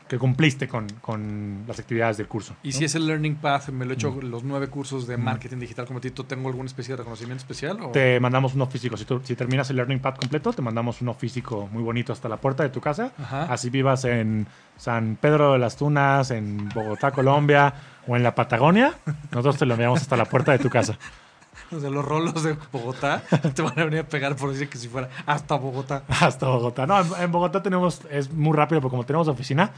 que 0.07 0.19
cumpliste 0.19 0.67
con, 0.67 0.85
con 1.01 1.63
las 1.67 1.79
actividades 1.79 2.17
del 2.17 2.27
curso. 2.27 2.55
Y 2.61 2.69
¿no? 2.69 2.77
si 2.77 2.85
es 2.85 2.93
el 2.93 3.07
Learning 3.07 3.35
Path, 3.37 3.69
me 3.69 3.85
lo 3.85 3.91
he 3.91 3.93
hecho 3.95 4.11
Mm. 4.11 4.25
los 4.29 4.43
nueve 4.43 4.67
cursos 4.67 5.07
de 5.07 5.17
marketing 5.17 5.57
digital 5.57 5.87
como 5.87 5.99
Tito, 5.99 6.25
¿tengo 6.25 6.47
alguna 6.49 6.67
especie 6.67 6.93
de 6.93 6.97
reconocimiento 6.97 7.41
especial? 7.41 7.79
O? 7.81 7.89
Te 7.89 8.19
mandamos 8.19 8.53
uno 8.53 8.67
físico. 8.67 8.95
Si, 8.97 9.05
tú- 9.05 9.21
si 9.23 9.35
terminas 9.35 9.67
el 9.71 9.77
Learning 9.77 9.99
Pad 9.99 10.15
completo, 10.17 10.53
te 10.53 10.61
mandamos 10.61 11.01
uno 11.01 11.15
físico 11.15 11.67
muy 11.71 11.81
bonito 11.81 12.13
hasta 12.13 12.29
la 12.29 12.37
puerta 12.37 12.61
de 12.61 12.69
tu 12.69 12.79
casa. 12.81 13.13
Ajá. 13.17 13.43
Así 13.51 13.71
vivas 13.71 14.05
en 14.05 14.45
San 14.77 15.17
Pedro 15.19 15.53
de 15.53 15.59
las 15.59 15.75
Tunas, 15.75 16.29
en 16.29 16.69
Bogotá, 16.69 17.09
Colombia 17.11 17.73
o 18.07 18.15
en 18.15 18.21
la 18.21 18.35
Patagonia. 18.35 18.93
Nosotros 19.31 19.57
te 19.57 19.65
lo 19.65 19.73
enviamos 19.73 20.01
hasta 20.01 20.15
la 20.15 20.25
puerta 20.25 20.51
de 20.51 20.59
tu 20.59 20.69
casa. 20.69 20.99
O 21.71 21.79
sea, 21.79 21.89
los 21.89 22.05
rolos 22.05 22.43
de 22.43 22.55
Bogotá 22.71 23.23
te 23.55 23.61
van 23.61 23.77
a 23.79 23.85
venir 23.85 23.99
a 24.01 24.07
pegar 24.07 24.35
por 24.35 24.51
decir 24.51 24.69
que 24.69 24.77
si 24.77 24.87
fuera 24.87 25.09
hasta 25.25 25.55
Bogotá. 25.55 26.03
Hasta 26.09 26.47
Bogotá. 26.47 26.85
No, 26.85 26.99
en, 27.17 27.31
Bogotá 27.31 27.61
tenemos, 27.63 28.01
es 28.11 28.31
muy 28.31 28.55
rápido, 28.55 28.81
porque 28.81 28.91
como 28.91 29.05
tenemos 29.05 29.27
oficina, 29.27 29.71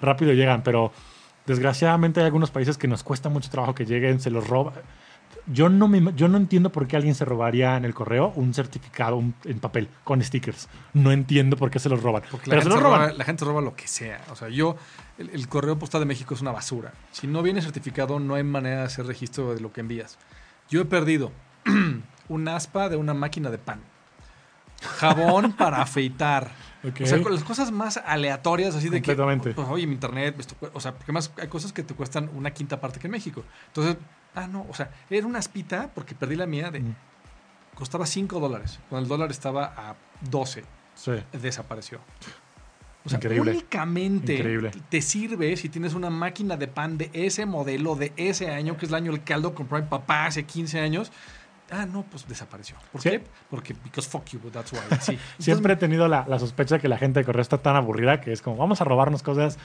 rápido 0.00 0.32
llegan, 0.32 0.62
pero 0.62 0.92
desgraciadamente 1.46 2.20
hay 2.20 2.26
algunos 2.26 2.50
países 2.50 2.78
que 2.78 2.86
nos 2.88 3.02
cuesta 3.02 3.28
mucho 3.28 3.50
trabajo 3.50 3.74
que 3.74 3.84
lleguen, 3.84 4.20
se 4.20 4.30
los 4.30 4.46
roba. 4.48 4.72
Yo 5.46 5.68
no, 5.68 5.88
me, 5.88 6.12
yo 6.14 6.28
no 6.28 6.36
entiendo 6.36 6.70
por 6.70 6.86
qué 6.86 6.94
alguien 6.96 7.16
se 7.16 7.24
robaría 7.24 7.76
en 7.76 7.84
el 7.84 7.94
correo 7.94 8.32
un 8.36 8.54
certificado 8.54 9.16
un- 9.16 9.34
en 9.44 9.58
papel 9.58 9.88
con 10.04 10.22
stickers. 10.22 10.68
No 10.92 11.10
entiendo 11.10 11.56
por 11.56 11.68
qué 11.68 11.80
se 11.80 11.88
los 11.88 12.00
roban. 12.00 12.22
Porque 12.30 12.48
pero 12.48 12.62
se 12.62 12.68
los 12.68 12.80
roba, 12.80 12.98
roban. 12.98 13.18
la 13.18 13.24
gente 13.24 13.44
roba 13.44 13.60
lo 13.60 13.74
que 13.74 13.88
sea. 13.88 14.20
O 14.30 14.36
sea, 14.36 14.48
yo, 14.50 14.76
el, 15.18 15.30
el 15.30 15.48
correo 15.48 15.76
postal 15.76 16.00
de 16.02 16.06
México 16.06 16.34
es 16.34 16.42
una 16.42 16.52
basura. 16.52 16.92
Si 17.10 17.26
no 17.26 17.42
viene 17.42 17.60
certificado, 17.60 18.20
no 18.20 18.36
hay 18.36 18.44
manera 18.44 18.78
de 18.80 18.82
hacer 18.84 19.04
registro 19.06 19.52
de 19.52 19.60
lo 19.60 19.72
que 19.72 19.80
envías. 19.80 20.16
Yo 20.72 20.80
he 20.80 20.84
perdido 20.86 21.30
un 22.28 22.48
aspa 22.48 22.88
de 22.88 22.96
una 22.96 23.12
máquina 23.12 23.50
de 23.50 23.58
pan. 23.58 23.82
Jabón 24.98 25.52
para 25.58 25.82
afeitar. 25.82 26.50
O 26.82 27.06
sea, 27.06 27.22
con 27.22 27.32
las 27.34 27.44
cosas 27.44 27.70
más 27.70 27.98
aleatorias, 27.98 28.74
así 28.74 28.88
de 28.88 29.00
que. 29.02 29.14
Completamente. 29.14 29.52
Pues, 29.52 29.68
oye, 29.68 29.86
mi 29.86 29.92
internet, 29.92 30.34
esto 30.40 30.56
cu- 30.56 30.70
o 30.72 30.80
sea, 30.80 30.94
porque 30.94 31.12
más 31.12 31.30
hay 31.38 31.48
cosas 31.48 31.74
que 31.74 31.82
te 31.82 31.94
cuestan 31.94 32.30
una 32.34 32.52
quinta 32.52 32.80
parte 32.80 32.98
que 32.98 33.06
en 33.06 33.10
México. 33.12 33.44
Entonces, 33.68 33.98
ah, 34.34 34.48
no, 34.48 34.66
o 34.68 34.74
sea, 34.74 34.90
era 35.10 35.26
una 35.26 35.38
aspita, 35.38 35.90
porque 35.94 36.14
perdí 36.14 36.36
la 36.36 36.46
mía, 36.46 36.70
de. 36.70 36.80
Mm. 36.80 36.96
Costaba 37.74 38.06
5 38.06 38.40
dólares. 38.40 38.80
Cuando 38.88 39.04
el 39.04 39.08
dólar 39.08 39.30
estaba 39.30 39.74
a 39.76 39.94
12 40.22 40.64
Sí. 40.94 41.12
desapareció. 41.32 42.00
O 43.04 43.08
sea, 43.08 43.16
Increíble. 43.18 43.50
únicamente 43.52 44.34
Increíble. 44.34 44.70
te 44.88 45.02
sirve 45.02 45.56
si 45.56 45.68
tienes 45.68 45.94
una 45.94 46.08
máquina 46.10 46.56
de 46.56 46.68
pan 46.68 46.98
de 46.98 47.10
ese 47.12 47.46
modelo, 47.46 47.96
de 47.96 48.12
ese 48.16 48.50
año, 48.50 48.76
que 48.76 48.86
es 48.86 48.90
el 48.90 48.96
año 48.96 49.10
del 49.12 49.24
caldo 49.24 49.54
compró 49.54 49.78
mi 49.78 49.88
papá 49.88 50.26
hace 50.26 50.44
15 50.44 50.78
años. 50.80 51.10
Ah, 51.70 51.86
no, 51.86 52.02
pues 52.02 52.28
desapareció. 52.28 52.76
¿Por 52.92 53.00
Sí. 53.00 53.10
qué? 53.10 53.24
Porque, 53.50 53.74
because 53.82 54.08
fuck 54.08 54.26
you, 54.26 54.38
that's 54.50 54.72
why. 54.72 54.80
Sí. 55.00 55.18
Siempre 55.38 55.72
he 55.72 55.76
tenido 55.76 56.06
la, 56.06 56.26
la 56.28 56.38
sospecha 56.38 56.78
que 56.78 56.86
la 56.86 56.98
gente 56.98 57.20
de 57.20 57.24
correo 57.24 57.40
está 57.42 57.58
tan 57.58 57.76
aburrida 57.76 58.20
que 58.20 58.30
es 58.32 58.42
como, 58.42 58.56
vamos 58.56 58.80
a 58.80 58.84
robarnos 58.84 59.22
cosas 59.22 59.58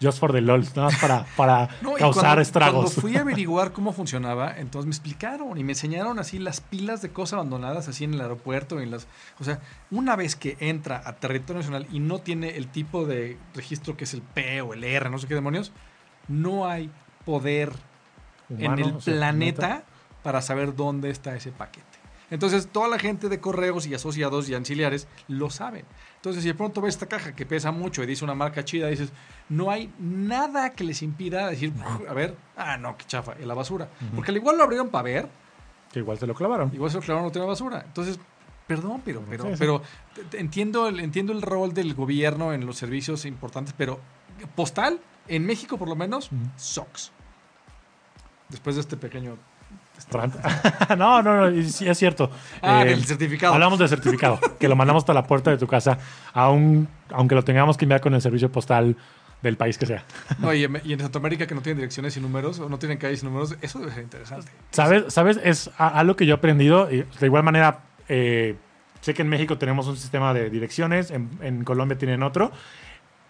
just 0.00 0.18
for 0.18 0.32
the 0.32 0.40
lols, 0.40 0.74
nada 0.76 0.90
más 0.90 1.00
para, 1.00 1.24
para 1.36 1.68
No, 1.82 1.94
causar 1.94 2.22
cuando- 2.22 2.42
estragos. 2.42 2.84
Cuando 2.84 3.00
fui 3.00 3.16
a 3.16 3.20
averiguar 3.20 3.72
cómo 3.72 3.92
funcionaba, 3.92 4.56
entonces 4.58 4.86
me 4.86 4.90
explicaron 4.92 5.56
y 5.58 5.64
me 5.64 5.72
enseñaron 5.72 6.18
así 6.18 6.38
las 6.38 6.60
pilas 6.60 7.02
de 7.02 7.10
cosas 7.10 7.34
abandonadas 7.34 7.88
así 7.88 8.04
en 8.04 8.14
el 8.14 8.20
aeropuerto. 8.20 8.80
En 8.80 8.90
las, 8.90 9.06
o 9.40 9.44
sea, 9.44 9.60
una 9.90 10.16
vez 10.16 10.36
que 10.36 10.56
entra 10.60 11.02
a 11.04 11.14
territorio 11.16 11.60
nacional 11.60 11.86
y 11.92 12.00
no 12.00 12.18
tiene 12.20 12.56
el 12.56 12.68
tipo 12.68 13.04
de 13.06 13.38
registro 13.54 13.96
que 13.96 14.04
es 14.04 14.14
el 14.14 14.22
P 14.22 14.60
o 14.62 14.74
el 14.74 14.84
R, 14.84 15.10
no 15.10 15.18
sé 15.18 15.26
qué 15.26 15.34
demonios, 15.34 15.72
no 16.28 16.66
hay 16.66 16.90
poder 17.24 17.72
en 18.50 18.78
el 18.78 18.92
planeta 18.94 19.68
neta. 19.68 19.82
para 20.22 20.42
saber 20.42 20.74
dónde 20.76 21.10
está 21.10 21.34
ese 21.34 21.50
paquete. 21.52 21.93
Entonces, 22.34 22.68
toda 22.70 22.88
la 22.88 22.98
gente 22.98 23.28
de 23.28 23.40
correos 23.40 23.86
y 23.86 23.94
asociados 23.94 24.48
y 24.48 24.54
auxiliares 24.54 25.06
lo 25.28 25.48
saben. 25.50 25.84
Entonces, 26.16 26.42
si 26.42 26.48
de 26.48 26.54
pronto 26.54 26.80
ves 26.80 26.94
esta 26.94 27.06
caja 27.06 27.34
que 27.34 27.46
pesa 27.46 27.70
mucho 27.72 28.02
y 28.02 28.06
dice 28.06 28.24
una 28.24 28.34
marca 28.34 28.64
chida, 28.64 28.88
dices, 28.88 29.10
no 29.48 29.70
hay 29.70 29.92
nada 29.98 30.70
que 30.72 30.84
les 30.84 31.00
impida 31.02 31.48
decir, 31.48 31.72
a 32.08 32.12
ver, 32.12 32.36
ah, 32.56 32.76
no, 32.76 32.96
qué 32.96 33.04
chafa, 33.06 33.34
en 33.38 33.46
la 33.48 33.54
basura. 33.54 33.88
Porque 34.14 34.30
al 34.30 34.36
igual 34.36 34.56
lo 34.58 34.64
abrieron 34.64 34.88
para 34.90 35.04
ver, 35.04 35.28
Que 35.92 36.00
igual 36.00 36.18
se 36.18 36.26
lo 36.26 36.34
clavaron. 36.34 36.70
igual 36.74 36.90
se 36.90 36.96
lo 36.98 37.02
clavaron 37.02 37.26
no 37.28 37.32
tiene 37.32 37.46
basura. 37.46 37.82
Entonces, 37.86 38.18
perdón, 38.66 39.02
pero, 39.04 39.22
pero, 39.28 39.44
Sí, 39.44 39.50
sí. 39.52 39.56
pero 39.58 39.82
entiendo, 40.32 40.88
el, 40.88 41.00
entiendo 41.00 41.32
el 41.32 41.40
rol 41.42 41.72
del 41.72 41.94
gobierno 41.94 42.52
en 42.52 42.66
los 42.66 42.76
servicios 42.76 43.24
importantes, 43.26 43.74
pero 43.76 44.00
postal, 44.56 44.98
en 45.28 45.46
México 45.46 45.78
por 45.78 45.88
lo 45.88 45.94
menos, 45.96 46.30
sucks. 46.56 47.12
Después 48.48 48.76
de 48.76 48.80
este 48.82 48.96
pequeño 48.96 49.36
No, 50.96 51.22
no, 51.22 51.50
no, 51.50 51.62
sí 51.62 51.88
es 51.88 51.98
cierto. 51.98 52.30
Ah, 52.62 52.82
Eh, 52.82 52.90
del 52.90 53.04
certificado. 53.04 53.54
Hablamos 53.54 53.78
del 53.78 53.88
certificado, 53.88 54.38
que 54.58 54.68
lo 54.68 54.76
mandamos 54.76 55.02
hasta 55.02 55.14
la 55.14 55.24
puerta 55.26 55.50
de 55.50 55.58
tu 55.58 55.66
casa, 55.66 55.98
aun, 56.32 56.88
aunque 57.10 57.34
lo 57.34 57.42
tengamos 57.42 57.76
que 57.76 57.84
enviar 57.84 58.00
con 58.00 58.14
el 58.14 58.20
servicio 58.20 58.50
postal 58.50 58.96
del 59.42 59.56
país 59.56 59.76
que 59.76 59.86
sea. 59.86 60.04
No, 60.38 60.54
y, 60.54 60.64
en, 60.64 60.80
y 60.84 60.92
en 60.94 61.00
Centroamérica 61.00 61.46
que 61.46 61.54
no 61.54 61.60
tienen 61.60 61.78
direcciones 61.78 62.16
y 62.16 62.20
números, 62.20 62.58
o 62.60 62.68
no 62.68 62.78
tienen 62.78 62.98
calles 62.98 63.22
y 63.22 63.26
números, 63.26 63.56
eso 63.60 63.78
debe 63.78 63.92
ser 63.92 64.02
interesante. 64.04 64.50
¿Sabes? 64.70 65.12
¿Sabes? 65.12 65.38
Es 65.42 65.70
algo 65.78 66.16
que 66.16 66.26
yo 66.26 66.34
he 66.34 66.38
aprendido. 66.38 66.90
Y 66.90 67.04
de 67.20 67.26
igual 67.26 67.42
manera, 67.42 67.80
eh, 68.08 68.56
sé 69.00 69.14
que 69.14 69.22
en 69.22 69.28
México 69.28 69.58
tenemos 69.58 69.86
un 69.86 69.96
sistema 69.96 70.32
de 70.32 70.48
direcciones, 70.50 71.10
en, 71.10 71.30
en 71.42 71.64
Colombia 71.64 71.98
tienen 71.98 72.22
otro. 72.22 72.52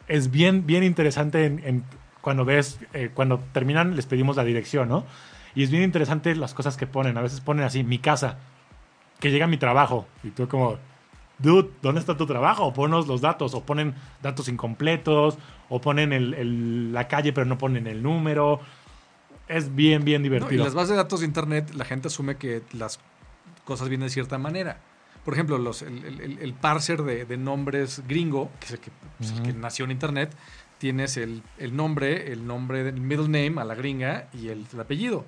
Es 0.06 0.30
bien, 0.30 0.66
bien 0.66 0.84
interesante 0.84 1.46
en, 1.46 1.62
en 1.64 1.84
cuando 2.20 2.44
ves, 2.44 2.78
eh, 2.92 3.10
cuando 3.12 3.40
terminan, 3.52 3.96
les 3.96 4.06
pedimos 4.06 4.36
la 4.36 4.44
dirección, 4.44 4.88
¿no? 4.88 5.04
Y 5.54 5.62
es 5.62 5.70
bien 5.70 5.82
interesante 5.82 6.34
las 6.34 6.54
cosas 6.54 6.76
que 6.76 6.86
ponen. 6.86 7.16
A 7.16 7.20
veces 7.22 7.40
ponen 7.40 7.64
así, 7.64 7.84
mi 7.84 7.98
casa, 7.98 8.38
que 9.20 9.30
llega 9.30 9.46
mi 9.46 9.56
trabajo. 9.56 10.06
Y 10.22 10.30
tú 10.30 10.48
como, 10.48 10.78
dude, 11.38 11.70
¿dónde 11.82 12.00
está 12.00 12.16
tu 12.16 12.26
trabajo? 12.26 12.72
Ponos 12.72 13.06
los 13.06 13.20
datos. 13.20 13.54
O 13.54 13.64
ponen 13.64 13.94
datos 14.22 14.48
incompletos, 14.48 15.38
o 15.68 15.80
ponen 15.80 16.12
el- 16.12 16.34
el- 16.34 16.92
la 16.92 17.06
calle 17.08 17.32
pero 17.32 17.46
no 17.46 17.56
ponen 17.58 17.86
el 17.86 18.02
número. 18.02 18.60
Es 19.48 19.74
bien, 19.74 20.04
bien 20.04 20.22
No, 20.22 20.26
y 20.26 20.30
divertido. 20.30 20.64
las 20.64 20.74
bases 20.74 20.90
de 20.90 20.96
datos 20.96 21.20
de 21.20 21.26
Internet, 21.26 21.72
la 21.74 21.84
gente 21.84 22.08
asume 22.08 22.36
que 22.36 22.62
las 22.72 22.98
cosas 23.64 23.88
vienen 23.88 24.06
de 24.08 24.12
cierta 24.12 24.38
manera. 24.38 24.78
Por 25.24 25.34
ejemplo, 25.34 25.56
los, 25.58 25.82
el, 25.82 26.04
el- 26.04 26.20
el- 26.20 26.38
el 26.38 26.52
parser 26.54 27.02
de, 27.02 27.24
de 27.24 27.36
nombres 27.36 28.02
gringo, 28.08 28.50
que 28.60 28.66
es 28.66 28.72
el 28.72 28.78
que, 28.80 28.90
pues, 29.18 29.30
el 29.32 29.42
que 29.42 29.52
nació 29.52 29.84
en 29.86 29.90
Internet, 29.92 30.34
tienes 30.78 31.16
el, 31.16 31.42
el 31.58 31.74
nombre, 31.76 32.32
el 32.32 32.46
nombre 32.46 32.84
del 32.84 33.00
middle 33.00 33.28
name 33.28 33.60
a 33.60 33.64
la 33.64 33.74
gringa 33.74 34.28
y 34.34 34.48
el, 34.48 34.66
el 34.72 34.80
apellido. 34.80 35.24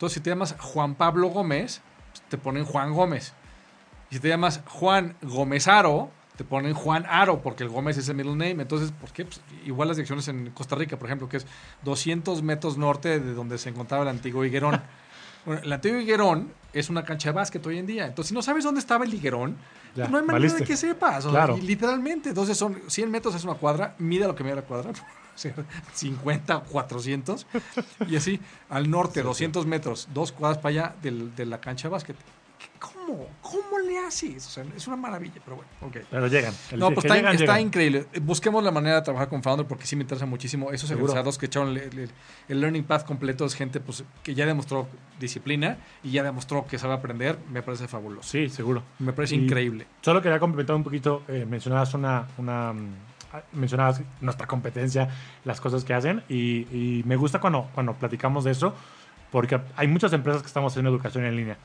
Entonces, 0.00 0.14
si 0.14 0.20
te 0.22 0.30
llamas 0.30 0.56
Juan 0.58 0.94
Pablo 0.94 1.28
Gómez, 1.28 1.82
pues, 2.10 2.22
te 2.30 2.38
ponen 2.38 2.64
Juan 2.64 2.94
Gómez. 2.94 3.34
Y 4.10 4.14
si 4.14 4.20
te 4.22 4.28
llamas 4.28 4.62
Juan 4.66 5.14
Gómez 5.20 5.68
Aro, 5.68 6.08
te 6.38 6.42
ponen 6.44 6.72
Juan 6.72 7.04
Aro, 7.06 7.42
porque 7.42 7.64
el 7.64 7.68
Gómez 7.68 7.98
es 7.98 8.08
el 8.08 8.16
middle 8.16 8.32
name. 8.32 8.62
Entonces, 8.62 8.92
¿por 8.92 9.10
qué? 9.12 9.26
Pues, 9.26 9.42
igual 9.66 9.88
las 9.88 9.98
direcciones 9.98 10.26
en 10.28 10.52
Costa 10.52 10.74
Rica, 10.74 10.98
por 10.98 11.06
ejemplo, 11.06 11.28
que 11.28 11.36
es 11.36 11.46
200 11.82 12.42
metros 12.42 12.78
norte 12.78 13.20
de 13.20 13.34
donde 13.34 13.58
se 13.58 13.68
encontraba 13.68 14.04
el 14.04 14.08
antiguo 14.08 14.42
Higuerón. 14.42 14.80
Bueno, 15.46 15.62
el 15.64 15.72
antiguo 15.72 15.98
Higuerón 15.98 16.52
es 16.74 16.90
una 16.90 17.02
cancha 17.02 17.30
de 17.30 17.34
básquet 17.34 17.66
hoy 17.66 17.78
en 17.78 17.86
día. 17.86 18.04
Entonces, 18.06 18.28
si 18.28 18.34
no 18.34 18.42
sabes 18.42 18.62
dónde 18.62 18.78
estaba 18.78 19.06
el 19.06 19.14
Higuerón, 19.14 19.56
Ya, 19.94 20.02
pues 20.04 20.10
no 20.10 20.18
hay 20.18 20.24
manera 20.24 20.32
valiste. 20.38 20.58
de 20.60 20.64
que 20.66 20.76
sepas. 20.76 21.24
o 21.24 21.30
sea, 21.30 21.44
Claro. 21.44 21.56
y 21.56 21.62
literalmente, 21.62 22.28
entonces 22.28 22.58
son 22.58 22.78
100 22.88 23.10
metros 23.10 23.34
es 23.34 23.44
una 23.44 23.54
cuadra, 23.54 23.94
mide 23.98 24.26
lo 24.26 24.34
que 24.34 24.44
mide 24.44 24.56
la 24.56 24.62
cuadra. 24.62 24.90
Ser 25.40 25.54
50 25.94 26.56
o 26.58 26.62
400. 26.64 27.46
Y 28.08 28.16
así, 28.16 28.40
al 28.68 28.90
norte, 28.90 29.22
200 29.22 29.66
metros, 29.66 30.08
dos 30.14 30.32
cuadras 30.32 30.58
para 30.58 30.68
allá 30.70 30.94
del- 31.02 31.34
de 31.34 31.46
la 31.46 31.60
cancha 31.60 31.88
de 31.88 31.92
básquet. 31.92 32.16
¿Cómo? 32.78 33.26
¿Cómo 33.40 33.78
le 33.78 33.98
haces? 33.98 34.46
O 34.46 34.50
sea, 34.50 34.64
es 34.76 34.86
una 34.86 34.96
maravilla, 34.96 35.40
pero 35.44 35.56
bueno, 35.56 35.70
ok. 35.80 35.96
Pero 36.10 36.26
llegan. 36.26 36.52
El 36.70 36.78
No, 36.78 36.88
pues 36.90 37.04
está, 37.06 37.16
llegan, 37.16 37.32
está 37.32 37.44
llegan. 37.54 37.60
increíble. 37.62 38.06
Busquemos 38.22 38.62
la 38.62 38.70
manera 38.70 38.96
de 38.96 39.02
trabajar 39.02 39.28
con 39.28 39.42
Founder 39.42 39.66
porque 39.66 39.86
sí 39.86 39.96
me 39.96 40.02
interesa 40.02 40.26
muchísimo. 40.26 40.70
Esos 40.70 40.88
Seguro. 40.88 41.06
egresados 41.12 41.38
que 41.38 41.46
echaron 41.46 41.70
el, 41.70 41.78
el- 41.78 42.10
el 42.48 42.60
Learning 42.60 42.84
Path 42.84 43.04
completo 43.06 43.46
es 43.46 43.54
gente 43.54 43.80
pues, 43.80 44.04
que 44.22 44.34
ya 44.34 44.44
demostró 44.46 44.88
disciplina 45.18 45.78
y 46.02 46.10
ya 46.12 46.22
demostró 46.22 46.66
que 46.66 46.78
sabe 46.78 46.92
aprender. 46.94 47.38
Me 47.50 47.62
parece 47.62 47.88
fabuloso. 47.88 48.28
Sí, 48.28 48.48
seguro. 48.50 48.82
Me 48.98 49.12
parece 49.14 49.36
Y 49.36 49.44
increíble. 49.44 49.86
Solo 50.02 50.20
quería 50.22 50.38
complementar 50.38 50.76
un 50.76 50.84
poquito. 50.84 51.22
eh, 51.28 51.46
mencionabas 51.48 51.94
una, 51.94 52.28
una 52.38 52.72
mm, 52.74 52.94
mencionabas 53.52 54.02
nuestra 54.20 54.46
competencia, 54.46 55.08
las 55.44 55.60
cosas 55.60 55.84
que 55.84 55.94
hacen 55.94 56.22
y, 56.28 56.66
y 56.72 57.02
me 57.06 57.16
gusta 57.16 57.40
cuando, 57.40 57.68
cuando 57.74 57.94
platicamos 57.94 58.44
de 58.44 58.50
eso 58.52 58.74
porque 59.30 59.60
hay 59.76 59.86
muchas 59.86 60.12
empresas 60.12 60.42
que 60.42 60.48
estamos 60.48 60.72
haciendo 60.72 60.90
educación 60.90 61.24
en 61.24 61.36
línea 61.36 61.56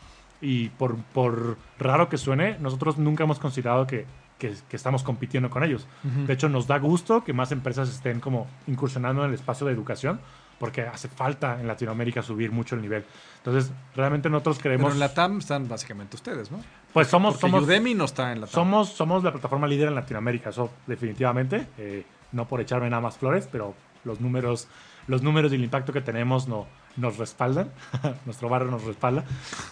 y 0.42 0.70
por, 0.70 0.96
por 1.14 1.58
raro 1.80 2.10
que 2.10 2.18
suene, 2.18 2.58
nosotros 2.60 2.98
nunca 2.98 3.24
hemos 3.24 3.40
considerado 3.40 3.88
que, 3.88 4.06
que- 4.38 4.54
que 4.70 4.76
estamos 4.76 5.02
compitiendo 5.02 5.50
con 5.50 5.64
ellos. 5.64 5.88
De 6.28 6.34
hecho, 6.34 6.50
nos 6.50 6.68
da 6.68 6.78
gusto 6.78 7.24
que 7.24 7.34
más 7.34 7.52
empresas 7.52 7.90
estén 7.90 8.20
como 8.20 8.46
incursionando 8.68 9.24
en 9.24 9.30
el 9.30 9.34
espacio 9.34 9.66
de 9.66 9.74
educación 9.74 10.20
porque 10.60 10.82
hace 10.82 11.08
falta 11.08 11.60
en 11.60 11.68
Latinoamérica 11.68 12.22
subir 12.22 12.52
mucho 12.52 12.76
el 12.76 12.82
nivel. 12.82 13.04
Entonces, 13.38 13.72
realmente 13.96 14.30
nosotros 14.30 14.58
Pero 14.58 14.64
queremos... 14.64 14.94
en 14.94 15.00
la 15.00 15.14
TAM 15.14 15.40
están 15.40 15.68
básicamente 15.68 16.16
ustedes, 16.16 16.52
¿no? 16.52 16.60
pues 16.94 17.08
somos, 17.08 17.34
Porque 17.34 17.42
somos, 17.42 17.64
Udemy 17.64 17.94
no 17.94 18.06
está 18.06 18.32
en 18.32 18.42
la 18.42 18.48
TAM. 18.48 18.54
somos, 18.54 18.90
somos 18.90 19.24
la 19.24 19.32
plataforma 19.32 19.68
líder 19.68 19.90
en 19.90 19.96
Latinoamérica, 19.96 20.50
eso 20.50 20.72
definitivamente. 20.88 21.68
Eh, 21.78 22.06
no 22.32 22.48
por 22.48 22.62
echarme 22.62 22.90
nada 22.90 23.02
más 23.02 23.18
flores, 23.18 23.48
pero 23.52 23.74
los 24.04 24.22
números, 24.22 24.68
los 25.08 25.22
números 25.22 25.52
y 25.52 25.56
el 25.56 25.64
impacto 25.64 25.94
que 25.94 26.02
tenemos 26.02 26.48
no, 26.48 26.68
nos 26.98 27.18
respaldan. 27.18 27.72
Nuestro 28.26 28.50
barrio 28.50 28.72
nos 28.72 28.84
respalda. 28.84 29.24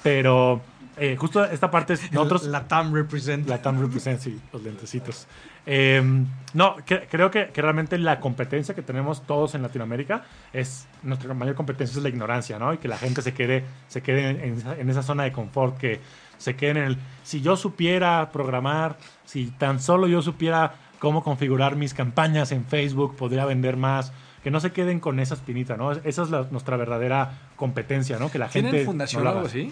Pero 0.01 0.61
eh, 0.97 1.15
justo 1.17 1.43
esta 1.45 1.71
parte 1.71 1.93
es 1.93 2.11
nosotros. 2.11 2.43
la 2.45 2.67
TAM 2.67 2.93
represent. 2.93 3.47
La 3.47 3.61
TAM 3.61 3.79
represent, 3.81 4.19
sí, 4.19 4.39
los 4.51 4.61
lentecitos. 4.63 5.27
Eh, 5.65 6.01
no, 6.53 6.75
cre- 6.77 7.07
creo 7.09 7.31
que, 7.31 7.47
que 7.47 7.61
realmente 7.61 7.97
la 7.97 8.19
competencia 8.19 8.75
que 8.75 8.81
tenemos 8.81 9.23
todos 9.25 9.55
en 9.55 9.61
Latinoamérica 9.61 10.23
es, 10.51 10.87
nuestra 11.03 11.33
mayor 11.33 11.55
competencia 11.55 11.97
es 11.97 12.03
la 12.03 12.09
ignorancia, 12.09 12.59
¿no? 12.59 12.73
Y 12.73 12.77
que 12.79 12.87
la 12.87 12.97
gente 12.97 13.21
se 13.21 13.33
quede, 13.33 13.63
se 13.87 14.01
quede 14.01 14.29
en, 14.29 14.39
en 14.41 14.53
esa, 14.57 14.77
en 14.77 14.89
esa 14.89 15.03
zona 15.03 15.23
de 15.23 15.31
confort, 15.31 15.77
que 15.77 15.99
se 16.37 16.55
quede 16.55 16.71
en 16.71 16.77
el, 16.77 16.97
si 17.23 17.41
yo 17.41 17.55
supiera 17.55 18.29
programar, 18.31 18.97
si 19.25 19.47
tan 19.47 19.79
solo 19.79 20.07
yo 20.07 20.21
supiera 20.21 20.73
cómo 20.99 21.23
configurar 21.23 21.75
mis 21.77 21.93
campañas 21.93 22.51
en 22.51 22.65
Facebook, 22.65 23.15
podría 23.15 23.45
vender 23.45 23.77
más. 23.77 24.11
Que 24.43 24.51
no 24.51 24.59
se 24.59 24.73
queden 24.73 24.99
con 24.99 25.21
esa 25.21 25.35
espinita, 25.35 25.77
¿no? 25.77 25.93
Esa 25.93 26.23
es 26.23 26.29
la- 26.29 26.45
nuestra 26.51 26.75
verdadera 26.75 27.31
competencia, 27.55 28.19
¿no? 28.19 28.29
Que 28.29 28.39
la 28.39 28.49
gente... 28.49 28.71
¿Tienen 28.71 28.85
fundación 28.85 29.23
la 29.23 29.29
o 29.31 29.33
algo 29.35 29.47
así? 29.47 29.71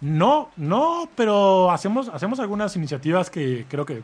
No, 0.00 0.50
no, 0.56 1.08
pero 1.16 1.70
hacemos, 1.70 2.08
hacemos 2.08 2.40
algunas 2.40 2.76
iniciativas 2.76 3.30
que 3.30 3.64
creo 3.68 3.86
que 3.86 4.02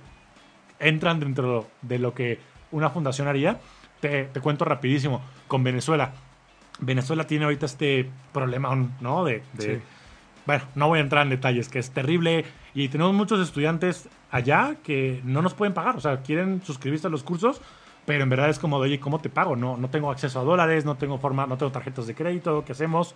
entran 0.79 1.21
dentro 1.21 1.67
de 1.83 1.99
lo 1.99 2.15
que 2.15 2.39
una 2.71 2.91
fundación 2.91 3.29
haría. 3.29 3.61
Te, 4.01 4.25
te 4.25 4.41
cuento 4.41 4.65
rapidísimo, 4.65 5.21
con 5.47 5.63
Venezuela. 5.63 6.13
Venezuela 6.79 7.27
tiene 7.27 7.45
ahorita 7.45 7.67
este 7.67 8.09
problema, 8.33 8.75
¿no? 9.01 9.25
De, 9.25 9.43
de- 9.55 9.77
Sí. 9.77 9.83
Bueno, 10.47 10.65
no 10.75 10.89
voy 10.89 10.99
a 10.99 11.03
entrar 11.03 11.23
en 11.25 11.31
detalles, 11.31 11.69
que 11.69 11.79
es 11.79 11.91
terrible. 11.91 12.47
Y 12.75 12.89
tenemos 12.89 13.13
muchos 13.13 13.39
estudiantes 13.41 14.09
allá 14.31 14.77
que 14.83 15.21
no 15.23 15.43
nos 15.43 15.53
pueden 15.53 15.75
pagar. 15.75 15.97
O 15.97 16.01
sea, 16.01 16.23
quieren 16.23 16.63
suscribirse 16.65 17.07
a 17.09 17.11
los 17.11 17.23
cursos, 17.23 17.61
pero 18.07 18.23
en 18.25 18.31
verdad 18.31 18.49
es 18.49 18.59
como, 18.59 18.81
de, 18.81 18.89
oye, 18.89 18.99
¿cómo 19.01 19.19
te 19.21 19.29
pago? 19.29 19.55
No, 19.55 19.77
no 19.77 19.91
tengo 19.91 20.11
acceso 20.11 20.41
a 20.41 20.45
dólares, 20.45 20.87
no 20.87 20.97
tengo 20.97 21.19
forma, 21.19 21.47
no 21.47 21.59
tengo 21.59 21.71
tarjetas 21.71 22.07
de 22.07 22.15
crédito, 22.15 22.65
¿qué 22.65 22.73
hacemos? 22.73 23.15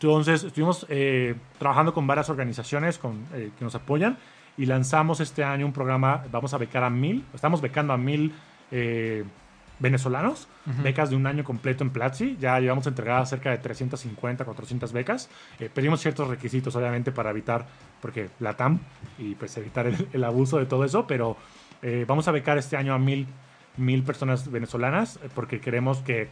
Entonces, 0.00 0.44
estuvimos 0.44 0.86
eh, 0.88 1.34
trabajando 1.58 1.92
con 1.92 2.06
varias 2.06 2.30
organizaciones 2.30 2.98
con, 2.98 3.26
eh, 3.34 3.50
que 3.58 3.64
nos 3.64 3.74
apoyan 3.74 4.16
y 4.56 4.66
lanzamos 4.66 5.20
este 5.20 5.42
año 5.42 5.66
un 5.66 5.72
programa, 5.72 6.24
vamos 6.30 6.54
a 6.54 6.58
becar 6.58 6.84
a 6.84 6.90
mil, 6.90 7.24
estamos 7.34 7.60
becando 7.60 7.92
a 7.92 7.96
mil 7.96 8.32
eh, 8.70 9.24
venezolanos, 9.80 10.48
becas 10.82 11.10
de 11.10 11.16
un 11.16 11.26
año 11.26 11.44
completo 11.44 11.84
en 11.84 11.90
Platzi, 11.90 12.36
ya 12.40 12.58
llevamos 12.58 12.86
entregadas 12.86 13.30
cerca 13.30 13.50
de 13.50 13.58
350, 13.58 14.44
400 14.44 14.92
becas, 14.92 15.28
Eh, 15.60 15.70
pedimos 15.72 16.00
ciertos 16.00 16.28
requisitos 16.28 16.74
obviamente 16.76 17.12
para 17.12 17.30
evitar, 17.30 17.66
porque 18.00 18.28
la 18.40 18.54
TAM, 18.54 18.80
y 19.18 19.34
pues 19.34 19.56
evitar 19.56 19.86
el, 19.86 20.08
el 20.12 20.24
abuso 20.24 20.58
de 20.58 20.66
todo 20.66 20.84
eso, 20.84 21.06
pero 21.06 21.36
eh, 21.82 22.04
vamos 22.06 22.26
a 22.28 22.32
becar 22.32 22.58
este 22.58 22.76
año 22.76 22.92
a 22.92 22.98
mil, 22.98 23.26
mil 23.76 24.02
personas 24.02 24.50
venezolanas 24.50 25.16
eh, 25.22 25.28
porque 25.34 25.60
queremos 25.60 25.98
que 25.98 26.28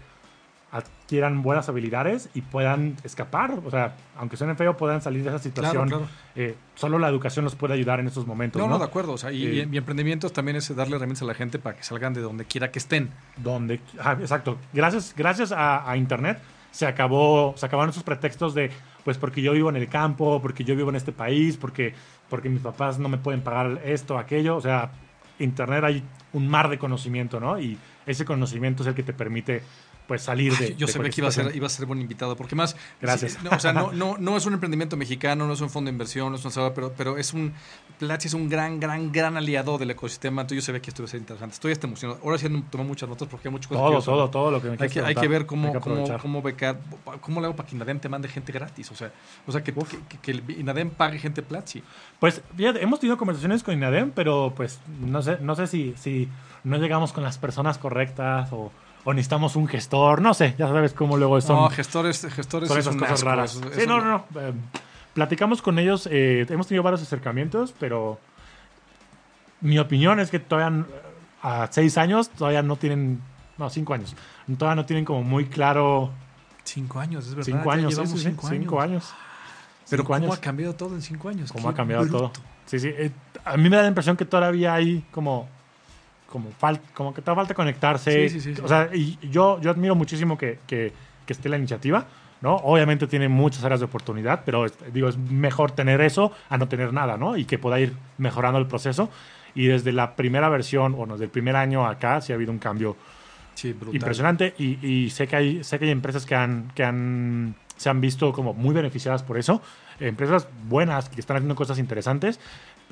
adquieran 0.76 1.42
buenas 1.42 1.68
habilidades 1.68 2.28
y 2.34 2.42
puedan 2.42 2.96
escapar. 3.04 3.60
O 3.64 3.70
sea, 3.70 3.96
aunque 4.16 4.36
suene 4.36 4.54
feo, 4.54 4.76
puedan 4.76 5.02
salir 5.02 5.22
de 5.22 5.30
esa 5.30 5.38
situación. 5.38 5.88
claro. 5.88 6.06
Eh, 6.34 6.54
solo 6.74 6.98
la 6.98 7.08
educación 7.08 7.44
los 7.44 7.54
puede 7.54 7.74
ayudar 7.74 8.00
en 8.00 8.06
estos 8.06 8.26
momentos. 8.26 8.60
No, 8.60 8.66
No, 8.66 8.74
no, 8.74 8.78
de 8.78 8.84
acuerdo. 8.84 9.12
O 9.12 9.18
sea, 9.18 9.32
y, 9.32 9.46
Eh, 9.46 9.62
y 9.62 9.66
mi 9.66 9.78
emprendimiento 9.78 10.28
también 10.30 10.56
es 10.56 10.74
darle 10.74 10.96
herramientas 10.96 11.22
a 11.22 11.26
la 11.26 11.34
gente 11.34 11.58
para 11.58 11.76
que 11.76 11.82
salgan 11.82 12.14
de 12.14 12.20
donde 12.20 12.44
quiera 12.44 12.70
que 12.70 12.78
estén. 12.78 13.10
Donde, 13.36 13.80
ah, 14.00 14.16
exacto. 14.20 14.58
Gracias, 14.72 15.14
gracias 15.16 15.52
a, 15.52 15.90
a 15.90 15.96
Internet 15.96 16.38
se 16.76 16.86
acabó, 16.86 17.54
se 17.56 17.64
acabaron 17.64 17.88
esos 17.88 18.02
pretextos 18.02 18.54
de, 18.54 18.70
pues 19.02 19.16
porque 19.16 19.40
yo 19.40 19.52
vivo 19.52 19.70
en 19.70 19.76
el 19.76 19.88
campo, 19.88 20.42
porque 20.42 20.62
yo 20.62 20.76
vivo 20.76 20.90
en 20.90 20.96
este 20.96 21.10
país, 21.10 21.56
porque, 21.56 21.94
porque 22.28 22.50
mis 22.50 22.60
papás 22.60 22.98
no 22.98 23.08
me 23.08 23.16
pueden 23.16 23.40
pagar 23.40 23.80
esto, 23.82 24.18
aquello. 24.18 24.56
O 24.56 24.60
sea, 24.60 24.90
Internet 25.38 25.84
hay 25.84 26.02
un 26.34 26.48
mar 26.48 26.68
de 26.68 26.78
conocimiento, 26.78 27.40
¿no? 27.40 27.58
Y 27.58 27.78
ese 28.04 28.26
conocimiento 28.26 28.82
es 28.82 28.88
el 28.88 28.94
que 28.94 29.02
te 29.02 29.14
permite, 29.14 29.62
pues, 30.06 30.22
salir 30.22 30.56
de. 30.56 30.76
Yo 30.76 30.86
de 30.86 30.92
sabía 30.92 31.10
que 31.10 31.20
iba 31.20 31.28
a, 31.28 31.32
ser, 31.32 31.54
iba 31.54 31.66
a 31.66 31.70
ser 31.70 31.86
buen 31.86 32.00
invitado, 32.00 32.36
porque 32.36 32.54
más... 32.54 32.76
Gracias. 33.00 33.32
sí, 33.32 33.38
no, 33.42 33.50
o 33.50 33.58
sea, 33.60 33.72
no, 33.72 33.92
no, 33.92 34.16
no 34.18 34.36
es 34.36 34.46
un 34.46 34.54
emprendimiento 34.54 34.96
mexicano, 34.96 35.46
no 35.46 35.52
es 35.52 35.60
un 35.60 35.70
fondo 35.70 35.88
de 35.88 35.92
inversión, 35.92 36.30
no 36.30 36.36
es 36.36 36.44
una 36.44 36.74
pero, 36.74 36.92
pero 36.96 37.18
es 37.18 37.32
un... 37.32 37.52
Platzi 37.98 38.28
es 38.28 38.34
un 38.34 38.48
gran, 38.48 38.78
gran, 38.78 39.10
gran 39.10 39.36
aliado 39.36 39.78
del 39.78 39.90
ecosistema. 39.90 40.42
Entonces 40.42 40.62
yo 40.62 40.66
sabía 40.66 40.82
que 40.82 40.90
esto 40.90 41.02
iba 41.02 41.06
a 41.06 41.10
ser 41.10 41.20
interesante. 41.20 41.54
Estoy 41.54 41.72
hasta 41.72 41.86
emocionado. 41.86 42.20
Ahora 42.22 42.38
sí 42.38 42.46
tomé 42.70 42.84
muchas 42.84 43.08
notas 43.08 43.28
porque 43.28 43.48
hay 43.48 43.52
muchas 43.52 43.68
cosas 43.68 43.82
que 43.82 43.88
Todo, 43.88 43.98
yo 43.98 44.04
todo, 44.04 44.30
todo 44.30 44.50
lo 44.50 44.60
que 44.62 44.68
me 44.70 44.76
Hay 44.78 44.88
que, 44.88 45.00
hay 45.00 45.14
que 45.14 45.28
ver 45.28 45.46
cómo, 45.46 45.72
que 45.72 45.80
cómo, 45.80 46.18
cómo 46.18 46.42
becar, 46.42 46.78
cómo 47.20 47.40
le 47.40 47.46
hago 47.46 47.56
para 47.56 47.68
que 47.68 47.74
Inadem 47.74 47.98
te 47.98 48.08
mande 48.08 48.28
gente 48.28 48.52
gratis. 48.52 48.90
O 48.90 48.94
sea, 48.94 49.12
o 49.46 49.52
sea 49.52 49.62
que, 49.62 49.72
que, 49.72 50.18
que- 50.20 50.40
que 50.42 50.52
Inadem 50.52 50.90
pague 50.90 51.18
gente 51.18 51.42
Platzi. 51.42 51.82
Pues 52.18 52.42
fíjate, 52.56 52.82
hemos 52.82 53.00
tenido 53.00 53.16
conversaciones 53.16 53.62
con 53.62 53.74
INADEM, 53.74 54.10
pero 54.10 54.52
pues 54.56 54.80
no 55.00 55.22
sé, 55.22 55.38
no 55.40 55.54
sé 55.54 55.66
si, 55.66 55.94
si 55.96 56.28
no 56.64 56.78
llegamos 56.78 57.12
con 57.12 57.22
las 57.22 57.38
personas 57.38 57.78
correctas 57.78 58.48
o, 58.52 58.72
o 59.08 59.14
necesitamos 59.14 59.54
un 59.56 59.66
gestor, 59.68 60.20
no 60.20 60.34
sé, 60.34 60.54
ya 60.58 60.66
sabes 60.68 60.92
cómo 60.92 61.16
luego 61.16 61.40
son 61.40 61.56
No, 61.56 61.70
gestores, 61.70 62.26
gestores 62.28 62.68
es 62.70 62.76
esas 62.76 62.96
cosas 62.96 63.12
asco, 63.12 63.24
raras. 63.28 63.60
sí, 63.74 63.86
no, 63.86 64.00
no, 64.00 64.04
no. 64.34 64.40
eh, 64.40 64.52
platicamos 65.14 65.62
con 65.62 65.78
ellos, 65.78 66.06
eh, 66.10 66.44
hemos 66.50 66.66
tenido 66.66 66.82
varios 66.82 67.00
acercamientos, 67.02 67.72
pero 67.78 68.18
mi 69.60 69.78
opinión 69.78 70.20
es 70.20 70.30
que 70.30 70.38
todavía 70.40 70.84
a 71.42 71.68
seis 71.70 71.96
años 71.98 72.28
todavía 72.30 72.62
no 72.62 72.76
tienen, 72.76 73.20
no, 73.58 73.70
cinco 73.70 73.94
años, 73.94 74.14
todavía 74.58 74.76
no 74.76 74.86
tienen 74.86 75.04
como 75.04 75.22
muy 75.22 75.46
claro 75.46 76.10
Cinco 76.64 76.98
años, 76.98 77.24
es 77.28 77.34
verdad. 77.36 77.44
cinco 77.44 77.70
años, 77.70 77.94
sí, 77.94 78.00
llevamos 78.00 78.10
sí, 78.10 78.24
sí, 78.24 78.30
cinco, 78.30 78.48
cinco 78.48 78.80
años. 78.80 79.04
años. 79.04 79.14
Pero 79.88 80.02
Cinco 80.02 80.12
cómo 80.14 80.16
años. 80.26 80.36
ha 80.36 80.40
cambiado 80.40 80.74
todo 80.74 80.94
en 80.96 81.02
cinco 81.02 81.28
años. 81.28 81.52
cómo 81.52 81.68
Qué 81.68 81.72
ha 81.72 81.76
cambiado 81.76 82.02
bruto. 82.02 82.18
todo. 82.18 82.32
Sí, 82.66 82.80
sí. 82.80 82.88
eh, 82.88 83.12
a 83.44 83.56
mí 83.56 83.70
me 83.70 83.76
da 83.76 83.82
la 83.82 83.88
impresión 83.88 84.16
que 84.16 84.24
todavía 84.24 84.74
hay 84.74 85.04
como 85.12 85.48
como 86.36 86.50
fal- 86.60 86.80
como 86.94 87.14
que 87.14 87.22
todavía 87.22 87.42
falta 87.42 87.54
conectarse. 87.54 88.28
Sí, 88.28 88.40
sí, 88.40 88.54
sí. 88.54 88.60
O 88.62 88.68
sea, 88.68 88.90
y 88.92 89.18
yo, 89.30 89.58
yo 89.60 89.70
admiro 89.70 89.94
muchísimo 89.94 90.36
que, 90.36 90.58
que, 90.66 90.92
que 91.24 91.32
esté 91.32 91.48
la 91.48 91.56
iniciativa, 91.56 92.06
¿no? 92.42 92.56
Obviamente 92.56 93.06
tiene 93.06 93.28
muchas 93.28 93.64
áreas 93.64 93.80
de 93.80 93.86
oportunidad, 93.86 94.42
pero 94.44 94.66
es- 94.66 94.74
digo, 94.92 95.08
es 95.08 95.16
mejor 95.16 95.70
tener 95.72 96.00
eso 96.00 96.32
a 96.50 96.58
no 96.58 96.68
tener 96.68 96.92
nada, 96.92 97.16
¿no? 97.16 97.36
Y 97.36 97.44
que 97.46 97.58
pueda 97.58 97.80
ir 97.80 97.94
mejorando 98.18 98.58
el 98.58 98.66
proceso. 98.66 99.08
Y 99.54 99.66
desde 99.68 99.92
la 99.92 100.16
primera 100.16 100.48
versión, 100.50 100.94
o 100.98 101.06
desde 101.06 101.24
el 101.24 101.30
primer 101.30 101.56
año 101.56 101.86
acá, 101.86 102.20
sí 102.20 102.32
ha 102.32 102.34
habido 102.36 102.52
un 102.52 102.58
cambio 102.58 102.94
impresionante 103.96 104.54
y, 104.58 104.86
y 104.86 105.08
sé 105.10 105.26
que 105.26 105.36
hay 105.36 105.64
sé 105.64 105.78
que 105.78 105.86
hay 105.86 105.90
empresas 105.90 106.26
que 106.26 106.34
han 106.34 106.70
que 106.74 106.84
han 106.84 107.54
se 107.78 107.88
han 107.88 108.02
visto 108.02 108.30
como 108.32 108.52
muy 108.52 108.74
beneficiadas 108.74 109.22
por 109.22 109.38
eso 109.38 109.62
empresas 109.98 110.46
buenas 110.68 111.08
que 111.08 111.20
están 111.20 111.38
haciendo 111.38 111.54
cosas 111.54 111.78
interesantes 111.78 112.38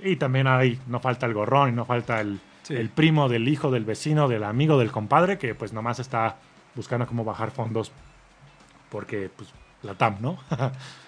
y 0.03 0.17
también 0.17 0.47
hay 0.47 0.79
no 0.87 1.01
falta 1.01 1.27
el 1.27 1.35
gorrón 1.35 1.69
y 1.69 1.73
no 1.73 1.85
falta 1.85 2.19
el, 2.23 2.41
Sí. 2.65 2.75
el 2.75 2.89
primo 2.91 3.29
del 3.29 3.47
hijo 3.49 3.71
del 3.71 3.85
vecino 3.85 4.27
del 4.27 4.43
amigo 4.45 4.79
del 4.79 4.91
compadre 4.91 5.39
que 5.39 5.55
pues 5.55 5.73
nomás 5.73 5.99
está 6.01 6.37
buscando 6.75 7.07
cómo 7.07 7.23
bajar 7.25 7.51
fondos 7.53 7.93
porque 8.91 9.31
pues 9.37 9.51
la 9.83 9.95
TAM 9.95 10.17
no 10.21 10.39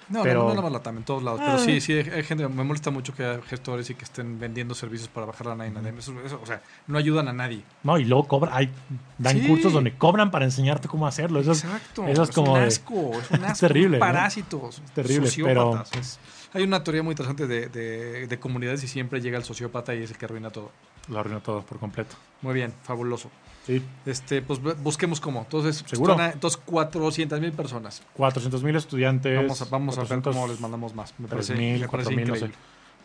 No, 0.09 0.23
Pero- 0.23 0.47
no, 0.49 0.55
no, 0.55 0.63
más 0.63 0.71
la 0.71 0.81
TAM, 0.83 0.99
en 0.99 1.03
todos 1.03 1.21
lados. 1.25 1.41
Ah. 1.43 1.47
Pero 1.57 1.59
sí, 1.65 1.81
sí, 1.81 1.93
hay, 1.95 2.23
gente, 2.23 2.47
me 2.47 2.63
molesta 2.63 2.91
mucho 2.93 3.13
que 3.13 3.25
haya 3.25 3.43
gestores 3.43 3.91
y 3.91 3.97
que 3.97 4.05
estén 4.05 4.39
vendiendo 4.39 4.73
servicios 4.73 5.09
para 5.09 5.27
bajar 5.27 5.49
la 5.57 5.67
Inadem. 5.67 5.99
Eso, 5.99 6.15
eso, 6.25 6.39
o 6.41 6.47
sea, 6.47 6.63
no 6.87 6.97
ayudan 6.97 7.27
a 7.27 7.33
nadie. 7.33 7.63
no 7.83 7.99
y 7.99 8.05
luego 8.05 8.29
cobra 8.29 8.55
hay 8.55 8.71
dan 9.19 9.41
Sí. 9.41 9.49
cursos 9.49 9.73
donde 9.73 9.97
cobran 9.97 10.31
para 10.31 10.45
enseñarte 10.45 10.87
cómo 10.87 11.09
hacerlo 11.09 11.41
eso 11.41 11.51
es, 11.51 11.65
Exacto. 11.65 12.07
eso 12.07 12.23
es 12.23 12.31
como 12.31 12.53
un 12.53 12.61
de- 12.61 12.67
asco, 12.67 13.11
es 13.21 13.31
un 13.33 13.45
asco. 13.47 13.67
terrible, 13.67 13.99
son 13.99 14.07
¿no? 14.09 14.13
Parásitos. 14.15 14.83
terrible, 14.95 15.27
sociópatas. 15.27 15.89
pero- 15.91 16.01
Es- 16.03 16.21
hay 16.53 16.63
una 16.63 16.85
teoría 16.85 17.03
muy 17.03 17.11
interesante 17.13 17.49
de, 17.49 17.69
de- 17.69 18.27
de 18.29 18.39
comunidades 18.39 18.85
y 18.85 18.89
siempre 18.89 19.21
llega 19.21 19.37
el 19.39 19.45
sociópata 19.45 19.93
y 19.97 20.05
es 20.05 20.11
el 20.13 20.17
que 20.19 20.25
arruina 20.27 20.51
todo. 20.51 20.71
Lo 21.09 21.19
arruinó 21.19 21.41
todo 21.41 21.63
por 21.63 21.79
completo. 21.79 22.17
Muy 22.43 22.55
bien, 22.55 22.73
fabuloso. 22.83 23.31
Sí. 23.67 23.83
Este, 24.05 24.43
pues 24.43 24.63
bu- 24.63 24.77
busquemos 24.77 25.21
cómo. 25.21 25.41
Entonces, 25.41 25.83
¿Seguro? 25.87 26.15
suena- 26.15 26.31
entonces 26.33 26.61
400 26.65 27.41
mil 27.41 27.53
personas. 27.53 28.03
400 28.15 28.63
mil 28.63 28.77
estudiantes. 28.77 29.37
Vamos 29.37 29.63
a, 29.63 29.65
vamos 29.67 29.97
a 29.99 30.01
ver 30.03 30.09
400, 30.09 30.35
cómo 30.37 30.47
les 30.49 30.61
mandamos 30.61 30.95
más. 30.95 31.15
Me 31.19 31.27
parece, 31.27 31.55
3.000, 31.55 31.81
me 31.81 31.89
parece 31.89 32.11
4.000, 32.11 32.27
no 32.29 32.35
sé. 32.35 32.45
increíble. 32.47 32.57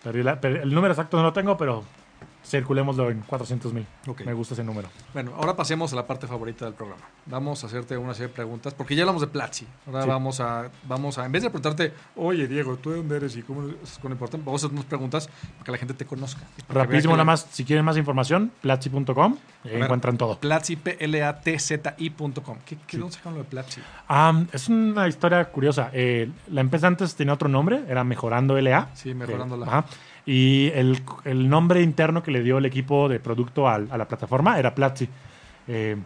Perdí 0.04 0.24
la- 0.24 0.40
per- 0.40 0.58
el 0.58 0.74
número 0.74 0.94
exacto 0.94 1.18
no 1.18 1.24
lo 1.24 1.34
tengo, 1.34 1.58
pero 1.58 1.84
circulémoslo 2.44 3.10
en 3.10 3.22
400 3.22 3.74
mil. 3.74 3.86
Ok. 4.08 4.22
Me 4.26 4.34
gusta 4.34 4.54
ese 4.56 4.64
número. 4.64 4.90
Bueno, 5.14 5.34
ahora 5.38 5.56
pasemos 5.56 5.94
a 5.94 5.96
la 5.96 6.08
parte 6.08 6.28
favorita 6.28 6.66
del 6.66 6.74
programa. 6.74 7.02
Vamos 7.28 7.64
a 7.64 7.68
hacerte 7.68 7.96
una 7.98 8.14
serie 8.14 8.28
de 8.30 8.34
preguntas, 8.34 8.74
porque 8.74 8.96
ya 8.96 9.04
hablamos 9.04 9.22
de 9.22 9.28
Platzi. 9.28 9.68
Ahora 9.88 10.02
Sí. 10.04 10.08
vamos 10.10 10.40
a, 10.40 10.70
vamos 10.88 11.18
a, 11.18 11.26
en 11.26 11.32
vez 11.32 11.44
de 11.44 11.50
preguntarte, 11.50 11.94
oye 12.16 12.48
Diego, 12.48 12.78
¿tú 12.78 12.90
de 12.92 12.98
dónde 12.98 13.18
eres 13.18 13.36
y 13.38 13.44
cómo 13.44 13.70
es 13.84 13.98
con 14.00 14.12
importante? 14.12 14.44
Vamos 14.46 14.64
a 14.64 14.66
hacer 14.66 14.74
unas 14.74 14.86
preguntas 14.86 15.28
para 15.54 15.64
que 15.66 15.72
la 15.72 15.78
gente 15.78 15.94
te 15.94 16.06
conozca. 16.06 16.42
Rapidísimo 16.70 17.14
nada 17.14 17.24
más, 17.26 17.48
si 17.52 17.64
quieren 17.64 17.86
más 17.86 17.98
información, 17.98 18.52
platzi.com, 18.62 19.38
encuentran 19.66 20.18
todo. 20.18 20.40
Platzi, 20.40 20.76
P-L-A-T-Z-I.com. 20.76 22.58
¿Qué, 22.66 22.78
qué 22.88 22.98
dónde 22.98 23.14
sacaron 23.16 23.38
lo 23.38 23.44
de 23.44 23.50
Platzi? 23.50 23.82
Es 24.54 24.68
una 24.70 25.08
historia 25.08 25.46
curiosa. 25.46 25.90
Eh, 25.94 26.30
la 26.50 26.62
empresa 26.62 26.88
antes 26.88 27.16
tenía 27.16 27.34
otro 27.34 27.48
nombre, 27.50 27.84
era 27.88 28.04
Mejorando 28.04 28.60
LA. 28.60 28.90
Sí, 28.94 29.14
Mejorando 29.14 29.56
Eh, 29.56 29.60
LA. 29.60 29.66
ajá. 29.68 29.86
Y 30.26 30.68
el, 30.76 31.02
el 31.26 31.50
nombre 31.50 31.82
interno 31.82 32.22
que 32.22 32.32
le 32.32 32.44
dio 32.44 32.60
el 32.60 32.66
equipo 32.66 33.10
de 33.10 33.20
producto 33.20 33.68
al- 33.68 33.88
a 33.92 33.98
la 33.98 34.08
plataforma 34.08 34.60
era 34.60 34.74
Platzi. 34.76 35.08
Eh, 35.68 35.98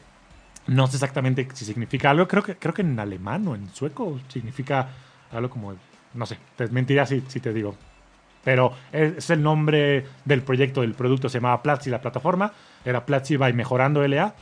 no 0.68 0.88
sé 0.88 0.96
exactamente 0.96 1.48
si 1.54 1.66
significa 1.66 2.10
algo. 2.10 2.28
Creo 2.28 2.42
que, 2.44 2.56
creo 2.56 2.74
que 2.74 2.82
en 2.82 3.00
alemán 3.00 3.48
o 3.48 3.56
en 3.56 3.70
sueco 3.70 4.20
significa 4.30 4.88
algo 5.32 5.50
como. 5.50 5.74
No 6.14 6.26
sé, 6.26 6.38
te 6.56 6.68
mentiría 6.70 7.06
si, 7.06 7.22
si 7.28 7.40
te 7.40 7.52
digo. 7.54 7.76
Pero 8.44 8.72
es, 8.92 9.18
es 9.18 9.30
el 9.32 9.44
nombre 9.44 10.06
del 10.24 10.42
proyecto, 10.44 10.82
del 10.82 10.94
producto. 10.94 11.28
Se 11.30 11.40
llamaba 11.40 11.62
Platzi, 11.62 11.90
la 11.90 12.00
plataforma. 12.02 12.52
Era 12.86 13.06
Platzi 13.06 13.36
by 13.38 13.54
Mejorando 13.54 14.02
LA. 14.08 14.34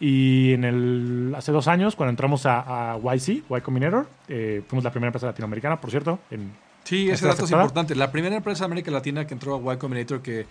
Y 0.00 0.52
en 0.52 0.64
el, 0.64 1.34
hace 1.36 1.50
dos 1.52 1.66
años, 1.68 1.96
cuando 1.96 2.10
entramos 2.10 2.46
a, 2.46 2.92
a 2.92 2.98
YC, 2.98 3.28
Y 3.50 3.60
Combinator, 3.62 4.08
eh, 4.28 4.62
fuimos 4.68 4.84
la 4.84 4.90
primera 4.92 5.08
empresa 5.08 5.26
latinoamericana, 5.26 5.80
por 5.80 5.90
cierto, 5.90 6.20
en, 6.30 6.52
Sí, 6.88 7.04
ese 7.04 7.14
¿Está 7.14 7.28
dato 7.28 7.44
es 7.44 7.50
importante. 7.50 7.94
La 7.94 8.10
primera 8.10 8.34
empresa 8.36 8.60
de 8.60 8.64
América 8.66 8.90
Latina 8.90 9.26
que 9.26 9.34
entró 9.34 9.70
a 9.70 9.74
Y 9.74 9.76
Combinator 9.76 10.22
que 10.22 10.46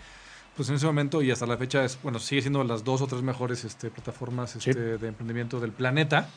pues 0.56 0.70
en 0.70 0.76
ese 0.76 0.86
momento 0.88 1.22
y 1.22 1.30
hasta 1.32 1.46
la 1.46 1.56
fecha 1.58 1.84
es, 1.86 2.00
bueno, 2.02 2.18
sigue 2.20 2.42
siendo 2.42 2.64
las 2.64 2.84
dos 2.84 3.02
o 3.02 3.08
tres 3.08 3.22
mejores 3.22 3.64
este, 3.64 3.90
plataformas 3.92 4.52
Sí. 4.60 4.70
este, 4.72 4.98
de 4.98 5.08
emprendimiento 5.08 5.60
del 5.60 5.72
planeta. 5.72 6.30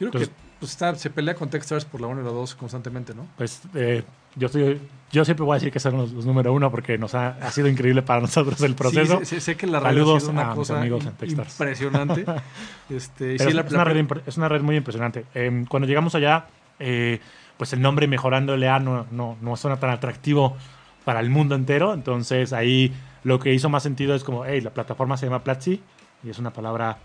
Yo 0.00 0.08
creo 0.10 0.22
Entonces- 0.22 0.28
que 0.28 0.34
pues, 0.58 0.70
está, 0.72 0.94
se 0.94 1.10
pelea 1.10 1.34
con 1.34 1.50
Techstars 1.50 1.84
por 1.84 2.00
la 2.00 2.06
1 2.06 2.20
y 2.22 2.24
la 2.24 2.30
2 2.30 2.54
constantemente, 2.54 3.14
¿no? 3.14 3.26
Pues 3.36 3.60
eh, 3.74 4.04
yo, 4.36 4.46
estoy, 4.46 4.80
yo 5.10 5.24
siempre 5.24 5.44
voy 5.44 5.54
a 5.54 5.56
decir 5.56 5.72
que 5.72 5.80
son 5.80 5.96
los, 5.96 6.12
los 6.12 6.24
número 6.24 6.52
uno 6.52 6.70
porque 6.70 6.96
nos 6.98 7.14
ha, 7.14 7.28
ha 7.40 7.50
sido 7.50 7.68
increíble 7.68 8.00
para 8.02 8.20
nosotros 8.20 8.60
el 8.62 8.74
proceso. 8.74 9.18
Sí, 9.20 9.26
sé, 9.26 9.40
sé 9.40 9.56
que 9.56 9.66
la 9.66 9.80
red 9.80 9.86
ha 9.86 9.90
Saludos 9.90 10.22
sido 10.22 10.32
una 10.32 10.54
cosa 10.54 10.86
impresionante. 10.86 12.24
este, 12.90 13.38
sí, 13.38 13.44
es, 13.48 13.54
la- 13.54 13.62
es 13.62 13.72
la- 13.72 13.78
una 13.82 13.84
red, 13.84 13.96
impre- 14.06 14.22
es 14.26 14.36
una 14.36 14.48
red 14.48 14.62
muy 14.62 14.76
impresionante. 14.76 15.24
Em, 15.34 15.66
cuando 15.66 15.86
llegamos 15.88 16.14
allá, 16.14 16.46
eh, 16.82 17.20
pues 17.56 17.72
el 17.72 17.80
nombre 17.80 18.06
Mejorando 18.08 18.56
LA 18.56 18.80
no, 18.80 19.06
no, 19.10 19.36
no 19.40 19.56
suena 19.56 19.78
tan 19.78 19.90
atractivo 19.90 20.56
para 21.04 21.20
el 21.20 21.30
mundo 21.30 21.54
entero. 21.54 21.94
Entonces 21.94 22.52
ahí 22.52 22.92
lo 23.24 23.38
que 23.38 23.52
hizo 23.54 23.68
más 23.68 23.82
sentido 23.82 24.14
es 24.14 24.24
como, 24.24 24.44
hey, 24.44 24.60
la 24.60 24.70
plataforma 24.70 25.16
se 25.16 25.26
llama 25.26 25.44
Platzi 25.44 25.80
y 26.24 26.30
es 26.30 26.38
una 26.38 26.52
palabra 26.52 26.98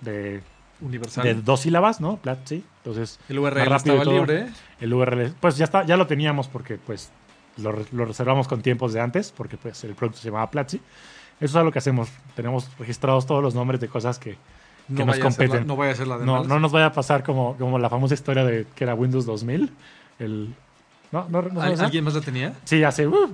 de, 0.00 0.40
universal. 0.80 1.24
de 1.24 1.34
dos 1.34 1.60
sílabas, 1.60 2.00
¿no? 2.00 2.16
Platzi. 2.16 2.64
Entonces, 2.78 3.18
el 3.28 3.38
URL 3.38 3.72
estaba 3.72 4.04
libre. 4.04 4.46
El 4.80 4.92
URL, 4.92 5.32
pues 5.40 5.56
ya 5.56 5.64
está, 5.64 5.84
ya 5.84 5.96
lo 5.96 6.06
teníamos 6.06 6.48
porque 6.48 6.76
pues 6.76 7.10
lo 7.56 8.04
reservamos 8.04 8.48
con 8.48 8.62
tiempos 8.62 8.92
de 8.92 9.00
antes, 9.00 9.32
porque 9.32 9.56
pues 9.56 9.84
el 9.84 9.94
producto 9.94 10.20
se 10.20 10.28
llamaba 10.28 10.50
Platzi. 10.50 10.80
Eso 11.40 11.52
es 11.52 11.56
algo 11.56 11.72
que 11.72 11.78
hacemos. 11.78 12.08
Tenemos 12.36 12.70
registrados 12.78 13.26
todos 13.26 13.42
los 13.42 13.54
nombres 13.54 13.80
de 13.80 13.88
cosas 13.88 14.18
que, 14.18 14.36
que 14.88 14.94
No 14.94 15.06
nos 15.06 15.16
ser 15.16 15.24
la, 15.24 15.30
competen. 15.30 15.66
no 15.66 15.76
vaya 15.76 15.92
a 15.92 15.94
ser 15.94 16.06
la 16.06 16.18
de 16.18 16.26
No, 16.26 16.44
no 16.44 16.60
nos 16.60 16.72
vaya 16.72 16.86
a 16.86 16.92
pasar 16.92 17.22
como, 17.22 17.56
como 17.56 17.78
la 17.78 17.88
famosa 17.88 18.14
historia 18.14 18.44
de 18.44 18.66
que 18.74 18.84
era 18.84 18.94
Windows 18.94 19.26
2000. 19.26 19.70
El, 20.18 20.54
¿No? 21.14 21.28
¿No, 21.30 21.42
no. 21.42 21.62
¿Alguien 21.62 22.02
más 22.02 22.14
la 22.14 22.20
tenía? 22.22 22.54
Sí, 22.64 22.82
hace. 22.82 23.06
uh, 23.06 23.30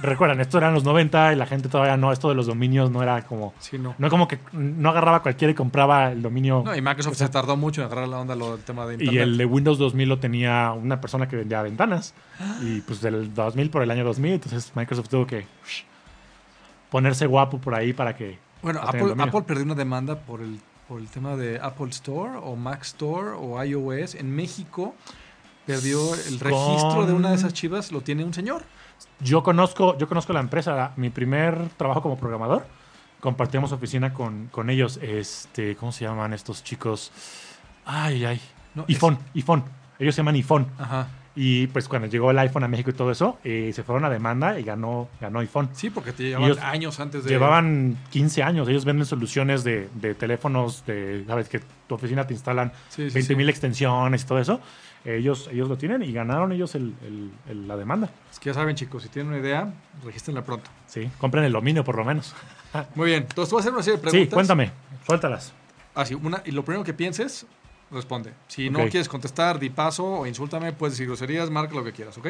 recuerdan, 0.00 0.40
esto 0.40 0.58
eran 0.58 0.72
los 0.72 0.84
90 0.84 1.32
y 1.32 1.36
la 1.36 1.44
gente 1.44 1.68
todavía 1.68 1.96
no. 1.96 2.12
Esto 2.12 2.28
de 2.28 2.36
los 2.36 2.46
dominios 2.46 2.88
no 2.88 3.02
era 3.02 3.22
como. 3.22 3.52
Sí, 3.58 3.78
no. 3.78 3.96
No 3.98 4.08
como 4.08 4.28
que 4.28 4.38
no 4.52 4.90
agarraba 4.90 5.20
cualquiera 5.20 5.50
y 5.50 5.54
compraba 5.56 6.12
el 6.12 6.22
dominio. 6.22 6.62
No, 6.64 6.76
y 6.76 6.80
Microsoft 6.80 7.16
se 7.16 7.28
tardó 7.30 7.56
mucho 7.56 7.80
en 7.80 7.86
agarrar 7.86 8.06
la 8.06 8.20
onda 8.20 8.36
lo 8.36 8.56
del 8.56 8.64
tema 8.64 8.86
de 8.86 8.94
internet. 8.94 9.12
y 9.12 9.18
el 9.18 9.36
de 9.36 9.44
Windows 9.44 9.78
2000 9.78 10.08
lo 10.08 10.18
tenía 10.20 10.70
una 10.70 11.00
persona 11.00 11.26
que 11.26 11.34
vendía 11.34 11.60
ventanas. 11.62 12.14
Y 12.62 12.80
pues 12.82 13.00
del 13.00 13.34
2000 13.34 13.70
por 13.70 13.82
el 13.82 13.90
año 13.90 14.04
2000. 14.04 14.34
Entonces 14.34 14.70
Microsoft 14.76 15.08
tuvo 15.08 15.26
que 15.26 15.46
ponerse 16.90 17.26
guapo 17.26 17.58
por 17.58 17.74
ahí 17.74 17.92
para 17.92 18.14
que. 18.14 18.38
Bueno, 18.62 18.80
Apple. 18.82 19.14
Apple 19.18 19.42
perdió 19.42 19.64
una 19.64 19.74
demanda 19.74 20.18
por 20.18 20.40
el, 20.40 20.60
por 20.88 21.00
el 21.00 21.08
tema 21.08 21.36
de 21.36 21.60
Apple 21.60 21.90
Store 21.90 22.38
o 22.42 22.56
Mac 22.56 22.82
Store 22.82 23.30
o 23.38 23.62
iOS. 23.62 24.14
En 24.14 24.34
México 24.34 24.94
perdió 25.66 26.14
el 26.14 26.38
Con- 26.38 26.48
registro 26.50 27.06
de 27.06 27.12
una 27.12 27.30
de 27.30 27.36
esas 27.36 27.52
chivas, 27.52 27.92
lo 27.92 28.00
tiene 28.00 28.24
un 28.24 28.34
señor. 28.34 28.64
Yo 29.20 29.42
conozco, 29.42 29.96
yo 29.98 30.08
conozco 30.08 30.32
la 30.32 30.40
empresa. 30.40 30.92
Mi 30.96 31.10
primer 31.10 31.68
trabajo 31.76 32.02
como 32.02 32.16
programador, 32.18 32.66
compartíamos 33.20 33.70
oficina 33.72 34.12
con, 34.12 34.48
con 34.48 34.70
ellos. 34.70 34.98
Este, 35.02 35.76
¿cómo 35.76 35.92
se 35.92 36.04
llaman 36.04 36.32
estos 36.32 36.64
chicos? 36.64 37.12
Ay, 37.84 38.24
ay. 38.24 38.40
No, 38.74 38.82
es- 38.82 38.88
iPhone, 38.96 39.18
iPhone. 39.34 39.64
Ellos 39.98 40.14
se 40.14 40.20
llaman 40.20 40.34
iPhone. 40.36 40.66
Ajá. 40.78 41.08
Y 41.40 41.68
pues 41.68 41.86
cuando 41.88 42.08
llegó 42.08 42.32
el 42.32 42.38
iPhone 42.40 42.64
a 42.64 42.68
México 42.68 42.90
y 42.90 42.94
todo 42.94 43.12
eso, 43.12 43.38
eh, 43.44 43.70
se 43.72 43.84
fueron 43.84 44.04
a 44.04 44.10
demanda 44.10 44.58
y 44.58 44.64
ganó, 44.64 45.08
ganó 45.20 45.38
iPhone. 45.38 45.68
Sí, 45.72 45.88
porque 45.88 46.12
te 46.12 46.24
llevaban 46.24 46.50
Ellos 46.50 46.58
años 46.64 46.98
antes 46.98 47.22
de. 47.22 47.30
Llevaban 47.30 47.96
15 48.10 48.42
años. 48.42 48.68
Ellos 48.68 48.84
venden 48.84 49.06
soluciones 49.06 49.62
de, 49.62 49.88
de 49.94 50.16
teléfonos, 50.16 50.84
de, 50.84 51.22
sabes, 51.28 51.48
que 51.48 51.60
tu 51.86 51.94
oficina 51.94 52.26
te 52.26 52.34
instalan 52.34 52.72
Sí, 52.88 53.08
sí, 53.08 53.14
20 53.14 53.36
mil 53.36 53.46
sí. 53.46 53.50
extensiones 53.50 54.24
y 54.24 54.26
todo 54.26 54.40
eso. 54.40 54.60
Ellos, 55.04 55.48
ellos 55.52 55.68
lo 55.68 55.78
tienen 55.78 56.02
y 56.02 56.12
ganaron 56.12 56.50
ellos 56.50 56.74
el- 56.74 56.92
el- 57.06 57.30
el- 57.48 57.68
la 57.68 57.76
demanda. 57.76 58.10
Es 58.32 58.40
que 58.40 58.50
ya 58.50 58.54
saben, 58.54 58.74
chicos, 58.74 59.04
si 59.04 59.08
tienen 59.08 59.30
una 59.32 59.40
idea, 59.40 59.72
regístrenla 60.04 60.42
pronto. 60.42 60.68
Sí, 60.88 61.08
compren 61.18 61.44
el 61.44 61.52
dominio 61.52 61.84
por 61.84 61.96
lo 61.96 62.04
menos. 62.04 62.34
Muy 62.96 63.06
bien. 63.10 63.22
Entonces, 63.22 63.48
tú 63.48 63.54
vas 63.56 63.64
a 63.64 63.68
hacer 63.68 63.72
una 63.74 63.82
serie 63.84 63.98
de 64.00 64.04
Sí, 64.06 64.10
preguntas. 64.10 64.34
cuéntame, 64.34 64.72
suéltalas. 65.06 65.52
Así, 65.94 66.14
una, 66.14 66.42
y 66.44 66.50
lo 66.50 66.64
primero 66.64 66.82
que 66.84 66.94
pienses, 66.94 67.46
responde. 67.90 68.32
Si 68.48 68.70
no 68.70 68.78
quieres 68.90 69.08
contestar, 69.08 69.58
di 69.58 69.70
paso 69.70 70.04
o 70.04 70.26
insúltame, 70.26 70.72
puedes 70.72 70.94
decir 70.94 71.06
groserías, 71.06 71.50
marca 71.50 71.74
lo 71.74 71.84
que 71.84 71.92
quieras, 71.92 72.16
¿ok? 72.18 72.28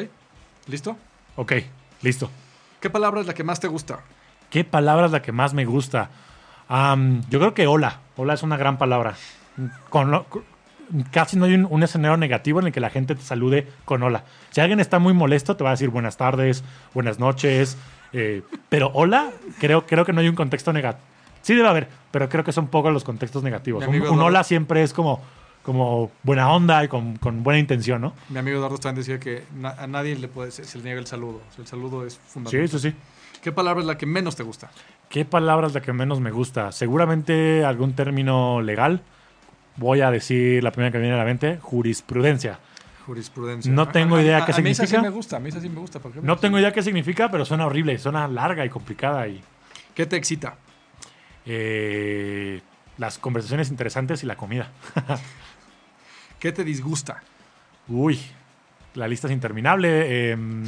¿Listo? 0.67 0.95
Ok, 1.35 1.53
listo. 2.01 2.29
¿Qué 2.79 2.89
palabra 2.89 3.21
es 3.21 3.27
la 3.27 3.33
que 3.33 3.43
más 3.43 3.59
te 3.59 3.67
gusta? 3.67 3.99
¿Qué 4.49 4.63
palabra 4.63 5.05
es 5.07 5.11
la 5.11 5.21
que 5.21 5.31
más 5.31 5.53
me 5.53 5.65
gusta? 5.65 6.09
Yo 7.29 7.39
creo 7.39 7.53
que 7.53 7.67
hola. 7.67 7.99
Hola 8.15 8.33
es 8.33 8.43
una 8.43 8.57
gran 8.57 8.77
palabra. 8.77 9.15
Con 9.89 10.11
lo- 10.11 10.25
con- 10.25 10.43
casi 11.11 11.37
no 11.37 11.45
hay 11.45 11.53
un, 11.53 11.67
un 11.69 11.83
escenario 11.83 12.17
negativo 12.17 12.59
en 12.59 12.67
el 12.67 12.73
que 12.73 12.79
la 12.79 12.89
gente 12.89 13.15
te 13.15 13.21
salude 13.21 13.67
con 13.85 14.01
hola. 14.03 14.23
Si 14.51 14.61
alguien 14.61 14.79
está 14.79 14.99
muy 14.99 15.13
molesto, 15.13 15.55
te 15.55 15.63
va 15.63 15.71
a 15.71 15.73
decir 15.73 15.89
buenas 15.89 16.17
tardes, 16.17 16.63
buenas 16.93 17.19
noches. 17.19 17.77
eh, 18.13 18.41
pero 18.69 18.89
hola, 18.93 19.29
creo, 19.59 19.85
creo 19.85 20.03
que 20.05 20.13
no 20.13 20.21
hay 20.21 20.29
un 20.29 20.35
contexto 20.35 20.73
negativo. 20.73 21.03
Sí 21.41 21.53
debe 21.55 21.67
haber, 21.69 21.87
pero 22.11 22.27
creo 22.27 22.43
que 22.43 22.51
son 22.51 22.67
pocos 22.67 22.91
los 22.91 23.03
contextos 23.03 23.43
negativos. 23.43 23.83
Un, 23.87 24.19
hola 24.21 24.43
siempre 24.43 24.83
es 24.83 24.93
como, 24.93 25.21
como 25.63 26.11
buena 26.23 26.51
onda 26.51 26.83
y 26.83 26.87
con, 26.87 27.17
con 27.17 27.43
buena 27.43 27.59
intención, 27.59 28.01
¿no? 28.01 28.13
Mi 28.29 28.39
amigo 28.39 28.57
Eduardo 28.57 28.77
también 28.77 29.03
decía 29.05 29.19
que 29.19 29.43
na- 29.55 29.75
a 29.77 29.87
nadie 29.87 30.15
le 30.15 30.27
puede, 30.27 30.51
se, 30.51 30.63
se 30.63 30.77
le 30.79 30.83
niega 30.85 30.99
el 30.99 31.07
saludo. 31.07 31.41
O 31.49 31.53
sea, 31.53 31.61
el 31.61 31.67
saludo 31.67 32.05
es 32.05 32.17
fundamental. 32.17 32.79
sí, 32.79 32.89
sí. 32.91 32.95
¿Qué 33.41 33.51
palabra 33.51 33.79
es 33.81 33.85
la 33.87 33.97
que 33.97 34.05
menos 34.05 34.35
te 34.35 34.43
gusta? 34.43 34.69
¿Qué 35.09 35.23
palabra 35.25 35.67
es 35.67 35.73
la 35.73 35.81
que 35.81 35.93
menos 35.93 36.19
me 36.19 36.31
gusta? 36.31 36.71
Seguramente 36.71 37.63
algún 37.65 37.93
término 37.93 38.61
legal. 38.61 39.01
Voy 39.77 40.01
a 40.01 40.11
decir 40.11 40.61
la 40.63 40.71
primera 40.71 40.91
que 40.91 40.97
me 40.97 41.03
viene 41.03 41.15
a 41.15 41.19
la 41.19 41.25
mente, 41.25 41.57
jurisprudencia. 41.61 42.59
Jurisprudencia. 43.05 43.71
No 43.71 43.87
tengo 43.87 44.15
A- 44.15 44.19
a- 44.19 44.21
idea 44.23 44.37
a- 44.39 44.45
qué 44.45 44.51
a 44.51 44.57
mí 44.59 44.69
esa 44.71 44.83
sí 44.83 44.87
significa. 44.89 45.01
me 45.01 45.09
gusta, 45.15 45.37
a 45.37 45.39
mí 45.39 45.49
esa 45.49 45.61
sí 45.61 45.69
me 45.69 45.79
gusta. 45.79 45.99
No 46.21 46.37
tengo 46.37 46.59
idea 46.59 46.73
qué 46.73 46.83
significa, 46.83 47.31
pero 47.31 47.45
suena 47.45 47.65
horrible, 47.65 47.97
suena 47.97 48.27
larga 48.27 48.65
y 48.65 48.69
complicada. 48.69 49.27
Y 49.27 49.41
¿Qué 49.95 50.05
te 50.05 50.15
excita? 50.17 50.55
eh, 51.45 52.61
las 52.97 53.17
conversaciones 53.17 53.69
interesantes 53.69 54.23
y 54.23 54.25
la 54.27 54.35
comida. 54.35 54.71
¿Qué 56.39 56.51
te 56.51 56.63
disgusta? 56.63 57.21
Uy, 57.87 58.19
la 58.95 59.07
lista 59.07 59.27
es 59.27 59.33
interminable. 59.33 60.31
em, 60.31 60.65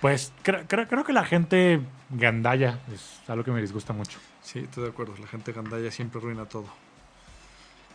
pues 0.00 0.32
creo, 0.42 1.04
que 1.04 1.12
la 1.12 1.24
gente 1.24 1.80
gandalla 2.10 2.78
es 2.92 3.20
algo 3.28 3.42
que 3.44 3.50
me 3.50 3.60
disgusta 3.60 3.92
mucho. 3.92 4.18
Sí, 4.42 4.60
estoy 4.60 4.84
de 4.84 4.90
acuerdo. 4.90 5.14
La 5.20 5.26
gente 5.26 5.52
gandalla 5.52 5.90
siempre 5.90 6.20
arruina 6.20 6.44
todo. 6.44 6.68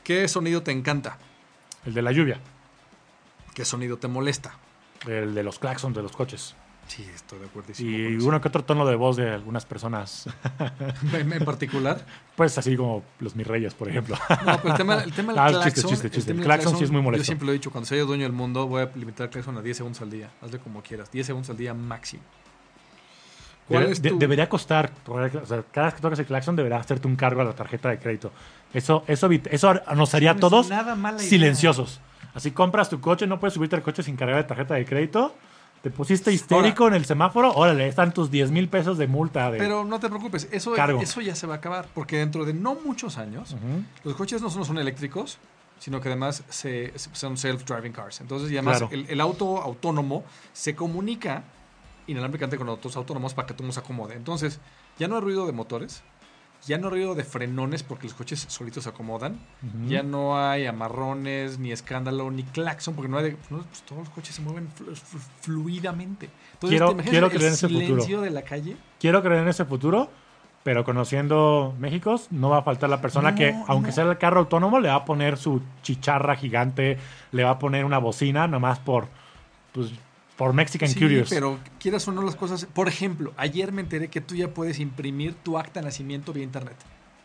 ¿Qué 0.04 0.28
sonido 0.28 0.64
te 0.64 0.72
encanta? 0.72 1.18
El 1.86 1.94
de 1.94 2.02
la 2.02 2.12
lluvia, 2.12 2.40
¿Qué 3.54 3.66
sonido 3.66 3.98
te 3.98 4.08
molesta? 4.08 4.54
el 5.08 5.34
de 5.34 5.44
los 5.44 5.58
claxons 5.58 5.96
de 5.96 6.04
los 6.04 6.12
coches. 6.12 6.56
Sí, 6.92 7.10
estoy 7.16 7.40
de 7.40 7.46
acuerdo. 7.46 7.72
Y 7.80 8.18
uno 8.18 8.42
que 8.42 8.50
otro 8.50 8.66
tono 8.66 8.86
de 8.86 8.96
voz 8.98 9.16
de 9.16 9.30
algunas 9.32 9.66
personas. 9.66 10.28
¿En, 11.14 11.32
en 11.32 11.46
particular? 11.46 12.06
Pues 12.36 12.58
así 12.58 12.76
como 12.76 13.02
los 13.20 13.34
mis 13.34 13.48
reyes, 13.48 13.74
por 13.74 13.88
ejemplo. 13.88 14.18
No, 14.46 14.60
pero 14.62 14.72
el 14.74 14.78
tema, 14.78 14.96
el 15.02 15.14
tema 15.14 15.32
del 15.32 15.40
Ah, 15.42 15.48
claxon... 15.52 15.72
chiste, 15.72 15.88
chiste, 15.90 16.08
el 16.08 16.14
chiste. 16.14 16.32
El 16.32 16.38
del 16.40 16.46
claxon 16.46 16.78
sí 16.78 16.84
es 16.84 16.92
muy 16.92 17.02
molesto. 17.02 17.22
Yo 17.24 17.26
siempre 17.28 17.46
lo 17.46 17.52
he 17.54 17.56
dicho, 17.56 17.72
cuando 17.72 17.88
sea 17.88 17.98
yo 17.98 18.06
dueño 18.06 18.24
del 18.24 18.34
mundo, 18.34 18.68
voy 18.68 18.82
a 18.82 18.92
limitar 18.96 19.26
el 19.28 19.30
claxon 19.32 19.58
a 19.58 19.62
10 19.62 19.78
segundos 19.78 20.02
al 20.02 20.10
día. 20.12 20.30
Hazle 20.42 20.60
como 20.60 20.82
quieras. 20.84 21.10
10 21.10 21.26
segundos 21.28 21.50
al 21.50 21.56
día 21.56 21.74
máximo. 21.74 22.24
¿Cuál 23.70 23.84
Debe- 23.86 23.92
es 23.92 24.02
de- 24.02 24.12
debería 24.12 24.50
costar, 24.50 24.92
o 25.08 25.46
sea, 25.46 25.64
cada 25.72 25.86
vez 25.88 25.96
que 25.96 26.02
tocas 26.02 26.20
el 26.20 26.26
claxon 26.26 26.58
deberá 26.58 26.78
hacerte 26.78 27.08
un 27.08 27.16
cargo 27.16 27.40
a 27.40 27.46
la 27.46 27.54
tarjeta 27.54 27.88
de 27.90 28.00
crédito. 28.00 28.34
Eso, 28.74 29.06
eso, 29.08 29.30
eso 29.32 29.74
nos 29.96 30.14
haría 30.14 30.34
no 30.34 30.42
todos 30.42 30.68
idea. 30.68 30.84
silenciosos. 31.20 32.02
Así 32.34 32.52
compras 32.52 32.90
tu 32.90 33.00
coche, 33.00 33.28
no 33.28 33.40
puedes 33.40 33.54
subirte 33.54 33.78
al 33.78 33.82
coche 33.82 34.04
sin 34.04 34.18
cargar 34.18 34.38
la 34.42 34.48
tarjeta 34.48 34.74
de 34.74 34.84
crédito. 34.86 35.34
Te 35.82 35.90
pusiste 35.90 36.32
histérico 36.32 36.88
en 36.88 36.94
el 36.94 37.06
semáforo, 37.06 37.52
órale, 37.54 37.88
están 37.88 38.14
tus 38.14 38.30
10 38.30 38.52
mil 38.52 38.70
pesos 38.70 39.00
de 39.00 39.08
multa. 39.08 39.50
De, 39.50 39.58
Pero 39.58 39.84
no 39.84 40.00
te 40.00 40.10
preocupes, 40.10 40.48
eso, 40.52 40.74
Cargo. 40.74 41.02
eso 41.02 41.22
ya 41.22 41.36
se 41.36 41.48
va 41.48 41.56
a 41.56 41.58
acabar, 41.58 41.88
porque 41.96 42.18
dentro 42.18 42.46
de 42.46 42.54
no 42.54 42.76
muchos 42.76 43.18
años, 43.18 43.56
los 44.04 44.16
coches 44.16 44.42
no 44.44 44.50
solo 44.52 44.64
son 44.64 44.78
eléctricos, 44.78 45.40
sino 45.80 46.00
que 46.00 46.10
además 46.10 46.44
se, 46.50 46.94
se- 47.00 47.10
son 47.16 47.36
self-driving 47.36 47.94
cars. 47.94 48.22
Entonces, 48.22 48.52
y 48.52 48.58
además 48.58 48.78
Claro. 48.78 48.94
el, 48.94 49.08
el 49.10 49.20
auto 49.20 49.60
autónomo 49.60 50.24
se 50.54 50.76
comunica 50.76 51.44
inalámbricamente 52.06 52.58
con 52.58 52.70
autos 52.70 52.96
autónomos 52.96 53.34
para 53.34 53.48
que 53.48 53.56
todo 53.56 53.72
se 53.72 53.80
acomode. 53.80 54.14
Entonces, 54.16 54.60
ya 55.00 55.08
no 55.08 55.16
hay 55.16 55.22
ruido 55.22 55.48
de 55.48 55.54
motores, 55.54 56.04
ya 56.68 56.78
no 56.78 56.90
ruido 56.90 57.16
de 57.16 57.24
frenones 57.24 57.82
porque 57.84 58.06
los 58.08 58.14
coches 58.14 58.46
solitos 58.48 58.84
se 58.84 58.90
acomodan, 58.90 59.40
ya 59.88 60.04
no 60.04 60.38
hay 60.38 60.68
amarrones, 60.68 61.58
ni 61.60 61.72
escándalo, 61.72 62.30
ni 62.32 62.44
claxon, 62.44 62.94
porque 62.96 63.10
no 63.10 63.18
hay 63.18 63.24
de- 63.32 63.38
no, 63.50 63.60
pues, 63.64 63.82
todos 63.84 64.02
los 64.02 64.10
coches 64.10 64.36
se 64.36 64.42
mueven 64.42 64.70
flu- 64.70 64.94
flu- 64.94 65.20
fluidamente. 65.42 66.30
Entonces, 66.54 66.80
Quiero- 66.80 66.96
¿te 66.96 67.04
quiero 67.10 67.26
el 67.28 67.32
creer 67.32 67.48
en 67.48 67.54
ese 67.54 67.68
futuro. 67.68 67.86
silencio 67.88 68.22
de 68.22 68.30
la 68.30 68.42
calle? 68.44 68.78
Quiero 69.00 69.22
creer 69.24 69.42
en 69.42 69.48
ese 69.48 69.66
futuro, 69.66 70.10
pero 70.64 70.84
conociendo 70.86 71.74
México, 71.80 72.22
no 72.30 72.50
va 72.50 72.60
a 72.60 72.62
faltar 72.62 72.90
la 72.90 73.02
persona 73.02 73.32
No, 73.32 73.38
que, 73.38 73.56
aunque 73.68 73.88
no. 73.90 73.94
sea 73.96 74.04
el 74.04 74.18
carro 74.20 74.42
autónomo, 74.42 74.80
le 74.80 74.90
va 74.90 74.96
a 74.96 75.06
poner 75.06 75.38
su 75.38 75.62
chicharra 75.82 76.36
gigante, 76.36 77.00
le 77.32 77.44
va 77.44 77.52
a 77.52 77.60
poner 77.60 77.86
una 77.86 77.98
bocina, 77.98 78.48
nomás 78.48 78.78
por, 78.78 79.08
pues, 79.74 79.92
por 80.42 80.54
Mexican 80.54 80.90
Sí, 80.90 81.00
Curious. 81.00 81.30
pero 81.30 81.60
quieras 81.80 82.08
o 82.08 82.12
no 82.12 82.24
las 82.24 82.36
cosas. 82.36 82.66
Por 82.66 82.88
ejemplo, 82.88 83.32
ayer 83.38 83.72
me 83.72 83.84
enteré 83.84 84.08
que 84.08 84.22
tú 84.22 84.34
ya 84.34 84.48
puedes 84.48 84.80
imprimir 84.80 85.36
tu 85.36 85.60
acta 85.60 85.82
de 85.82 85.86
nacimiento 85.86 86.34
vía 86.34 86.44
internet. 86.44 86.76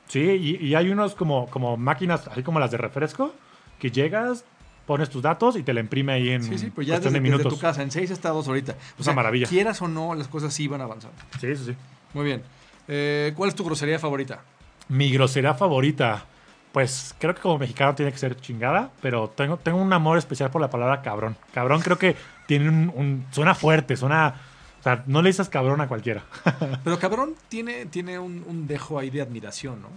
Sí, 0.06 0.20
y, 0.20 0.56
y 0.62 0.74
hay 0.74 0.90
unos 0.90 1.14
como, 1.14 1.46
como 1.46 1.78
máquinas, 1.78 2.28
así 2.28 2.42
como 2.42 2.60
las 2.60 2.70
de 2.72 2.76
refresco, 2.76 3.34
que 3.78 3.90
llegas, 3.90 4.44
pones 4.84 5.08
tus 5.08 5.22
datos 5.22 5.56
y 5.56 5.62
te 5.62 5.72
la 5.72 5.80
imprime 5.80 6.12
ahí 6.12 6.28
en 6.28 6.42
Sí, 6.42 6.58
sí, 6.58 6.70
pues 6.70 6.86
ya 6.86 6.96
cuestión 6.96 7.14
desde, 7.14 7.30
de 7.30 7.36
desde 7.38 7.48
tu 7.48 7.58
casa, 7.58 7.80
en 7.80 7.90
seis 7.90 8.10
estados 8.10 8.48
ahorita. 8.48 8.76
O 9.02 9.12
maravilla. 9.14 9.48
Quieras 9.48 9.80
o 9.80 9.88
no, 9.88 10.14
las 10.14 10.28
cosas 10.28 10.52
sí 10.52 10.68
van 10.68 10.82
avanzando. 10.82 11.16
Sí, 11.40 11.56
sí, 11.56 11.64
sí. 11.68 11.74
Muy 12.12 12.26
bien. 12.26 12.42
Eh, 12.86 13.32
¿Cuál 13.34 13.48
es 13.48 13.54
tu 13.56 13.64
grosería 13.64 13.98
favorita? 13.98 14.42
Mi 14.90 15.10
grosería 15.10 15.54
favorita. 15.54 16.26
Pues 16.70 17.14
creo 17.18 17.34
que 17.34 17.40
como 17.40 17.56
mexicano 17.56 17.94
tiene 17.94 18.12
que 18.12 18.18
ser 18.18 18.38
chingada, 18.38 18.90
pero 19.00 19.30
tengo, 19.30 19.56
tengo 19.56 19.78
un 19.78 19.90
amor 19.94 20.18
especial 20.18 20.50
por 20.50 20.60
la 20.60 20.68
palabra 20.68 21.00
cabrón. 21.00 21.34
Cabrón 21.54 21.80
creo 21.80 21.96
que 21.96 22.14
tiene 22.46 22.68
un, 22.68 22.92
un- 22.94 23.26
suena 23.30 23.54
fuerte, 23.54 23.96
suena... 23.96 24.34
O 24.80 24.82
sea, 24.82 25.02
no 25.06 25.20
le 25.20 25.30
dices 25.30 25.48
cabrón 25.48 25.80
a 25.80 25.88
cualquiera. 25.88 26.22
Pero 26.84 26.98
cabrón 26.98 27.34
tiene, 27.48 27.86
tiene 27.86 28.18
un, 28.20 28.44
un 28.46 28.66
dejo 28.68 28.98
ahí 28.98 29.10
de 29.10 29.20
admiración, 29.20 29.82
¿no? 29.82 29.88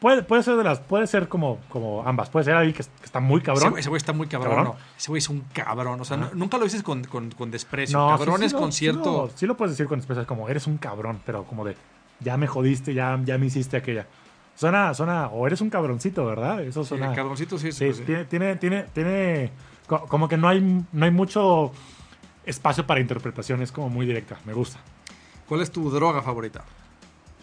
puede, 0.00 0.22
puede 0.22 0.42
ser 0.42 0.56
de 0.56 0.64
las... 0.64 0.78
Puede 0.80 1.06
ser 1.06 1.28
como, 1.28 1.58
como 1.68 2.06
ambas. 2.06 2.28
Puede 2.30 2.44
ser 2.44 2.54
alguien 2.54 2.74
que, 2.76 2.82
que 2.82 3.04
está 3.04 3.18
muy 3.20 3.40
cabrón. 3.40 3.78
Ese 3.78 3.88
güey 3.88 3.96
está 3.98 4.12
muy 4.12 4.26
cabrón, 4.26 4.54
¿Cabrón? 4.54 4.74
¿no? 4.78 4.80
Ese 4.96 5.10
güey 5.10 5.18
es 5.18 5.28
un 5.28 5.40
cabrón. 5.52 6.00
O 6.00 6.04
sea, 6.04 6.16
no- 6.18 6.30
nunca 6.34 6.58
lo 6.58 6.64
dices 6.64 6.82
con, 6.82 7.02
con- 7.04 7.30
con 7.30 7.50
desprecio. 7.50 7.98
No, 7.98 8.08
cabrón 8.10 8.36
sí, 8.36 8.40
sí 8.42 8.46
es 8.46 8.52
lo- 8.52 8.58
con 8.60 8.72
sí 8.72 8.78
cierto... 8.78 9.04
lo- 9.26 9.30
Sí 9.34 9.46
lo, 9.46 9.56
puedes 9.56 9.72
decir 9.72 9.86
con 9.86 9.98
expresión 9.98 10.26
como 10.26 10.48
eres 10.48 10.66
un 10.66 10.76
cabrón, 10.78 11.20
pero 11.24 11.44
como 11.44 11.64
de 11.64 11.74
ya 12.20 12.36
me 12.36 12.46
jodiste, 12.46 12.92
ya, 12.94 13.18
ya 13.24 13.38
me 13.38 13.46
hiciste 13.46 13.76
aquella. 13.76 14.06
Suena, 14.54 14.92
suena, 14.92 15.28
o 15.28 15.46
eres 15.46 15.60
un 15.60 15.70
cabroncito, 15.70 16.26
¿verdad? 16.26 16.60
Eso 16.62 16.82
Sí, 16.82 16.88
suena. 16.90 17.14
cabroncito 17.14 17.58
sí, 17.58 17.70
Sí, 17.72 17.86
pues 17.86 17.96
sí. 17.98 18.02
tiene, 18.04 18.24
tiene, 18.26 18.56
tiene, 18.56 18.82
tiene- 18.92 19.50
co- 19.50 19.52
como 19.88 20.28
que 20.28 20.36
no 20.36 20.48
hay, 20.48 20.84
no 20.92 21.04
hay 21.04 21.10
mucho 21.10 21.72
espacio 22.44 22.86
para 22.86 23.00
interpretación, 23.00 23.62
es 23.62 23.72
como 23.72 23.88
muy 23.88 24.06
directa, 24.06 24.38
me 24.44 24.52
gusta. 24.52 24.78
¿Cuál 25.48 25.62
es 25.62 25.70
tu 25.70 25.90
droga 25.90 26.22
favorita? 26.22 26.64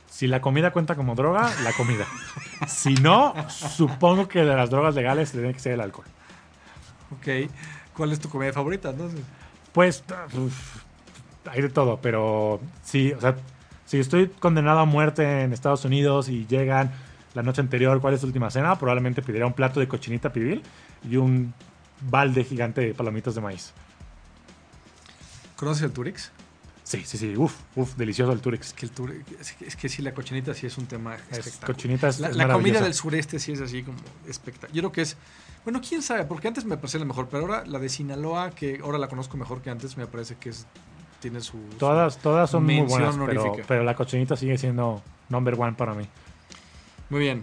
Si 0.10 0.28
la 0.28 0.40
comida 0.40 0.72
cuenta 0.72 0.96
como 0.96 1.16
droga, 1.16 1.52
la 1.64 1.74
comida. 1.74 2.06
si 2.68 2.94
no, 2.96 3.34
supongo 3.50 4.28
que 4.28 4.40
de 4.40 4.56
las 4.56 4.70
drogas 4.70 4.96
legales 4.96 5.32
tiene 5.32 5.54
que 5.54 5.60
ser 5.60 5.74
el 5.74 5.82
alcohol. 5.82 6.06
Ok. 7.12 7.50
¿Cuál 7.96 8.12
es 8.12 8.20
tu 8.20 8.30
comida 8.30 8.54
favorita, 8.54 8.92
entonces? 8.92 9.20
Pues 9.74 10.04
uf, 10.34 10.84
hay 11.50 11.62
de 11.62 11.70
todo, 11.70 12.00
pero 12.02 12.60
sí, 12.84 13.12
o 13.14 13.20
sea, 13.20 13.36
si 13.86 14.00
estoy 14.00 14.28
condenado 14.28 14.80
a 14.80 14.86
muerte 14.86 15.42
en 15.42 15.54
Estados 15.54 15.86
Unidos 15.86 16.30
y 16.30 16.46
llegan 16.48 16.92
la 17.34 17.44
noche 17.44 17.62
anterior, 17.62 18.00
¿cuál 18.02 18.14
es 18.14 18.22
tu 18.22 18.28
última 18.28 18.50
cena? 18.50 18.78
Probablemente 18.78 19.22
pediría 19.22 19.46
un 19.46 19.54
plato 19.54 19.80
de 19.80 19.88
cochinita 19.88 20.32
pibil 20.32 20.64
y 21.10 21.18
un 21.18 21.54
balde 22.02 22.44
gigante 22.44 22.82
de 22.82 22.94
palomitas 22.94 23.36
de 23.36 23.42
maíz. 23.42 23.72
¿Conoces 25.56 25.84
el 25.84 25.92
Turix? 25.92 26.32
Sí, 26.84 27.02
sí, 27.04 27.18
sí, 27.18 27.36
uf, 27.36 27.56
uf, 27.76 27.96
delicioso 27.96 28.32
el 28.32 28.42
Turex. 28.42 28.68
Es 28.68 28.74
que 28.74 28.86
el 28.86 28.92
Turix, 28.92 29.32
es 29.40 29.54
que, 29.54 29.66
es 29.66 29.76
que 29.76 29.90
sí, 29.90 30.04
la 30.04 30.14
cochinita 30.14 30.54
sí 30.54 30.68
es 30.68 30.78
un 30.78 30.86
tema 30.86 31.16
espectacular. 31.32 31.76
cochinita 31.76 32.08
es- 32.10 32.20
la, 32.20 32.48
comida 32.48 32.80
del 32.82 32.94
sureste 32.94 33.40
sí 33.40 33.54
es 33.54 33.62
así 33.62 33.82
como 33.82 33.98
espectacular. 34.28 34.72
Yo 34.76 34.82
creo 34.84 34.92
que 34.92 35.02
es, 35.02 35.18
bueno, 35.64 35.82
quién 35.82 36.04
sabe, 36.04 36.26
porque 36.26 36.48
antes 36.48 36.64
me 36.66 36.78
parecía 36.78 37.00
la 37.00 37.08
mejor, 37.08 37.28
pero 37.28 37.42
ahora 37.44 37.66
la 37.66 37.80
de 37.80 37.90
Sinaloa, 37.90 38.52
que 38.52 38.82
ahora 38.84 39.00
la 39.00 39.08
conozco 39.08 39.36
mejor 39.36 39.64
que 39.64 39.72
antes, 39.72 39.98
me 39.98 40.06
parece 40.06 40.36
que 40.36 40.50
es 40.50 40.68
tiene 41.22 41.42
su... 41.42 41.54
su- 41.72 41.78
Todas, 41.80 42.20
todas 42.20 42.52
son 42.52 42.66
muy 42.66 42.86
buenas, 42.86 43.16
pero, 43.26 43.56
pero 43.68 43.84
la 43.84 43.96
cochinita 43.96 44.36
sigue 44.36 44.58
siendo 44.60 45.02
number 45.30 45.56
one 45.58 45.74
para 45.74 45.96
mí. 45.96 46.08
Muy 47.10 47.22
bien. 47.22 47.42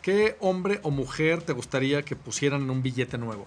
¿Qué 0.00 0.38
hombre 0.40 0.80
o 0.82 0.90
mujer 0.90 1.42
te 1.42 1.52
gustaría 1.52 2.02
que 2.04 2.16
pusieran 2.16 2.62
en 2.62 2.70
un 2.70 2.82
billete 2.82 3.18
nuevo? 3.18 3.46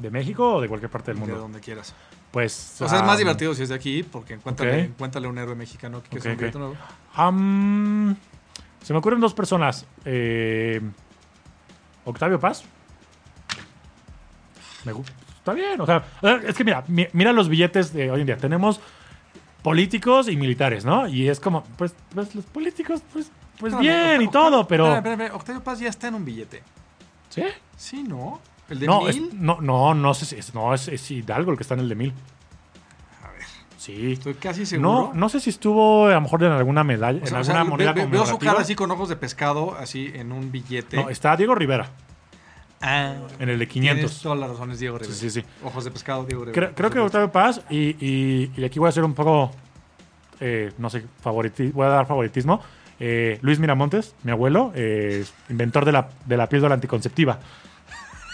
¿De 0.00 0.10
México 0.10 0.54
o 0.54 0.60
de 0.60 0.68
cualquier 0.68 0.90
parte 0.90 1.10
del 1.12 1.20
De 1.20 1.26
mundo? 1.26 1.40
donde 1.40 1.60
quieras. 1.60 1.94
Pues. 2.30 2.76
O 2.80 2.88
sea, 2.88 2.98
es 2.98 3.04
más 3.04 3.18
divertido 3.18 3.54
si 3.54 3.62
es 3.64 3.68
de 3.68 3.74
aquí, 3.74 4.02
porque 4.04 4.34
encuéntrale, 4.34 4.72
ok. 4.84 4.88
encuéntrale 4.90 5.26
un 5.28 5.36
héroe 5.38 5.54
mexicano 5.56 6.02
que 6.02 6.08
Ok, 6.08 6.16
es 6.16 6.24
un 6.26 6.32
ok. 6.32 6.38
billete 6.38 6.58
nuevo. 6.58 6.76
se 8.82 8.92
me 8.92 8.98
ocurren 8.98 9.20
dos 9.20 9.34
personas. 9.34 9.84
Eh, 10.04 10.80
Octavio 12.04 12.38
Paz. 12.40 12.64
Me 14.84 14.92
Está 14.92 15.52
bien, 15.54 15.80
o 15.80 15.86
sea, 15.86 16.04
eh, 16.22 16.40
es 16.48 16.54
que 16.54 16.64
mira, 16.64 16.84
mi- 16.88 17.06
mira 17.12 17.32
los 17.32 17.48
billetes 17.48 17.92
de 17.92 18.10
hoy 18.10 18.20
en 18.20 18.26
día. 18.26 18.36
Tenemos 18.36 18.80
políticos 19.62 20.28
y 20.28 20.36
militares, 20.36 20.84
¿no? 20.84 21.06
Y 21.08 21.28
es 21.28 21.40
como, 21.40 21.64
pues, 21.76 21.94
pues 22.14 22.34
los 22.34 22.44
políticos, 22.46 23.02
pues, 23.12 23.30
pues 23.58 23.76
bien 23.78 24.22
y 24.22 24.26
Octavio- 24.26 24.30
todo, 24.30 24.68
pero. 24.68 24.86
Espérame, 24.94 25.12
espérame, 25.22 25.34
Octavio 25.36 25.62
Paz 25.62 25.80
ya 25.80 25.88
está 25.88 26.08
en 26.08 26.14
un 26.14 26.24
billete. 26.24 26.62
¿Sí? 27.30 27.44
Sí, 27.76 28.02
¿no? 28.02 28.40
El 28.70 28.78
de 28.80 28.86
No, 28.86 29.00
mil. 29.02 29.08
es- 29.10 29.34
no, 29.34 29.60
no, 29.60 29.94
no 29.94 30.14
sé 30.14 30.24
si 30.24 30.36
es, 30.36 30.54
no, 30.54 30.72
es, 30.72 30.88
es 30.88 31.10
Hidalgo 31.10 31.50
el 31.50 31.56
que 31.58 31.62
está 31.64 31.74
en 31.74 31.80
el 31.80 31.88
de 31.88 31.94
mil. 31.96 32.12
A 33.22 33.30
ver, 33.32 33.42
Sí. 33.76 34.12
estoy 34.12 34.34
casi 34.34 34.64
seguro. 34.64 34.88
No, 34.90 35.12
no 35.14 35.28
sé 35.28 35.40
si 35.40 35.50
estuvo 35.50 36.06
a 36.06 36.12
lo 36.14 36.20
mejor 36.20 36.42
en 36.44 36.52
alguna 36.52 36.84
medalla, 36.84 37.20
O 37.22 37.26
sea, 37.26 37.36
en 37.36 37.40
o 37.42 37.44
sea, 37.44 37.54
alguna 37.60 37.64
ve- 37.64 37.70
moneda 37.70 37.92
ve- 37.92 38.06
veo 38.06 38.24
su 38.26 38.38
cara 38.38 38.60
así 38.60 38.74
con 38.74 38.90
ojos 38.90 39.08
de 39.08 39.16
pescado, 39.16 39.74
así 39.76 40.10
en 40.14 40.32
un 40.32 40.50
billete. 40.52 40.96
No, 40.96 41.10
está 41.10 41.36
Diego 41.36 41.54
Rivera, 41.54 41.88
Ah, 42.82 43.14
en 43.38 43.48
el 43.50 43.58
de 43.58 43.66
tienes 43.66 43.92
500. 43.92 44.22
toda 44.22 44.36
la 44.36 44.46
razón, 44.48 44.70
es 44.70 44.78
Diego 44.78 44.96
Rivera. 44.98 45.14
Sí, 45.14 45.28
sí, 45.30 45.40
sí. 45.42 45.46
Ojos 45.64 45.84
de 45.84 45.90
pescado, 45.90 46.24
Diego 46.24 46.44
Rivera. 46.46 46.72
Creo, 46.72 46.74
creo 46.74 46.90
que 46.90 46.98
Octavio 47.00 47.30
Paz, 47.30 47.60
y, 47.68 47.96
y- 48.04 48.52
y 48.56 48.64
aquí 48.64 48.78
voy 48.78 48.86
a 48.86 48.88
hacer 48.90 49.04
un 49.04 49.12
poco, 49.14 49.50
eh, 50.40 50.72
no 50.78 50.88
sé, 50.88 51.04
voy 51.24 51.86
a 51.86 51.88
dar 51.90 52.06
favoritismo. 52.06 52.62
Eh, 53.02 53.38
Luis 53.42 53.58
Miramontes, 53.58 54.14
mi 54.24 54.30
abuelo, 54.30 54.72
eh, 54.74 55.24
inventor 55.48 55.84
de 55.86 55.92
la, 55.92 56.08
de 56.26 56.36
la 56.36 56.46
píldora 56.48 56.74
anticonceptiva, 56.74 57.38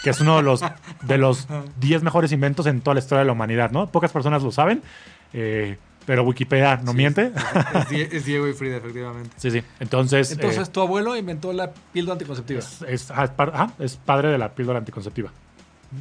que 0.07 0.11
es 0.11 0.21
uno 0.21 0.37
de 0.37 0.43
los 0.43 0.61
de 1.01 1.17
los 1.17 1.47
10 1.81 2.01
mejores 2.01 2.31
inventos 2.31 2.65
en 2.65 2.79
toda 2.79 2.93
la 2.93 2.99
historia 3.01 3.19
de 3.19 3.25
la 3.25 3.33
humanidad, 3.33 3.71
¿no? 3.71 3.87
Pocas 3.87 4.09
personas 4.09 4.41
lo 4.41 4.51
saben, 4.53 4.81
eh, 5.33 5.77
pero 6.05 6.23
Wikipedia 6.23 6.77
no 6.77 6.91
Sí, 6.91 6.97
miente. 6.97 7.33
Es, 7.75 7.89
Die- 7.89 8.07
es 8.09 8.23
Diego 8.23 8.47
y 8.47 8.53
Frida, 8.53 8.77
efectivamente. 8.77 9.31
sí, 9.35 9.51
sí. 9.51 9.61
Entonces, 9.81 10.31
Entonces, 10.31 10.69
eh, 10.69 10.71
tu 10.71 10.79
abuelo 10.79 11.17
inventó 11.17 11.51
la 11.51 11.71
píldora 11.91 12.13
anticonceptiva. 12.13 12.59
es, 12.59 12.81
es- 12.87 13.11
ah, 13.11 13.73
es 13.79 13.97
padre 13.97 14.29
de 14.29 14.37
la 14.37 14.53
píldora 14.55 14.79
anticonceptiva. 14.79 15.29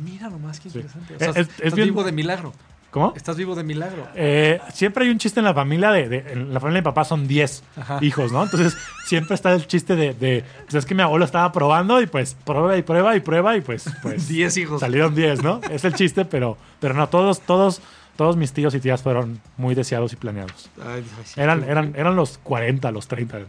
Mira 0.05 0.29
nomás, 0.29 0.61
qué 0.61 0.71
Sí. 0.71 0.79
interesante. 0.79 1.15
O 1.15 1.17
Eh, 1.17 1.19
sea, 1.33 1.43
es- 1.43 1.49
es 1.61 1.75
bien- 1.75 1.93
de 1.95 2.13
milagro. 2.13 2.53
¿Cómo? 2.97 3.13
Estás 3.15 3.37
vivo 3.37 3.55
de 3.55 3.63
milagro. 3.63 4.09
Eh, 4.15 4.59
siempre 4.73 5.05
hay 5.05 5.11
un 5.11 5.19
chiste 5.19 5.39
en 5.41 5.45
la 5.45 5.53
familia 5.53 5.91
de, 5.91 6.09
de- 6.09 6.33
en 6.33 6.55
la 6.55 6.61
familia 6.61 6.77
de 6.79 6.81
mi 6.81 6.85
papá 6.85 7.05
son 7.05 7.29
10 7.29 7.63
Ajá. 7.77 7.99
hijos, 8.01 8.33
¿no? 8.33 8.43
Entonces 8.43 8.75
siempre 9.05 9.35
está 9.35 9.53
el 9.53 9.67
chiste 9.67 9.97
de, 9.97 10.15
de, 10.15 10.45
pues 10.65 10.77
es 10.77 10.87
que 10.87 10.95
mi 10.95 11.03
abuelo 11.03 11.27
estaba 11.27 11.53
probando 11.53 12.01
y 12.01 12.07
pues 12.07 12.35
prueba 12.47 12.75
y 12.79 12.81
prueba 12.81 13.15
y 13.15 13.21
prueba 13.21 13.55
y 13.55 13.61
pues, 13.61 13.85
pues 14.01 14.29
10 14.31 14.57
hijos. 14.57 14.81
salieron 14.81 15.15
10, 15.15 15.43
¿no? 15.43 15.61
Es 15.71 15.85
el 15.85 15.93
chiste, 15.93 16.25
pero, 16.25 16.57
pero 16.81 16.95
no, 16.95 17.07
todos, 17.11 17.41
todos, 17.43 17.83
todos 18.17 18.39
mis 18.39 18.55
tíos 18.55 18.75
y 18.75 18.81
tías 18.81 19.03
fueron 19.03 19.43
muy 19.59 19.75
deseados 19.75 20.15
y 20.15 20.17
planeados. 20.17 20.71
Ay, 20.83 21.05
sí, 21.27 21.39
Eran, 21.39 21.65
eran, 21.65 21.93
eran 21.97 22.17
los 22.17 22.39
40, 22.39 22.91
los 22.93 23.09
30. 23.09 23.41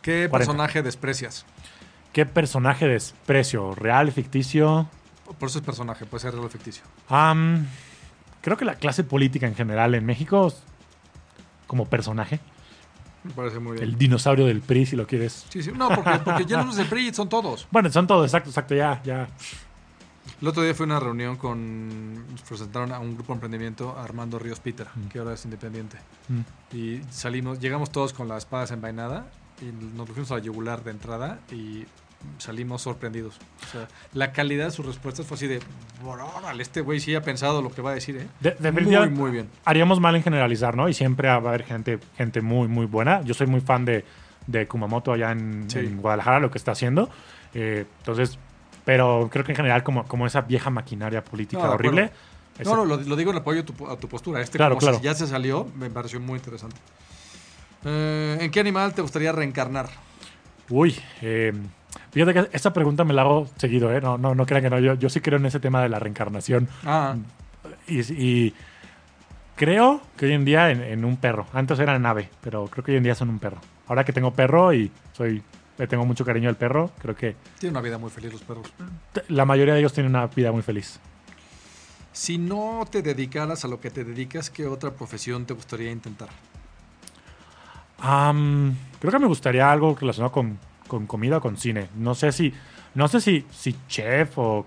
¿Qué 0.00 0.28
40. 0.30 0.38
personaje 0.38 0.82
desprecias? 0.84 1.44
¿Qué 2.12 2.24
personaje 2.24 2.86
desprecio? 2.86 3.74
¿Real, 3.74 4.12
ficticio? 4.12 4.88
Por 5.38 5.48
eso 5.48 5.58
es 5.58 5.64
personaje, 5.64 6.06
puede 6.06 6.20
ser 6.22 6.32
real 6.32 6.44
o 6.44 6.48
ficticio. 6.48 6.84
Creo 8.40 8.56
que 8.56 8.64
la 8.64 8.74
clase 8.74 9.04
política 9.04 9.46
en 9.46 9.54
general 9.54 9.94
en 9.94 10.04
México, 10.04 10.52
como 11.66 11.86
personaje, 11.86 12.40
Me 13.22 13.30
parece 13.32 13.60
muy 13.60 13.72
bien. 13.76 13.84
el 13.84 13.96
dinosaurio 13.96 14.46
del 14.46 14.60
PRI, 14.60 14.86
si 14.86 14.96
lo 14.96 15.06
quieres 15.06 15.46
Sí, 15.48 15.62
sí. 15.62 15.70
No, 15.74 15.88
porque, 15.88 16.18
porque 16.24 16.44
ya 16.44 16.62
no 16.62 16.70
es 16.70 16.76
del 16.76 16.86
PRI, 16.88 17.14
son 17.14 17.28
todos. 17.28 17.68
Bueno, 17.70 17.90
son 17.90 18.06
todos, 18.06 18.26
exacto, 18.26 18.50
exacto, 18.50 18.74
ya, 18.74 19.00
ya. 19.04 19.28
El 20.40 20.48
otro 20.48 20.62
día 20.62 20.74
fue 20.74 20.86
una 20.86 20.98
reunión 20.98 21.36
con. 21.36 22.30
Nos 22.32 22.42
presentaron 22.42 22.92
a 22.92 22.98
un 22.98 23.14
grupo 23.14 23.32
de 23.32 23.34
emprendimiento, 23.34 23.96
Armando 23.98 24.38
Ríos 24.40 24.58
Peter, 24.60 24.88
que 25.10 25.20
ahora 25.20 25.34
es 25.34 25.44
independiente. 25.44 25.98
Mm. 26.28 26.76
Y 26.76 27.00
salimos, 27.10 27.60
llegamos 27.60 27.90
todos 27.90 28.12
con 28.12 28.26
la 28.28 28.38
espada 28.38 28.62
desenvainada 28.62 29.26
y 29.60 29.66
nos 29.96 30.08
fuimos 30.08 30.30
a 30.32 30.34
la 30.36 30.40
yugular 30.40 30.82
de 30.82 30.90
entrada 30.90 31.38
y 31.50 31.84
salimos 32.38 32.82
sorprendidos. 32.82 33.38
O 33.66 33.70
sea, 33.72 33.88
la 34.14 34.32
calidad 34.32 34.66
de 34.66 34.70
sus 34.70 34.84
respuestas 34.86 35.26
fue 35.26 35.36
así 35.36 35.46
de. 35.46 35.60
Órale, 36.04 36.62
este 36.62 36.80
güey 36.80 37.00
sí 37.00 37.14
ha 37.14 37.22
pensado 37.22 37.62
lo 37.62 37.70
que 37.70 37.82
va 37.82 37.90
a 37.90 37.94
decir, 37.94 38.16
¿eh? 38.16 38.26
De- 38.40 38.50
muy, 38.50 38.58
definitivamente 38.62 39.18
muy 39.20 39.30
bien. 39.30 39.48
haríamos 39.64 40.00
mal 40.00 40.16
en 40.16 40.22
generalizar, 40.22 40.76
¿no? 40.76 40.88
Y 40.88 40.94
siempre 40.94 41.28
va 41.28 41.34
a 41.34 41.38
haber 41.38 41.64
gente, 41.64 41.98
gente 42.16 42.40
muy, 42.40 42.68
muy 42.68 42.86
buena. 42.86 43.22
Yo 43.22 43.34
soy 43.34 43.46
muy 43.46 43.60
fan 43.60 43.84
de, 43.84 44.04
de 44.46 44.66
Kumamoto 44.66 45.12
allá 45.12 45.30
en, 45.32 45.68
Sí. 45.70 45.78
en 45.78 45.98
Guadalajara, 46.00 46.40
lo 46.40 46.50
que 46.50 46.58
está 46.58 46.72
haciendo. 46.72 47.08
Eh, 47.54 47.86
entonces, 47.98 48.38
pero 48.84 49.28
creo 49.30 49.44
que 49.44 49.52
en 49.52 49.56
general, 49.56 49.82
como, 49.82 50.04
como 50.04 50.26
esa 50.26 50.40
vieja 50.40 50.70
maquinaria 50.70 51.22
política 51.22 51.62
No, 51.62 51.68
de 51.68 51.74
horrible. 51.74 52.10
No, 52.64 52.76
no, 52.76 52.84
lo, 52.84 52.96
lo 52.96 53.16
digo 53.16 53.30
en 53.30 53.38
apoyo 53.38 53.60
a 53.60 53.64
tu, 53.64 53.88
a 53.88 53.96
tu 53.96 54.08
postura. 54.08 54.40
Este, 54.40 54.58
Claro, 54.58 54.74
como 54.74 54.80
claro. 54.80 54.98
si 54.98 55.04
ya 55.04 55.14
se 55.14 55.26
salió, 55.26 55.66
me 55.76 55.88
pareció 55.90 56.20
muy 56.20 56.36
interesante. 56.38 56.76
Eh, 57.84 58.38
¿En 58.40 58.50
qué 58.50 58.60
animal 58.60 58.92
te 58.94 59.02
gustaría 59.02 59.32
reencarnar? 59.32 59.88
Uy, 60.68 60.96
eh, 61.20 61.52
fíjate 62.10 62.34
que 62.34 62.48
esta 62.52 62.72
pregunta 62.72 63.04
me 63.04 63.12
la 63.14 63.22
hago 63.22 63.48
seguido, 63.56 63.92
¿eh? 63.92 64.00
No, 64.00 64.18
no, 64.18 64.34
no 64.34 64.46
crean 64.46 64.62
que 64.62 64.70
no. 64.70 64.78
Yo, 64.78 64.94
yo 64.94 65.08
sí 65.08 65.20
creo 65.20 65.38
en 65.38 65.46
ese 65.46 65.60
tema 65.60 65.82
de 65.82 65.88
la 65.88 65.98
reencarnación. 65.98 66.68
Ah, 66.84 67.16
Y, 67.86 68.00
y 68.12 68.54
creo 69.56 70.00
que 70.16 70.26
hoy 70.26 70.32
en 70.32 70.44
día 70.44 70.70
en, 70.70 70.82
en 70.82 71.04
un 71.04 71.16
perro. 71.16 71.46
Antes 71.52 71.78
era 71.78 71.94
en 71.96 72.06
ave, 72.06 72.28
pero 72.40 72.66
creo 72.66 72.84
que 72.84 72.92
hoy 72.92 72.98
en 72.98 73.04
día 73.04 73.14
son 73.14 73.28
un 73.30 73.38
perro. 73.38 73.58
Ahora 73.88 74.04
que 74.04 74.12
tengo 74.12 74.32
perro 74.32 74.72
y 74.72 74.90
soy 75.12 75.42
le 75.78 75.86
tengo 75.86 76.04
mucho 76.04 76.24
cariño 76.24 76.48
al 76.48 76.56
perro, 76.56 76.90
creo 77.00 77.16
que 77.16 77.34
tiene 77.58 77.72
una 77.72 77.80
vida 77.80 77.98
muy 77.98 78.10
feliz 78.10 78.32
los 78.32 78.42
perros. 78.42 78.72
la 79.28 79.44
mayoría 79.44 79.74
de 79.74 79.80
ellos 79.80 79.92
tienen 79.92 80.14
una 80.14 80.26
vida 80.26 80.52
muy 80.52 80.62
feliz. 80.62 81.00
Si 82.12 82.36
no 82.36 82.84
te 82.90 83.00
dedicaras 83.02 83.64
a 83.64 83.68
lo 83.68 83.80
que 83.80 83.90
te 83.90 84.04
dedicas, 84.04 84.50
¿qué 84.50 84.66
otra 84.66 84.90
profesión 84.92 85.46
te 85.46 85.54
gustaría 85.54 85.90
intentar? 85.90 86.28
Creo 87.98 89.12
que 89.12 89.18
me 89.18 89.26
gustaría 89.26 89.70
algo 89.70 89.96
relacionado 89.98 90.30
con, 90.32 90.58
con 90.92 91.06
comida 91.06 91.38
o 91.38 91.40
con 91.40 91.56
cine. 91.56 91.88
No 91.96 92.14
sé 92.14 92.32
si, 92.32 92.52
no 92.94 93.08
sé 93.08 93.22
si, 93.22 93.46
si 93.50 93.74
chef 93.88 94.36
o 94.36 94.66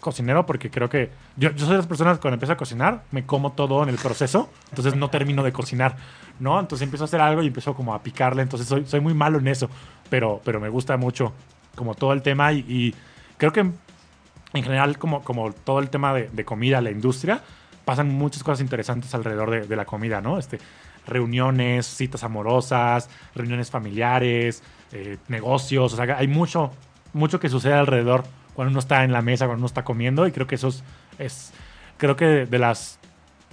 cocinero, 0.00 0.46
porque 0.46 0.70
creo 0.70 0.88
que 0.88 1.10
yo, 1.36 1.50
yo 1.50 1.66
soy 1.66 1.72
de 1.72 1.76
las 1.76 1.86
personas 1.86 2.16
que 2.16 2.22
cuando 2.22 2.36
empiezo 2.36 2.54
a 2.54 2.56
cocinar, 2.56 3.02
me 3.10 3.26
como 3.26 3.52
todo 3.52 3.82
en 3.82 3.90
el 3.90 3.96
proceso, 3.96 4.48
entonces 4.70 4.96
no 4.96 5.10
termino 5.10 5.42
de 5.42 5.52
cocinar, 5.52 5.96
¿no? 6.40 6.58
Entonces 6.58 6.84
empiezo 6.84 7.04
a 7.04 7.06
hacer 7.06 7.20
algo 7.20 7.42
y 7.42 7.48
empiezo 7.48 7.74
como 7.74 7.92
a 7.92 8.02
picarle, 8.02 8.40
entonces 8.40 8.66
soy, 8.66 8.86
soy 8.86 9.00
muy 9.00 9.12
malo 9.12 9.38
en 9.38 9.48
eso, 9.48 9.68
pero, 10.08 10.40
pero 10.44 10.60
me 10.60 10.70
gusta 10.70 10.96
mucho 10.96 11.34
como 11.74 11.94
todo 11.94 12.14
el 12.14 12.22
tema 12.22 12.54
y, 12.54 12.60
y 12.60 12.94
creo 13.36 13.52
que 13.52 13.60
en 13.60 14.62
general 14.62 14.96
como, 14.96 15.22
como 15.22 15.52
todo 15.52 15.80
el 15.80 15.90
tema 15.90 16.14
de, 16.14 16.44
comida, 16.46 16.80
la 16.80 16.90
industria, 16.90 17.42
pasan 17.84 18.08
muchas 18.08 18.42
cosas 18.42 18.62
interesantes 18.62 19.14
alrededor 19.14 19.50
de, 19.50 19.66
de 19.66 19.76
la 19.76 19.84
comida, 19.84 20.22
¿no? 20.22 20.38
Este, 20.38 20.58
reuniones, 21.06 21.86
citas 21.86 22.24
amorosas, 22.24 23.08
reuniones 23.34 23.70
familiares, 23.70 24.62
eh, 24.92 25.18
negocios, 25.28 25.92
o 25.92 25.96
sea, 25.96 26.16
hay 26.18 26.28
mucho, 26.28 26.72
mucho 27.12 27.40
que 27.40 27.48
sucede 27.48 27.74
alrededor 27.74 28.24
cuando 28.54 28.70
uno 28.70 28.80
está 28.80 29.04
en 29.04 29.12
la 29.12 29.22
mesa, 29.22 29.46
cuando 29.46 29.60
uno 29.60 29.66
está 29.66 29.84
comiendo 29.84 30.26
y 30.26 30.32
creo 30.32 30.46
que 30.46 30.54
eso 30.56 30.68
es, 30.68 30.82
es 31.18 31.52
creo 31.98 32.16
que 32.16 32.24
de, 32.24 32.46
de 32.46 32.58
las, 32.58 32.98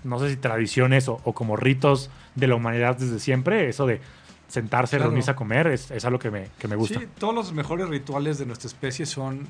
no 0.04 0.20
sé 0.20 0.30
si 0.30 0.38
tradiciones 0.38 1.08
o, 1.08 1.20
o 1.24 1.34
como 1.34 1.56
ritos 1.56 2.10
de 2.36 2.48
la 2.48 2.56
humanidad 2.56 2.98
desde 2.98 3.20
siempre, 3.20 3.70
eso 3.70 3.86
de 3.86 4.02
sentarse, 4.48 4.98
Claro. 4.98 5.10
reunirse 5.10 5.32
a 5.32 5.36
comer, 5.36 5.68
es, 5.68 5.90
es 5.92 6.06
algo 6.06 6.20
que 6.20 6.30
me, 6.30 6.48
que 6.60 6.68
me 6.68 6.76
gusta. 6.76 7.00
Sí, 7.00 7.08
todos 7.18 7.34
los 7.34 7.54
mejores 7.54 7.88
rituales 7.90 8.38
de 8.38 8.46
nuestra 8.46 8.68
especie 8.68 9.06
son 9.06 9.48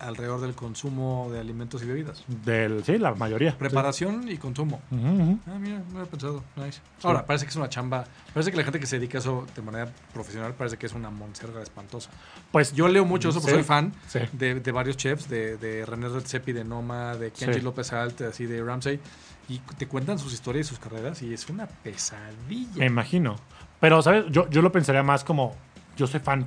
alrededor 0.00 0.40
del 0.40 0.54
consumo 0.54 1.28
de 1.30 1.38
alimentos 1.40 1.82
y 1.82 1.86
bebidas. 1.86 2.24
Del, 2.26 2.82
sí, 2.84 2.98
la 2.98 3.14
mayoría. 3.14 3.56
Preparación 3.56 4.28
y 4.28 4.36
consumo. 4.38 4.80
Sí. 4.90 4.96
Ujú, 4.96 5.08
ujú. 5.08 5.38
Ah, 5.46 5.58
mira, 5.60 5.78
no 5.90 5.98
había 5.98 6.10
pensado. 6.10 6.42
Nice. 6.56 6.80
Ahora, 7.02 7.26
parece 7.26 7.44
que 7.44 7.50
es 7.50 7.56
una 7.56 7.68
chamba. 7.68 8.04
Parece 8.32 8.50
que 8.50 8.56
la 8.56 8.64
gente 8.64 8.80
que 8.80 8.86
se 8.86 8.98
dedica 8.98 9.18
a 9.18 9.20
eso 9.20 9.46
de 9.54 9.62
manera 9.62 9.92
profesional 10.12 10.54
parece 10.54 10.76
que 10.76 10.86
es 10.86 10.94
una 10.94 11.10
monserga 11.10 11.62
espantosa. 11.62 12.10
Pues 12.50 12.72
Yo 12.72 12.88
leo 12.88 13.04
mucho 13.04 13.28
eso 13.30 13.40
porque 13.40 13.50
Sí, 13.62 13.62
soy 13.62 13.64
fan 13.64 13.92
de, 14.32 14.60
de 14.60 14.72
varios 14.72 14.96
chefs, 14.96 15.28
de, 15.28 15.56
de 15.56 15.84
René 15.86 16.08
Redzepi, 16.08 16.52
de 16.52 16.64
Noma, 16.64 17.16
de 17.16 17.30
Kenji. 17.30 17.60
López 17.60 17.92
Alt, 17.92 18.20
así 18.22 18.46
de 18.46 18.62
Ramsey. 18.62 19.00
Y 19.48 19.58
te 19.58 19.86
cuentan 19.88 20.18
sus 20.18 20.32
historias 20.32 20.66
y 20.66 20.68
sus 20.70 20.78
carreras 20.78 21.22
y 21.22 21.34
es 21.34 21.48
una 21.48 21.66
pesadilla. 21.66 22.76
Me 22.78 22.86
imagino. 22.86 23.36
Pero, 23.80 24.00
¿sabes? 24.02 24.24
Yo, 24.30 24.48
yo 24.50 24.62
lo 24.62 24.72
pensaría 24.72 25.02
más 25.02 25.24
como. 25.24 25.56
Yo 25.96 26.06
soy 26.06 26.20
fan 26.20 26.46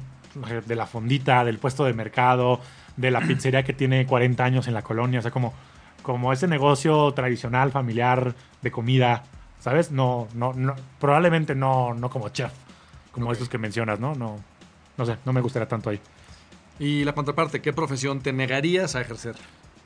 de 0.65 0.75
la 0.75 0.87
fondita, 0.87 1.43
del 1.43 1.59
puesto 1.59 1.85
de 1.85 1.93
mercado, 1.93 2.59
de 2.97 3.11
la 3.11 3.21
pizzería 3.21 3.63
que 3.63 3.73
tiene 3.73 4.05
40 4.05 4.43
años 4.43 4.67
en 4.67 4.73
la 4.73 4.81
colonia. 4.81 5.19
O 5.19 5.21
sea, 5.21 5.31
como, 5.31 5.53
como 6.01 6.31
ese 6.33 6.47
negocio 6.47 7.11
tradicional, 7.13 7.71
familiar, 7.71 8.35
de 8.61 8.71
comida. 8.71 9.23
¿Sabes? 9.59 9.91
No, 9.91 10.27
no, 10.33 10.53
no. 10.53 10.75
Probablemente 10.99 11.55
no, 11.55 11.93
no 11.93 12.09
como 12.09 12.29
chef. 12.29 12.51
Como 13.11 13.27
Ok. 13.27 13.33
esos 13.33 13.49
que 13.49 13.57
mencionas, 13.57 13.99
¿no? 13.99 14.13
No. 14.15 14.37
No 14.97 15.05
sé, 15.05 15.17
no 15.25 15.33
me 15.33 15.41
gustaría 15.41 15.67
tanto 15.67 15.89
ahí. 15.89 15.99
Y 16.79 17.03
la 17.03 17.13
contraparte, 17.13 17.61
¿qué 17.61 17.71
profesión 17.73 18.21
te 18.21 18.33
negarías 18.33 18.95
a 18.95 19.01
ejercer? 19.01 19.35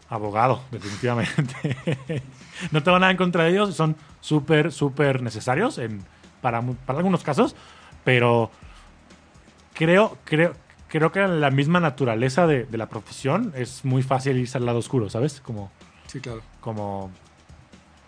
Abogado, 0.10 0.62
definitivamente. 0.72 2.24
no 2.72 2.82
tengo 2.82 2.98
nada 2.98 3.12
en 3.12 3.18
contra 3.18 3.44
de 3.44 3.52
ellos, 3.52 3.76
son 3.76 3.96
súper, 4.22 4.72
súper 4.72 5.22
necesarios 5.22 5.78
en, 5.78 6.02
para, 6.42 6.62
para 6.62 7.00
algunos 7.00 7.24
casos, 7.24 7.56
pero 8.06 8.50
creo, 9.74 10.18
creo, 10.24 10.54
creo 11.00 11.12
que 11.12 11.28
la 11.28 11.50
misma 11.52 11.80
naturaleza 11.80 12.48
de, 12.48 12.66
de 12.66 12.78
la 12.78 12.88
profesión 12.90 13.54
es 13.56 13.84
muy 13.86 14.04
fácil 14.04 14.38
irse 14.38 14.58
al 14.58 14.66
lado 14.66 14.80
oscuro, 14.80 15.10
¿sabes? 15.10 15.42
Como, 15.42 15.72
Sí, 16.08 16.20
claro. 16.20 16.42
como 16.62 17.12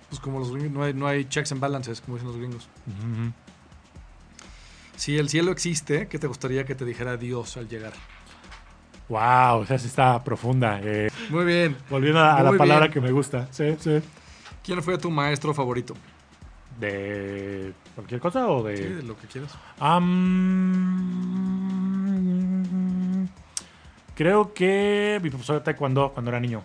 Pues 0.09 0.19
como 0.21 0.39
los 0.39 0.51
gringos, 0.51 0.71
no 0.71 0.83
hay, 0.83 0.93
no 0.93 1.07
hay 1.07 1.25
checks 1.25 1.51
and 1.51 1.61
balances, 1.61 2.01
como 2.01 2.15
dicen 2.17 2.27
los 2.29 2.37
gringos. 2.37 2.67
Si 4.95 5.17
el 5.17 5.29
cielo 5.29 5.51
existe, 5.51 6.07
¿qué 6.07 6.19
te 6.19 6.27
gustaría 6.27 6.65
que 6.65 6.75
te 6.75 6.85
dijera 6.85 7.15
Dios 7.17 7.57
al 7.57 7.67
llegar? 7.69 7.93
wow, 9.07 9.63
esa 9.63 9.79
sí 9.79 9.87
está 9.87 10.23
profunda. 10.23 10.79
eh. 10.83 11.09
Muy 11.31 11.43
bien. 11.43 11.75
volviendo 11.89 12.19
a, 12.19 12.35
a 12.37 12.43
la 12.43 12.51
palabra 12.51 12.85
bien. 12.87 12.91
que 12.93 13.01
me 13.01 13.11
gusta, 13.11 13.47
sí, 13.51 13.75
sí. 13.79 14.01
¿Quién 14.63 14.83
fue 14.83 14.99
tu 14.99 15.09
maestro 15.09 15.51
favorito? 15.53 15.95
¿De 16.79 17.73
cualquier 17.95 18.21
cosa 18.21 18.47
o 18.47 18.61
de...? 18.63 18.77
Sí, 18.77 18.83
de 18.83 19.01
lo 19.03 19.17
que 19.17 19.25
quieras. 19.27 19.51
Am, 19.79 21.28
creo 24.19 24.53
que 24.53 25.17
mi 25.23 25.29
profesor 25.29 25.55
de 25.59 25.61
taekwondo 25.61 26.11
cuando 26.11 26.29
era 26.29 26.41
niño. 26.41 26.61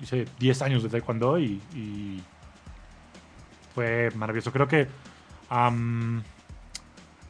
Hice 0.00 0.24
10 0.38 0.62
años 0.62 0.84
de 0.84 0.88
taekwondo 0.88 1.36
y, 1.36 1.60
y 1.74 2.22
fue 3.74 4.10
maravilloso. 4.14 4.52
Creo 4.52 4.68
que 4.68 4.86
am, 5.50 6.22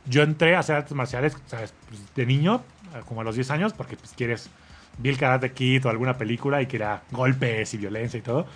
yo 0.05 0.23
entré 0.23 0.57
a 0.57 0.59
hacer 0.59 0.77
artes 0.77 0.93
marciales 0.93 1.35
¿sabes? 1.47 1.73
Pues, 1.89 2.15
de 2.15 2.27
niño, 2.27 2.63
eh, 2.95 3.01
como 3.09 3.23
a 3.23 3.25
los 3.25 3.35
10 3.35 3.51
años, 3.51 3.73
porque 3.73 3.97
pues, 3.97 4.13
quieres 4.15 4.51
vi 4.99 5.09
el 5.09 5.17
Karate 5.17 5.53
Kid 5.53 5.87
o 5.87 5.89
alguna 5.89 6.19
película 6.19 6.61
y 6.61 6.67
quería 6.67 7.01
golpes 7.11 7.73
y 7.73 7.79
violencia 7.79 8.19
y 8.19 8.23
todo. 8.23 8.47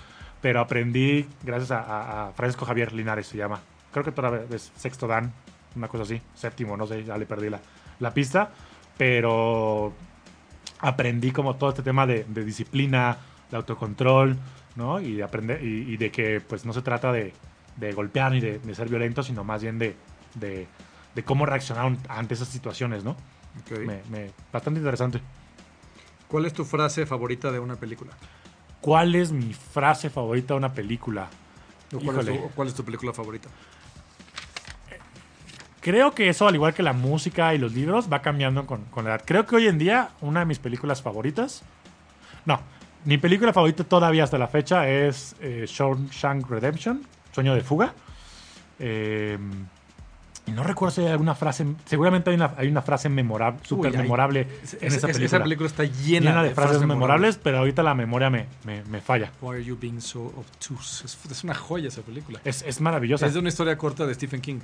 Pero 0.43 0.61
aprendí 0.61 1.27
gracias 1.43 1.71
a, 1.71 1.81
a- 1.81 2.29
a 2.29 2.33
Francisco 2.33 2.67
Javier 2.67 2.93
Linares, 2.93 3.27
se 3.27 3.39
llama. 3.39 3.61
Creo 3.91 4.05
que 4.05 4.13
todavía 4.13 4.43
es 4.55 4.71
sexto 4.77 5.07
dan, 5.07 5.33
una 5.75 5.89
cosa 5.89 6.03
así. 6.03 6.21
Séptimo, 6.35 6.77
no 6.77 6.87
sé, 6.87 7.05
ya 7.05 7.17
le 7.17 7.25
perdí 7.25 7.49
la, 7.49 7.61
la 8.01 8.13
pista. 8.13 8.51
Pero 8.99 9.93
aprendí 10.81 11.31
como 11.33 11.57
todo 11.57 11.71
este 11.71 11.83
tema 11.83 12.07
de, 12.07 12.25
de 12.25 12.45
disciplina, 12.45 13.17
de 13.51 13.57
autocontrol, 13.57 14.37
¿no? 14.77 15.01
Y 15.01 15.15
de 15.15 15.23
aprender, 15.23 15.63
y, 15.65 15.93
y 15.93 15.97
de 15.97 16.11
que 16.11 16.41
pues 16.41 16.65
no 16.65 16.73
se 16.73 16.83
trata 16.83 17.13
de, 17.13 17.33
de 17.77 17.93
golpear 17.93 18.33
ni 18.33 18.41
de, 18.41 18.59
de 18.59 18.75
ser 18.75 18.89
violento, 18.89 19.23
sino 19.23 19.45
más 19.45 19.63
bien 19.63 19.79
de, 19.79 19.97
de, 20.35 20.67
de 21.15 21.23
cómo 21.25 21.47
reaccionar 21.47 21.97
ante 22.09 22.35
esas 22.35 22.49
situaciones, 22.49 23.05
¿no? 23.05 23.17
Me- 23.87 24.03
me- 24.11 24.31
bastante 24.53 24.81
interesante. 24.81 25.21
¿Cuál 26.29 26.45
es 26.47 26.53
tu 26.53 26.65
frase 26.65 27.07
favorita 27.07 27.51
de 27.53 27.59
una 27.61 27.77
película? 27.77 28.13
¿Cuál 28.81 29.15
es 29.15 29.33
mi 29.33 29.53
frase 29.55 30.11
favorita 30.11 30.55
de 30.55 30.59
una 30.59 30.73
película? 30.75 31.29
¿O 31.95 31.99
¿Cuál, 32.01 32.19
es 32.19 32.25
Híjole. 32.27 32.39
tu, 32.39 32.45
o 32.45 32.49
cuál 32.51 32.69
es 32.69 32.75
tu 32.75 32.85
película 32.85 33.13
favorita? 33.13 33.49
Creo 35.87 36.11
que 36.17 36.29
eso, 36.29 36.49
al 36.49 36.55
igual 36.57 36.75
que 36.75 36.83
la 36.83 36.93
música 36.93 37.55
y 37.55 37.59
los 37.59 37.73
libros, 37.73 38.13
va 38.13 38.21
cambiando 38.21 38.67
con, 38.67 38.83
con 38.87 39.05
la 39.05 39.11
edad. 39.15 39.23
Creo 39.25 39.47
que 39.47 39.55
hoy 39.55 39.69
en 39.69 39.79
día, 39.79 40.09
una 40.21 40.41
de 40.41 40.47
mis 40.47 40.59
películas 40.59 41.01
favoritas. 41.01 41.63
No, 42.45 42.61
mi 43.05 43.19
película 43.19 43.53
favorita 43.53 43.85
todavía 43.85 44.25
hasta 44.25 44.37
la 44.37 44.49
fecha 44.49 44.89
es 44.89 45.37
eh, 45.41 45.65
Shawshank 45.69 46.51
Redemption, 46.51 47.03
Sueño 47.33 47.55
de 47.55 47.61
Fuga. 47.61 47.95
Eh, 48.81 49.39
y 50.49 50.51
no 50.51 50.65
recuerdo 50.65 50.95
si 50.95 51.01
hay 51.03 51.09
alguna 51.09 51.37
frase. 51.37 51.65
Seguramente 51.85 52.31
hay 52.31 52.37
una, 52.37 52.53
hay 52.57 52.67
una 52.69 52.83
frase 52.83 53.09
memorable, 53.09 53.61
súper 53.65 53.97
memorable 53.97 54.41
en 54.43 54.49
es- 54.65 54.75
esa 54.75 54.87
es- 54.87 55.03
película. 55.03 55.25
Esa 55.27 55.43
película 55.43 55.69
está 55.69 55.85
llena, 55.85 56.31
llena 56.31 56.43
de, 56.43 56.55
frases 56.55 56.83
memorables, 56.85 57.39
pero 57.41 57.59
ahorita 57.59 57.85
la 57.85 57.95
memoria 57.95 58.29
me, 58.29 58.47
me- 58.65 58.83
me 58.85 59.01
falla. 59.01 59.31
Why 59.41 59.55
are 59.57 59.65
you 59.65 59.77
being 59.81 60.01
so 60.01 60.21
obtuse? 60.37 61.05
Es, 61.05 61.19
es 61.31 61.45
una 61.45 61.55
joya 61.55 61.89
esa 61.89 62.03
película. 62.03 62.41
Es, 62.45 62.63
es 62.63 62.81
maravillosa. 62.81 63.27
Es 63.27 63.35
de 63.35 63.39
una 63.41 63.49
historia 63.51 63.79
corta 63.79 64.05
de 64.05 64.15
Stephen 64.15 64.41
King. 64.41 64.59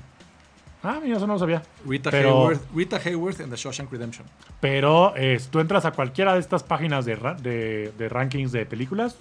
Ah, 0.83 0.99
mira, 1.03 1.17
eso 1.17 1.27
no 1.27 1.35
lo 1.35 1.39
sabía. 1.39 1.63
Rita, 1.87 2.11
Pero- 2.11 2.41
Hayworth, 2.49 2.63
Rita 2.75 2.97
Hayworth 3.05 3.41
and 3.41 3.51
the 3.51 3.57
Shawshank 3.57 3.91
Redemption. 3.93 4.27
Pero 4.61 5.15
eh, 5.17 5.41
tú 5.51 5.61
entras 5.61 5.85
a 5.85 5.93
cualquiera 5.93 6.35
de 6.35 6.41
estas 6.41 6.63
páginas 6.65 7.05
de, 7.05 7.93
de 7.97 8.09
rankings 8.09 8.51
de 8.53 8.67
películas 8.67 9.17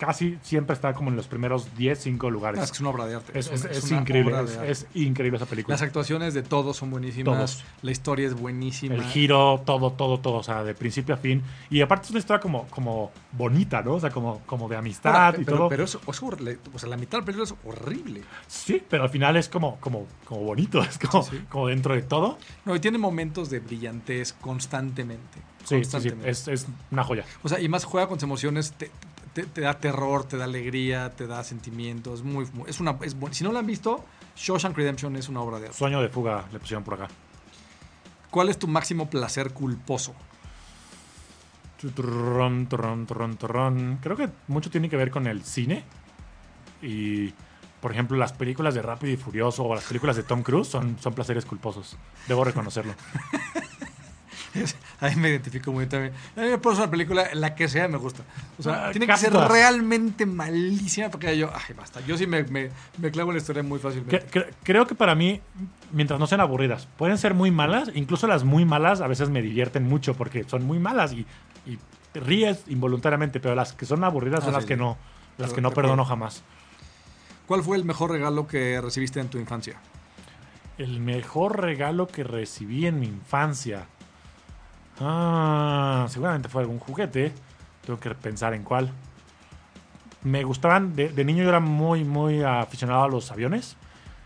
casi 0.00 0.38
siempre 0.42 0.72
está 0.74 0.94
como 0.94 1.10
en 1.10 1.16
los 1.16 1.26
primeros 1.28 1.76
10, 1.76 1.98
5 1.98 2.30
lugares. 2.30 2.58
Ah, 2.60 2.64
es 2.64 2.70
que 2.70 2.76
es 2.76 2.80
una 2.80 2.88
obra 2.90 3.06
de 3.06 3.16
arte. 3.16 3.38
Es, 3.38 3.50
es- 3.52 3.64
es 3.66 3.84
una 3.90 4.00
increíble, 4.00 4.32
es, 4.42 4.56
arte. 4.56 4.70
es 4.72 4.86
increíble 4.94 5.36
esa 5.36 5.44
película. 5.46 5.74
Las 5.74 5.82
actuaciones 5.82 6.32
de 6.34 6.42
todos 6.42 6.78
son 6.78 6.90
buenísimas. 6.90 7.36
Todos. 7.36 7.64
La 7.82 7.90
historia 7.90 8.26
es 8.26 8.34
buenísima. 8.34 8.94
El 8.94 9.04
giro, 9.04 9.62
todo, 9.66 9.92
todo, 9.92 10.18
todo, 10.18 10.34
o 10.38 10.42
sea, 10.42 10.64
de 10.64 10.74
principio 10.74 11.14
a 11.14 11.18
fin. 11.18 11.42
Y 11.68 11.82
aparte 11.82 12.06
es 12.06 12.10
una 12.10 12.18
historia 12.20 12.40
como, 12.40 12.66
como 12.68 13.12
bonita, 13.32 13.82
¿no? 13.82 13.94
O 13.96 14.00
sea, 14.00 14.10
como, 14.10 14.40
como 14.46 14.68
de 14.68 14.76
amistad 14.76 15.14
Ahora, 15.14 15.38
y 15.40 15.44
pero, 15.44 15.56
todo. 15.58 15.68
pero 15.68 15.84
es, 15.84 15.98
es 16.06 16.22
horrible. 16.22 16.58
o 16.72 16.78
sea, 16.78 16.88
la 16.88 16.96
mitad 16.96 17.18
de 17.18 17.18
la 17.18 17.24
película 17.26 17.44
es 17.44 17.54
horrible. 17.64 18.22
sí, 18.48 18.82
pero 18.88 19.02
al 19.02 19.10
final 19.10 19.36
es 19.36 19.48
como, 19.50 19.76
como, 19.80 20.06
como 20.24 20.40
bonito, 20.42 20.80
es 20.82 20.98
como, 20.98 21.22
Sí, 21.22 21.36
sí. 21.36 21.44
como 21.50 21.68
dentro 21.68 21.94
de 21.94 22.00
todo. 22.02 22.38
No, 22.64 22.74
y 22.74 22.80
tiene 22.80 22.96
momentos 22.98 23.50
de 23.50 23.60
brillantez 23.60 24.32
constantemente. 24.32 25.40
Sí, 25.64 25.84
sí, 25.84 26.00
sí, 26.00 26.08
es, 26.24 26.48
es 26.48 26.66
una 26.90 27.04
joya. 27.04 27.24
O 27.42 27.48
sea, 27.48 27.60
y 27.60 27.68
más 27.68 27.84
juega 27.84 28.08
con 28.08 28.16
tus 28.16 28.22
emociones, 28.24 28.72
te, 28.72 28.90
te- 29.34 29.44
te 29.46 29.60
da 29.62 29.74
terror, 29.78 30.24
te 30.24 30.36
da 30.36 30.44
alegría, 30.44 31.10
te 31.10 31.26
da 31.26 31.42
sentimientos. 31.44 32.22
Muy, 32.22 32.46
muy- 32.52 32.68
es 32.70 32.80
una, 32.80 32.96
es 33.02 33.16
si 33.32 33.44
no 33.44 33.52
la 33.52 33.60
han 33.60 33.66
visto, 33.66 34.04
Shawshank 34.36 34.76
Redemption 34.76 35.16
es 35.16 35.28
una 35.28 35.40
obra 35.40 35.58
de 35.58 35.66
arte. 35.66 35.78
Sueño 35.78 36.00
de 36.00 36.08
fuga 36.08 36.44
le 36.52 36.58
pusieron 36.58 36.84
por 36.84 36.94
acá. 36.94 37.08
¿Cuál 38.30 38.48
es 38.48 38.58
tu 38.58 38.68
máximo 38.68 39.10
placer 39.10 39.52
culposo? 39.52 40.14
Creo 44.02 44.16
que 44.16 44.28
mucho 44.48 44.70
tiene 44.70 44.88
que 44.90 44.96
ver 44.96 45.10
con 45.10 45.26
el 45.26 45.42
cine. 45.44 45.82
Y, 46.82 47.32
por 47.80 47.92
ejemplo, 47.92 48.16
las 48.16 48.32
películas 48.32 48.74
de 48.74 48.82
Rápido 48.82 49.12
y 49.12 49.16
Furioso 49.16 49.64
o 49.64 49.74
las 49.74 49.84
películas 49.84 50.16
de 50.16 50.22
Tom 50.22 50.42
Cruise 50.42 50.68
son, 50.68 50.98
son 51.00 51.14
placeres 51.14 51.44
culposos. 51.46 51.96
Debo 52.28 52.44
reconocerlo. 52.44 52.94
Ahí 55.00 55.14
me 55.16 55.28
identifico 55.30 55.72
muy 55.72 55.86
también. 55.86 56.12
A 56.36 56.40
mí 56.40 56.48
me 56.48 56.58
pones 56.58 56.78
una 56.78 56.90
película, 56.90 57.28
la 57.34 57.54
que 57.54 57.68
sea, 57.68 57.86
me 57.88 57.98
gusta. 57.98 58.22
O 58.58 58.62
sea, 58.62 58.88
Ah, 58.88 58.90
tiene 58.90 59.06
que 59.06 59.16
ser 59.16 59.32
realmente 59.32 60.26
malísima 60.26 61.08
para 61.08 61.20
que 61.30 61.38
yo, 61.38 61.50
ay, 61.54 61.74
basta. 61.76 62.00
Yo 62.06 62.16
sí 62.18 62.26
me, 62.26 62.42
me, 62.44 62.70
me 62.98 63.10
clavo 63.10 63.30
en 63.30 63.36
la 63.36 63.40
historia 63.40 63.62
muy 63.62 63.78
fácilmente. 63.78 64.26
Creo 64.62 64.86
que 64.86 64.94
para 64.94 65.14
mí, 65.14 65.40
mientras 65.92 66.18
no 66.18 66.26
sean 66.26 66.40
aburridas, 66.40 66.88
pueden 66.96 67.16
ser 67.18 67.34
muy 67.34 67.50
malas. 67.50 67.90
Incluso 67.94 68.26
las 68.26 68.42
muy 68.44 68.64
malas 68.64 69.00
a 69.00 69.06
veces 69.06 69.30
me 69.30 69.40
divierten 69.42 69.84
mucho 69.88 70.14
porque 70.14 70.44
son 70.44 70.64
muy 70.64 70.78
malas 70.78 71.12
y, 71.12 71.26
y 71.66 71.78
te 72.12 72.20
ríes 72.20 72.64
involuntariamente. 72.66 73.38
Pero 73.40 73.54
las 73.54 73.72
que 73.72 73.86
son 73.86 74.02
aburridas 74.04 74.40
Ah, 74.40 74.44
son 74.46 74.52
sí, 74.54 74.56
las 74.56 74.64
que 74.66 74.74
sí. 74.74 74.80
no, 74.80 74.98
las 75.38 75.52
que 75.52 75.60
no 75.60 75.70
perdono 75.70 76.04
jamás. 76.04 76.42
¿Cuál 77.46 77.62
fue 77.62 77.76
el 77.76 77.84
mejor 77.84 78.10
regalo 78.10 78.46
que 78.46 78.80
recibiste 78.80 79.20
en 79.20 79.28
tu 79.28 79.38
infancia? 79.38 79.76
El 80.78 81.00
mejor 81.00 81.60
regalo 81.60 82.06
que 82.06 82.24
recibí 82.24 82.86
en 82.86 83.00
mi 83.00 83.06
infancia. 83.06 83.86
Ah, 85.00 86.06
seguramente 86.08 86.48
fue 86.48 86.62
algún 86.62 86.78
juguete. 86.78 87.32
Tengo 87.84 87.98
que 87.98 88.14
pensar 88.14 88.54
en 88.54 88.62
cuál. 88.62 88.92
Me 90.22 90.44
gustaban, 90.44 90.94
de, 90.94 91.08
de 91.08 91.24
niño 91.24 91.42
yo 91.42 91.48
era 91.48 91.60
muy, 91.60 92.04
muy 92.04 92.42
aficionado 92.42 93.04
a 93.04 93.08
los 93.08 93.30
aviones. 93.32 93.76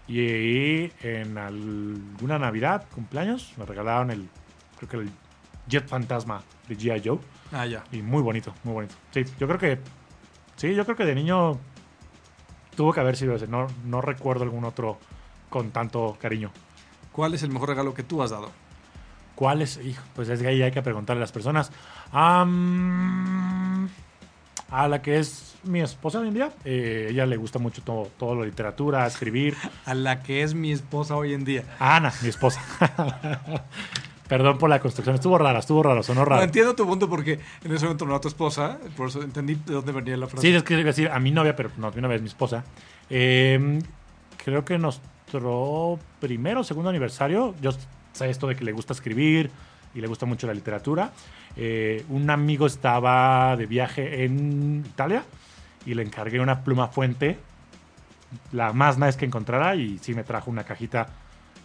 Y 0.06 0.90
en 1.06 1.38
alguna 1.38 2.38
Navidad, 2.38 2.84
cumpleaños, 2.94 3.54
me 3.56 3.64
regalaron 3.64 4.10
el, 4.10 4.28
creo 4.76 4.88
que 4.88 4.96
el 4.98 5.10
Jet 5.68 5.88
Fantasma 5.88 6.42
de 6.68 6.76
G.I. 6.76 7.02
Joe. 7.04 7.18
Ah, 7.52 7.66
ya. 7.66 7.84
Y 7.92 8.02
muy 8.02 8.22
bonito, 8.22 8.52
muy 8.64 8.74
bonito. 8.74 8.94
Sí, 9.12 9.24
yo 9.38 9.46
creo 9.46 9.58
que, 9.58 9.78
sí, 10.56 10.74
yo 10.74 10.84
creo 10.84 10.96
que 10.96 11.04
de 11.04 11.14
niño 11.14 11.58
tuvo 12.76 12.92
que 12.92 13.00
haber 13.00 13.16
sido 13.16 13.36
ese. 13.36 13.46
No, 13.46 13.66
no 13.84 14.00
recuerdo 14.00 14.44
algún 14.44 14.64
otro 14.64 14.98
con 15.48 15.70
tanto 15.70 16.18
cariño. 16.20 16.50
¿Cuál 17.12 17.34
es 17.34 17.42
el 17.42 17.50
mejor 17.50 17.70
regalo 17.70 17.94
que 17.94 18.02
tú 18.02 18.22
has 18.22 18.30
dado? 18.30 18.50
¿Cuál 19.34 19.62
es? 19.62 19.78
Hijo, 19.84 20.02
pues 20.14 20.28
es 20.28 20.40
que 20.40 20.46
ahí 20.48 20.62
hay 20.62 20.70
que 20.70 20.82
preguntarle 20.82 21.20
a 21.20 21.24
las 21.24 21.32
personas. 21.32 21.70
Am, 22.12 23.88
a 24.70 24.88
la 24.88 25.02
que 25.02 25.18
es 25.18 25.54
mi 25.64 25.80
esposa 25.80 26.20
hoy 26.20 26.28
en 26.28 26.34
día, 26.34 26.50
eh, 26.64 27.08
ella 27.10 27.26
le 27.26 27.36
gusta 27.36 27.58
mucho 27.58 27.82
todo, 27.82 28.08
todo 28.18 28.34
la 28.36 28.44
literatura, 28.44 29.06
escribir. 29.06 29.56
A 29.86 29.94
la 29.94 30.22
que 30.22 30.42
es 30.42 30.54
mi 30.54 30.72
esposa 30.72 31.16
hoy 31.16 31.34
en 31.34 31.44
día. 31.44 31.64
A 31.78 31.96
Ana, 31.96 32.12
mi 32.22 32.28
esposa. 32.28 32.60
Perdón 34.28 34.56
por 34.58 34.70
la 34.70 34.80
construcción, 34.80 35.14
estuvo 35.16 35.36
rara, 35.36 35.58
estuvo 35.58 35.82
raro, 35.82 36.02
sonó 36.02 36.20
No, 36.20 36.24
raro. 36.26 36.42
entiendo 36.42 36.74
tu 36.74 36.86
punto 36.86 37.10
porque 37.10 37.38
en 37.62 37.72
ese 37.74 37.84
momento 37.84 38.06
no 38.06 38.12
era 38.12 38.20
tu 38.22 38.28
esposa, 38.28 38.78
por 38.96 39.08
eso 39.08 39.22
entendí 39.22 39.54
de 39.54 39.74
dónde 39.74 39.92
venía 39.92 40.16
la 40.16 40.26
frase. 40.28 40.46
Sí, 40.48 40.54
es 40.54 40.62
que 40.62 40.72
iba 40.74 40.82
a 40.82 40.84
decir 40.86 41.08
a 41.10 41.18
mi 41.20 41.30
novia, 41.30 41.54
pero 41.54 41.70
no, 41.76 41.90
mi 41.92 42.00
novia 42.00 42.16
es 42.16 42.22
mi 42.22 42.28
esposa. 42.28 42.64
Eh, 43.10 43.78
creo 44.42 44.64
que 44.64 44.78
nuestro 44.78 45.98
primero 46.20 46.60
o 46.60 46.64
segundo 46.64 46.88
aniversario, 46.88 47.54
yo 47.60 47.72
sé 48.14 48.30
esto 48.30 48.46
de 48.46 48.56
que 48.56 48.64
le 48.64 48.72
gusta 48.72 48.94
escribir 48.94 49.50
y 49.94 50.00
le 50.00 50.06
gusta 50.06 50.24
mucho 50.26 50.46
la 50.46 50.54
literatura. 50.54 51.12
Eh, 51.56 52.04
un 52.08 52.30
amigo 52.30 52.66
estaba 52.66 53.56
de 53.56 53.66
viaje 53.66 54.24
en 54.24 54.84
Italia 54.86 55.22
y 55.84 55.94
le 55.94 56.02
encargué 56.02 56.40
una 56.40 56.64
pluma 56.64 56.88
fuente, 56.88 57.38
la 58.52 58.72
más 58.72 58.98
nice 58.98 59.18
que 59.18 59.26
encontrara, 59.26 59.76
y 59.76 59.98
sí 59.98 60.14
me 60.14 60.24
trajo 60.24 60.50
una 60.50 60.64
cajita 60.64 61.06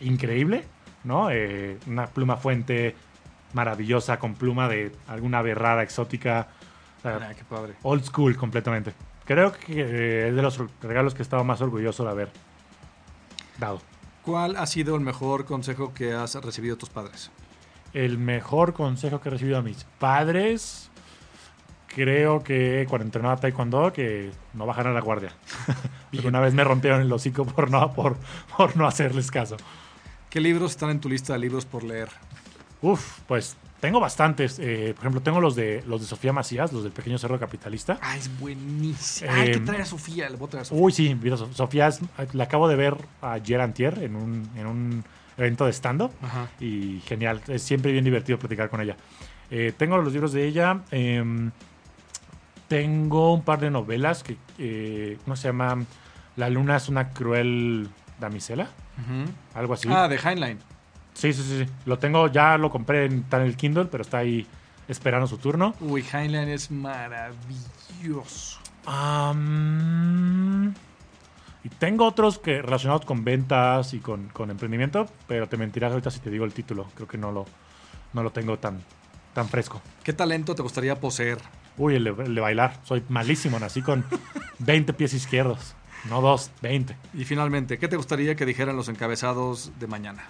increíble, 0.02 0.66
¿no? 1.04 1.30
Eh, 1.32 1.78
una 1.88 2.08
pluma 2.08 2.36
fuente 2.36 2.96
maravillosa 3.54 4.20
con 4.20 4.36
pluma 4.36 4.68
de 4.68 4.92
alguna 5.08 5.40
ave 5.40 5.56
rara, 5.56 5.82
exótica. 5.82 6.50
O 7.00 7.02
sea, 7.02 7.16
Ah, 7.30 7.34
qué 7.34 7.44
padre. 7.46 7.74
old 7.84 8.04
school 8.04 8.36
completamente. 8.36 8.94
Creo 9.26 9.52
que 9.54 9.74
eh, 9.82 10.28
es 10.30 10.36
de 10.36 10.42
los 10.42 10.60
regalos 10.82 11.14
que 11.14 11.22
he 11.22 11.24
estado 11.24 11.44
más 11.44 11.62
orgulloso 11.62 12.04
de 12.04 12.10
haber 12.12 12.30
dado. 13.58 13.82
¿Cuál 14.30 14.58
ha 14.58 14.68
sido 14.68 14.94
el 14.94 15.02
mejor 15.02 15.46
consejo 15.46 15.92
que 15.92 16.14
has 16.14 16.36
recibido 16.36 16.76
de 16.76 16.80
tus 16.80 16.92
padres? 16.92 17.32
El 17.96 18.20
mejor 18.20 18.74
consejo 18.74 19.20
que 19.20 19.28
he 19.28 19.32
recibido 19.32 19.58
a 19.58 19.64
mis 19.64 19.86
padres, 19.98 20.92
creo 21.88 22.44
que 22.44 22.86
cuando 22.88 23.06
entrenaba 23.06 23.38
Taekwondo, 23.38 23.92
que 23.92 24.30
no 24.54 24.68
bajaran 24.68 24.94
la 24.94 25.02
guardia. 25.02 25.34
Porque 26.12 26.28
una 26.28 26.42
vez 26.42 26.54
me 26.54 26.64
rompieron 26.64 27.02
el 27.02 27.12
hocico 27.12 27.44
por 27.44 27.72
no, 27.72 27.92
por, 27.92 28.18
por 28.56 28.78
no 28.78 28.86
hacerles 28.86 29.32
caso. 29.32 29.58
¿Qué 30.30 30.40
libros 30.40 30.70
están 30.74 30.92
en 30.92 31.00
tu 31.00 31.10
lista 31.10 31.34
de 31.34 31.40
libros 31.40 31.66
por 31.66 31.84
leer? 31.84 32.10
Uf, 32.84 33.22
pues 33.26 33.58
tengo 33.80 34.00
bastantes. 34.00 34.60
Eh, 34.60 34.94
por 34.96 35.04
ejemplo, 35.04 35.22
tengo 35.22 35.40
los 35.40 35.56
de 35.56 35.84
los 35.88 36.02
de 36.02 36.08
Sofía 36.08 36.34
Macías, 36.34 36.74
los 36.74 36.84
del 36.84 36.92
Pequeño 36.92 37.18
Cerro 37.18 37.40
Capitalista. 37.40 37.98
Ah, 38.02 38.18
es 38.18 38.30
buenísimo. 38.40 39.32
Ah, 39.34 39.40
hay 39.42 39.52
que 39.52 39.58
Eh, 39.58 39.62
traer 39.62 39.82
a 39.82 39.86
Sofía, 39.86 40.30
le 40.30 40.36
voy 40.38 40.48
a 40.48 40.50
traer 40.52 40.62
a 40.62 40.66
Sofía. 40.66 40.84
Uy, 40.84 40.92
sí, 40.92 41.16
mira, 41.22 41.38
So- 41.38 41.52
Sofía, 41.54 41.88
es- 41.88 42.00
la 42.34 42.44
acabo 42.46 42.68
de 42.68 42.76
ver 42.76 42.96
ayer 43.22 43.62
antier 43.62 43.98
en 44.04 44.16
un, 44.16 44.50
en 44.56 44.68
un 44.68 45.04
evento 45.38 45.66
de 45.66 45.72
stand-up 45.74 46.12
Ajá. 46.22 46.50
y 46.60 47.02
genial, 47.06 47.42
es 47.48 47.62
siempre 47.64 47.92
bien 47.94 48.04
divertido 48.04 48.38
platicar 48.38 48.70
con 48.70 48.82
ella. 48.82 48.98
Eh, 49.52 49.74
tengo 49.78 49.98
los 49.98 50.12
libros 50.12 50.34
de 50.34 50.46
ella, 50.46 50.82
em, 50.92 51.52
tengo 52.68 53.34
un 53.34 53.44
par 53.44 53.60
de 53.60 53.72
novelas 53.72 54.24
que, 54.24 54.38
eh, 54.58 55.18
¿cómo 55.24 55.36
se 55.36 55.48
llama? 55.48 55.84
La 56.36 56.50
luna 56.50 56.76
es 56.78 56.88
una 56.90 57.10
cruel 57.10 57.90
damisela, 58.20 58.64
Ujú. 58.64 59.32
algo 59.56 59.74
así. 59.74 59.88
Ah, 59.92 60.08
de 60.08 60.18
Heinlein. 60.18 60.60
Sí, 61.20 61.34
sí, 61.34 61.44
sí, 61.44 61.66
lo 61.86 62.00
tengo, 62.00 62.28
ya 62.28 62.58
lo 62.58 62.70
compré 62.70 63.04
en, 63.04 63.20
está 63.20 63.42
en 63.42 63.44
el 63.44 63.58
Kindle, 63.58 63.86
pero 63.92 64.04
está 64.04 64.20
ahí 64.20 64.48
esperando 64.88 65.28
su 65.28 65.38
turno. 65.38 65.76
Uy, 65.82 66.02
Heinlein 66.14 66.48
es 66.48 66.72
maravilloso. 66.72 68.58
Y 71.62 71.70
tengo 71.78 72.06
otros 72.08 72.40
que 72.40 72.62
relacionados 72.62 73.06
con 73.06 73.26
ventas 73.26 73.94
y 73.94 74.00
con, 74.00 74.30
con 74.30 74.50
emprendimiento, 74.50 75.08
pero 75.28 75.50
te 75.50 75.58
mentirás 75.58 75.92
ahorita 75.92 76.10
si 76.10 76.22
te 76.22 76.30
digo 76.30 76.46
el 76.46 76.54
título. 76.54 76.88
Creo 76.96 77.10
que 77.10 77.18
no 77.18 77.34
lo, 77.34 77.46
no 78.14 78.24
lo 78.24 78.32
tengo 78.32 78.58
tan, 78.58 78.80
tan 79.34 79.50
fresco. 79.50 79.82
¿Qué 80.06 80.14
talento 80.14 80.56
te 80.56 80.62
gustaría 80.62 81.02
poseer? 81.02 81.40
Uy, 81.78 81.96
el 81.96 82.06
de, 82.06 82.12
el 82.12 82.34
de 82.34 82.40
bailar. 82.40 82.80
Soy 82.86 83.04
malísimo. 83.10 83.60
Nací 83.60 83.82
con 83.82 84.06
20 84.60 84.94
pies 84.94 85.14
izquierdos. 85.14 85.76
No 86.10 86.22
dos, 86.22 86.50
20. 86.62 86.96
Y 87.14 87.26
finalmente, 87.26 87.78
¿qué 87.78 87.90
te 87.90 87.98
gustaría 87.98 88.36
que 88.36 88.46
dijeran 88.46 88.78
los 88.78 88.88
encabezados 88.88 89.74
de 89.82 89.88
mañana? 89.88 90.24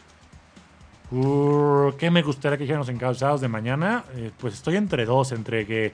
Uh, 1.12 1.92
¿Qué 1.98 2.12
me 2.12 2.22
gustaría 2.22 2.58
que 2.58 2.64
dijeran 2.64 2.80
los 2.80 2.90
encabezados 2.90 3.42
de 3.42 3.48
mañana? 3.48 4.04
Eh, 4.16 4.32
pues 4.40 4.54
estoy 4.54 4.76
entre 4.76 5.06
dos, 5.06 5.32
entre 5.32 5.66
que, 5.66 5.94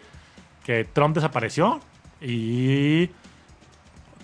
que 0.64 0.84
Trump 0.86 1.16
desapareció 1.16 1.80
y 2.22 3.10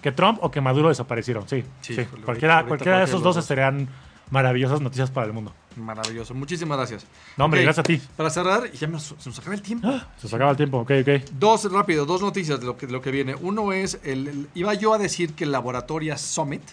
que 0.02 0.12
Trump 0.12 0.40
o 0.42 0.52
que 0.52 0.60
Maduro 0.62 0.90
desaparecieron. 0.90 1.48
Sí, 1.48 1.64
Sí, 1.82 1.96
sí. 1.96 2.06
Cualquiera, 2.26 2.66
cualquiera 2.66 2.98
de 3.00 3.06
esos 3.06 3.22
dos 3.24 3.44
serían 3.46 3.88
maravillosas 4.32 4.82
noticias 4.82 5.12
para 5.12 5.28
el 5.28 5.34
mundo. 5.34 5.54
Maravilloso. 5.78 6.34
Muchísimas 6.34 6.78
gracias. 6.78 7.06
No, 7.38 7.46
hombre, 7.46 7.64
gracias 7.64 7.80
a 7.80 7.88
ti. 7.88 8.02
Para 8.18 8.30
cerrar, 8.30 8.64
y 8.74 8.78
ya 8.78 8.88
se 9.00 9.30
nos 9.30 9.40
acaba 9.40 9.56
el 9.56 9.62
tiempo. 9.62 9.90
Se 10.18 10.24
nos 10.24 10.34
acaba 10.34 10.52
el 10.52 10.58
tiempo, 10.58 10.80
ok, 10.80 10.92
ok. 11.02 11.30
Dos, 11.34 11.72
rápido, 11.72 12.06
dos 12.06 12.22
noticias 12.22 12.60
de 12.60 12.66
lo 12.66 12.76
que, 12.76 12.88
de 12.88 12.92
lo 12.92 13.02
que 13.02 13.12
viene. 13.12 13.36
Uno 13.36 13.72
es, 13.72 14.00
el, 14.04 14.28
el- 14.28 14.50
iba 14.56 14.74
yo 14.74 14.94
a 14.94 14.98
decir 14.98 15.34
que 15.34 15.46
el 15.46 15.52
Laboratoria 15.54 16.18
Summit, 16.18 16.64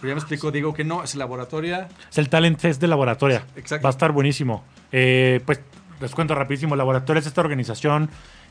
pero 0.00 0.08
ya 0.08 0.14
me 0.14 0.20
explicó, 0.20 0.50
digo 0.50 0.72
que 0.72 0.82
no, 0.84 1.02
es 1.04 1.12
el 1.12 1.18
Laboratoria... 1.18 1.88
Es 2.10 2.18
el 2.18 2.28
Talent 2.28 2.58
Fest 2.58 2.80
de 2.80 2.88
Laboratoria. 2.88 3.44
Exacto. 3.56 3.84
Va 3.84 3.90
a 3.90 3.92
estar 3.92 4.12
buenísimo. 4.12 4.64
Eh, 4.92 5.40
pues 5.44 5.60
les 6.00 6.14
cuento 6.14 6.34
rapidísimo. 6.34 6.74
Laboratoria 6.74 7.20
es 7.20 7.26
esta 7.26 7.42
organización 7.42 8.08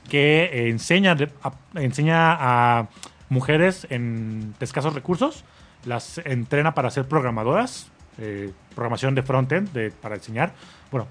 que 0.08 0.44
eh, 0.44 0.70
enseña, 0.70 1.18
a, 1.44 1.52
enseña 1.80 2.38
a 2.40 2.88
mujeres 3.30 3.88
en, 3.90 4.54
de 4.60 4.66
escasos 4.66 4.94
recursos. 4.94 5.44
Las 5.86 6.20
entrena 6.20 6.74
para 6.74 6.92
ser 6.92 7.08
programadoras. 7.08 7.92
eh, 8.20 8.52
programación 8.76 9.16
de 9.16 9.24
frontend 9.24 9.72
de, 9.72 9.92
para 9.92 10.16
enseñar. 10.16 10.54
Bueno, 10.92 11.08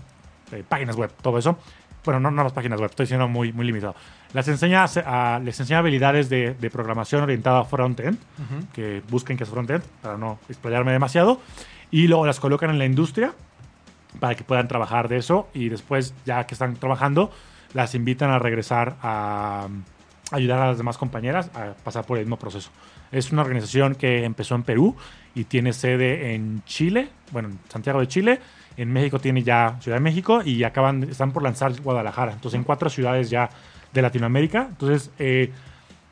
eh, 0.53 0.63
páginas 0.69 0.97
web, 0.97 1.11
todo 1.23 1.39
eso. 1.39 1.59
Bueno, 2.05 2.21
no, 2.21 2.31
no 2.31 2.43
las 2.43 2.53
páginas 2.53 2.81
web, 2.81 2.91
estoy 2.91 3.07
siendo 3.07 3.29
muy, 3.29 3.53
muy 3.53 3.67
limitado. 3.67 3.95
Las 4.33 4.47
enseña, 4.49 4.85
a- 4.85 5.41
les 5.43 5.59
enseña 5.61 5.79
habilidades 5.79 6.29
de, 6.29 6.55
de 6.55 6.71
programación 6.71 7.23
orientada 7.23 7.61
a 7.61 7.65
front-end, 7.65 8.19
que 8.73 9.03
busquen 9.11 9.37
que 9.37 9.45
es 9.45 9.51
front-end, 9.51 9.83
para 10.03 10.17
no 10.17 10.39
explayarme 10.49 10.93
demasiado, 10.93 11.41
y 11.91 12.07
luego 12.09 12.27
las 12.27 12.41
colocan 12.41 12.71
en 12.71 12.79
la 12.79 12.85
industria 12.85 13.33
para 14.21 14.35
que 14.35 14.45
puedan 14.45 14.69
trabajar 14.69 15.09
de 15.09 15.19
eso 15.19 15.49
y 15.55 15.69
después, 15.69 16.15
ya 16.25 16.45
que 16.47 16.55
están 16.55 16.77
trabajando, 16.77 17.31
las 17.75 17.95
invitan 17.95 18.31
a 18.31 18.39
regresar 18.39 18.97
a, 19.03 19.69
a 20.31 20.37
ayudar 20.37 20.61
a 20.61 20.67
las 20.69 20.79
demás 20.79 20.97
compañeras 20.99 21.51
a 21.55 21.75
pasar 21.85 22.05
por 22.05 22.19
el 22.19 22.25
mismo 22.25 22.39
proceso. 22.39 22.71
Es 23.13 23.33
una 23.33 23.43
organización 23.43 23.95
que 23.95 24.25
empezó 24.25 24.55
en 24.55 24.63
Perú 24.63 24.97
y 25.35 25.45
tiene 25.45 25.73
sede 25.73 26.35
en 26.35 26.63
Chile, 26.65 27.09
bueno, 27.33 27.49
en 27.49 27.59
Santiago 27.71 28.01
de 28.01 28.09
Chile. 28.09 28.41
En 28.79 28.93
México 28.93 29.19
tiene 29.19 29.43
ya 29.43 29.77
Ciudad 29.81 29.97
de 29.99 30.03
México 30.03 30.41
y 30.45 30.65
acaban, 30.65 31.03
están 31.05 31.33
por 31.33 31.43
lanzar 31.43 31.79
Guadalajara. 31.83 32.33
Entonces, 32.33 32.57
en 32.59 32.65
cuatro 32.65 32.89
ciudades 32.89 33.29
ya 33.29 33.51
de 33.93 34.03
Latinoamérica. 34.03 34.67
Entonces, 34.71 35.11
eh, 35.19 35.51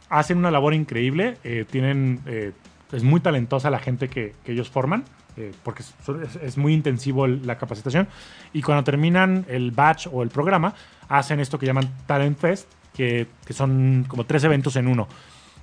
hacen 0.09 0.39
una 0.39 0.51
labor 0.51 0.75
increíble. 0.75 1.37
eh, 1.45 1.65
tienen, 1.71 2.21
eh, 2.27 2.53
es 2.93 3.03
muy 3.03 3.21
talentosa 3.21 3.71
la 3.71 3.79
gente 3.79 4.09
que, 4.09 4.35
que 4.45 4.53
ellos 4.53 4.69
forman, 4.71 5.05
eh, 5.37 5.53
porque 5.63 5.83
es, 5.83 6.37
es- 6.43 6.57
muy 6.59 6.73
intensivo 6.75 7.25
el- 7.27 7.47
la 7.47 7.57
capacitación. 7.59 8.09
Y 8.53 8.63
cuando 8.63 8.85
terminan 8.85 9.45
el 9.49 9.71
batch 9.71 10.09
o 10.13 10.23
el 10.23 10.29
programa, 10.31 10.75
hacen 11.09 11.41
esto 11.41 11.59
que 11.59 11.67
llaman 11.67 11.89
Talent 12.07 12.39
Fest, 12.39 12.69
que, 12.95 13.27
que 13.45 13.53
son 13.53 14.05
como 14.09 14.25
tres 14.25 14.43
eventos 14.45 14.77
en 14.77 14.87
uno. 14.89 15.07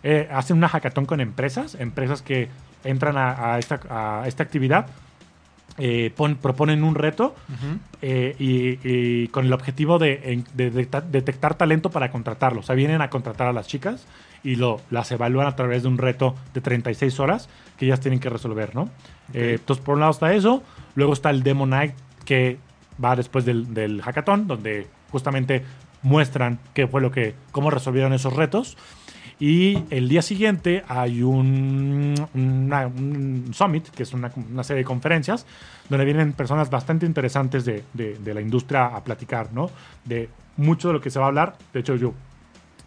Eh, 0.04 0.28
hacen 0.32 0.58
una 0.58 0.68
hackathon 0.70 1.06
con 1.06 1.20
empresas, 1.22 1.76
empresas 1.76 2.22
que 2.22 2.50
entran 2.84 3.18
a, 3.18 3.54
a 3.56 3.60
esta, 3.60 3.80
a 3.90 4.28
esta 4.28 4.44
actividad, 4.44 4.88
eh, 5.78 6.12
pon- 6.16 6.36
proponen 6.36 6.84
un 6.84 6.96
reto 6.96 7.36
eh, 8.02 8.36
y, 8.40 8.80
y 8.88 9.28
con 9.30 9.46
el 9.46 9.54
objetivo 9.54 9.98
de, 10.00 10.20
en- 10.32 10.46
de 10.54 10.70
detectar, 10.70 11.04
detectar 11.06 11.56
talento 11.56 11.90
para 11.90 12.12
contratarlo. 12.12 12.60
O 12.60 12.64
sea, 12.64 12.76
vienen 12.76 13.02
a 13.02 13.10
contratar 13.10 13.48
a 13.48 13.54
las 13.54 13.68
chicas 13.68 14.06
y 14.44 14.56
lo, 14.56 14.82
las 14.92 15.12
evalúan 15.12 15.48
a 15.48 15.56
través 15.56 15.84
de 15.84 15.88
un 15.90 15.98
reto 15.98 16.36
de 16.54 16.62
36 16.62 17.20
horas 17.20 17.50
que 17.78 17.86
ellas 17.86 18.00
tienen 18.02 18.20
que 18.20 18.30
resolver, 18.30 18.76
¿no? 18.76 18.90
Eh, 19.34 19.56
entonces, 19.60 19.84
por 19.84 19.96
un 19.96 20.02
lado 20.02 20.12
está 20.12 20.34
eso. 20.34 20.62
Luego 20.96 21.14
está 21.14 21.30
el 21.30 21.44
Demo 21.44 21.66
Night 21.66 21.94
que 22.26 22.58
va 23.04 23.16
después 23.16 23.46
del, 23.46 23.74
del 23.74 24.02
hackathon, 24.02 24.48
donde 24.48 24.88
justamente 25.12 25.64
muestran 26.02 26.60
qué 26.74 26.86
fue 26.88 27.02
lo 27.02 27.12
que, 27.12 27.34
cómo 27.52 27.70
resolvieron 27.72 28.14
esos 28.14 28.34
retos. 28.34 28.78
Y 29.40 29.84
el 29.90 30.08
día 30.10 30.22
siguiente 30.22 30.84
hay 30.88 31.22
un, 31.24 32.16
una- 32.34 32.88
un 32.88 33.50
summit, 33.54 33.88
que 33.90 34.04
es 34.04 34.14
una, 34.14 34.32
una 34.52 34.64
serie 34.64 34.80
de 34.84 34.86
conferencias, 34.86 35.46
donde 35.90 36.06
vienen 36.06 36.34
personas 36.34 36.70
bastante 36.70 37.06
interesantes 37.06 37.66
de, 37.66 37.84
de- 37.94 38.18
de 38.20 38.34
la 38.34 38.42
industria 38.42 38.86
a 38.86 39.04
platicar, 39.04 39.52
¿no? 39.54 39.70
De 40.06 40.30
mucho 40.58 40.88
de 40.90 40.94
lo 40.94 41.02
que 41.02 41.10
se 41.10 41.20
va 41.20 41.26
a 41.26 41.28
hablar. 41.30 41.56
De 41.74 41.80
hecho, 41.82 41.96
yo, 41.96 42.14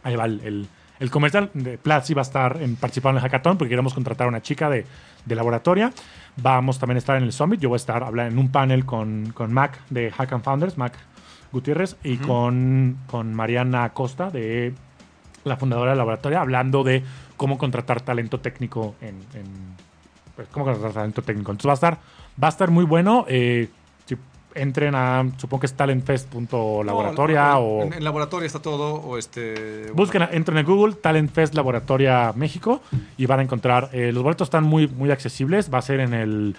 ahí 0.03 0.17
va 0.17 0.25
el, 0.25 0.41
el- 0.41 0.69
el 0.99 1.11
comercial 1.11 1.51
de 1.53 1.77
Platzi 1.77 2.15
va 2.15 2.23
a 2.23 2.23
estar 2.23 2.63
en, 2.63 2.77
participando 2.77 3.19
en 3.19 3.25
el 3.25 3.31
hackathon 3.31 3.59
porque 3.59 3.69
queremos 3.69 3.93
contratar 3.93 4.27
a 4.27 4.29
una 4.31 4.41
chica 4.41 4.71
de, 4.71 4.87
de 5.27 5.35
laboratoria. 5.35 5.93
Vamos 6.39 6.79
también 6.79 6.97
a 6.97 7.01
estar 7.01 7.19
en 7.19 7.25
el 7.25 7.33
summit. 7.33 7.61
Yo 7.61 7.69
voy 7.69 7.77
a 7.77 7.85
estar 7.85 8.03
hablando 8.03 8.33
en 8.33 8.39
un 8.39 8.51
panel 8.51 8.87
con, 8.87 9.31
con 9.35 9.53
Mac 9.53 9.79
de 9.91 10.11
Hack 10.11 10.33
and 10.33 10.43
Founders, 10.43 10.79
Mac 10.79 10.95
Gutiérrez, 11.53 11.97
y 12.03 12.17
con, 12.17 12.97
con 13.09 13.35
Mariana 13.35 13.91
Costa 13.91 14.31
de 14.31 14.73
la 15.47 15.57
fundadora 15.57 15.93
del 15.93 15.99
laboratorio, 15.99 16.41
hablando 16.41 16.83
de 16.85 17.03
cómo 17.37 17.57
contratar 17.57 18.01
talento 18.01 18.41
técnico 18.41 18.95
en, 19.01 19.15
en- 19.35 19.77
pues, 20.35 20.49
cómo 20.51 20.65
contratar 20.67 20.93
talento 20.93 21.23
técnico. 21.23 21.53
Entonces 21.53 21.69
va 21.69 21.73
a 21.73 21.75
estar, 21.75 21.99
va 22.43 22.49
a 22.49 22.51
estar 22.51 22.71
muy 22.71 22.85
bueno. 22.85 23.25
eh, 23.29 23.69
si 24.07 24.17
entren 24.55 24.95
a, 24.95 25.25
supongo 25.39 25.61
que 25.61 25.67
es 25.67 25.75
talentfest.laboratoria 25.75 27.51
No, 27.53 27.59
o 27.59 27.83
En, 27.83 27.93
en 27.95 28.05
laboratorio 28.05 28.47
está 28.47 28.61
todo, 28.61 28.95
o 28.95 29.19
este... 29.19 29.91
busquen, 29.95 30.23
entren 30.33 30.59
en 30.59 30.67
Google 30.67 30.95
Talent 30.95 31.31
Fest 31.33 31.55
Laboratoria 31.55 32.33
México 32.35 32.81
y 33.17 33.27
van 33.27 33.41
a 33.41 33.43
encontrar, 33.43 33.91
eh, 33.93 34.13
los 34.13 34.23
boletos 34.23 34.47
están 34.47 34.65
muy, 34.65 34.89
muy 34.89 35.11
accesibles. 35.11 35.73
Va 35.73 35.79
a 35.79 35.83
ser 35.83 36.01
en 36.01 36.15
el, 36.15 36.57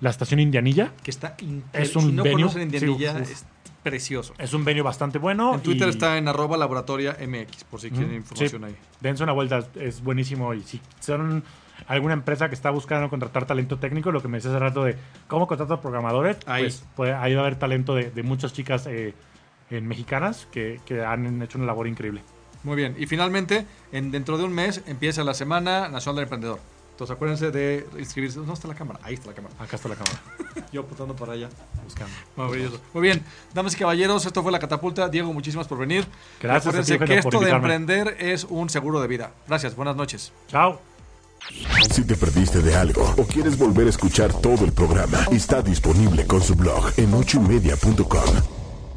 la 0.00 0.10
estación 0.10 0.40
Indianilla. 0.40 0.92
Que 1.02 1.10
está 1.10 1.36
Es 1.38 1.42
increíble. 1.42 1.92
un 1.96 2.02
Si 2.02 2.12
no 2.12 2.22
venue. 2.22 2.40
conocen 2.42 2.62
Indianilla, 2.62 3.24
Sí, 3.24 3.32
es 3.32 3.46
precioso. 3.90 4.34
Es 4.38 4.52
un 4.52 4.64
venue 4.64 4.82
bastante 4.82 5.18
bueno. 5.18 5.54
En 5.54 5.60
Twitter 5.60 5.86
y- 5.86 5.90
está 5.90 6.18
en 6.18 6.26
arroba 6.28 6.56
laboratoria 6.56 7.16
MX, 7.20 7.64
por 7.64 7.80
si 7.80 7.90
quieren 7.90 8.14
información 8.14 8.62
sí. 8.62 8.66
ahí. 8.68 8.76
Dense 9.00 9.22
una 9.22 9.32
vuelta, 9.32 9.66
es 9.76 10.02
buenísimo. 10.02 10.52
Y 10.54 10.62
si 10.62 10.80
son 11.00 11.44
alguna 11.86 12.14
empresa 12.14 12.48
que 12.48 12.54
está 12.56 12.70
buscando 12.70 13.08
contratar 13.08 13.46
talento 13.46 13.78
técnico, 13.78 14.10
lo 14.10 14.20
que 14.20 14.28
me 14.28 14.38
decías 14.38 14.54
hace 14.54 14.60
rato 14.60 14.82
de 14.82 14.96
cómo 15.28 15.46
contratar 15.46 15.80
programadores, 15.80 16.36
Ahí. 16.46 16.64
pues 16.64 16.84
puede- 16.96 17.14
ahí 17.14 17.34
va 17.34 17.42
a 17.42 17.46
haber 17.46 17.58
talento 17.58 17.94
de, 17.94 18.10
de 18.10 18.22
muchas 18.24 18.52
chicas 18.52 18.86
eh, 18.88 19.14
en 19.70 19.86
mexicanas 19.86 20.48
que, 20.50 20.80
que 20.84 21.04
han 21.04 21.40
hecho 21.42 21.58
una 21.58 21.66
labor 21.68 21.86
increíble. 21.86 22.22
Muy 22.64 22.74
bien. 22.76 22.96
Y 22.98 23.06
finalmente, 23.06 23.66
en, 23.92 24.10
dentro 24.10 24.36
de 24.38 24.44
un 24.44 24.52
mes 24.52 24.82
empieza 24.86 25.22
la 25.22 25.34
Semana 25.34 25.88
Nacional 25.88 26.16
del 26.16 26.22
Emprendedor. 26.24 26.58
Entonces 26.96 27.14
acuérdense 27.14 27.50
de 27.50 27.86
inscribirse. 27.98 28.38
¿Dónde 28.38 28.54
está 28.54 28.66
la 28.68 28.74
cámara? 28.74 28.98
Ahí 29.02 29.12
está 29.12 29.26
la 29.28 29.34
cámara. 29.34 29.54
Acá 29.58 29.76
está 29.76 29.86
la 29.90 29.96
cámara, 29.96 30.18
Yo 30.72 30.80
apuntando 30.80 31.14
para 31.14 31.34
allá. 31.34 31.50
buscando. 31.84 32.10
Maravilloso. 32.36 32.80
Muy 32.94 33.02
bien, 33.02 33.22
damas 33.52 33.74
y 33.74 33.76
caballeros, 33.76 34.24
esto 34.24 34.42
fue 34.42 34.50
La 34.50 34.58
Catapulta. 34.58 35.10
Diego, 35.10 35.30
muchísimas 35.30 35.68
por 35.68 35.76
venir. 35.76 36.06
Gracias 36.40 36.74
a 36.74 36.82
ti, 36.82 36.94
Acuérdense 36.94 36.98
que 36.98 37.22
por 37.22 37.34
esto 37.34 37.44
de 37.44 37.50
emprender 37.50 38.16
es 38.18 38.44
un 38.48 38.70
seguro 38.70 39.02
de 39.02 39.08
vida. 39.08 39.32
Gracias, 39.46 39.76
buenas 39.76 39.94
noches. 39.94 40.32
Chao. 40.48 40.80
Si 41.92 42.02
te 42.04 42.16
perdiste 42.16 42.62
de 42.62 42.74
algo 42.74 43.14
o 43.18 43.26
quieres 43.26 43.58
volver 43.58 43.88
a 43.88 43.90
escuchar 43.90 44.32
todo 44.32 44.64
el 44.64 44.72
programa, 44.72 45.18
está 45.30 45.60
disponible 45.60 46.26
con 46.26 46.40
su 46.40 46.54
blog 46.54 46.92
en 46.96 47.12
ochoymedia.com. 47.12 48.55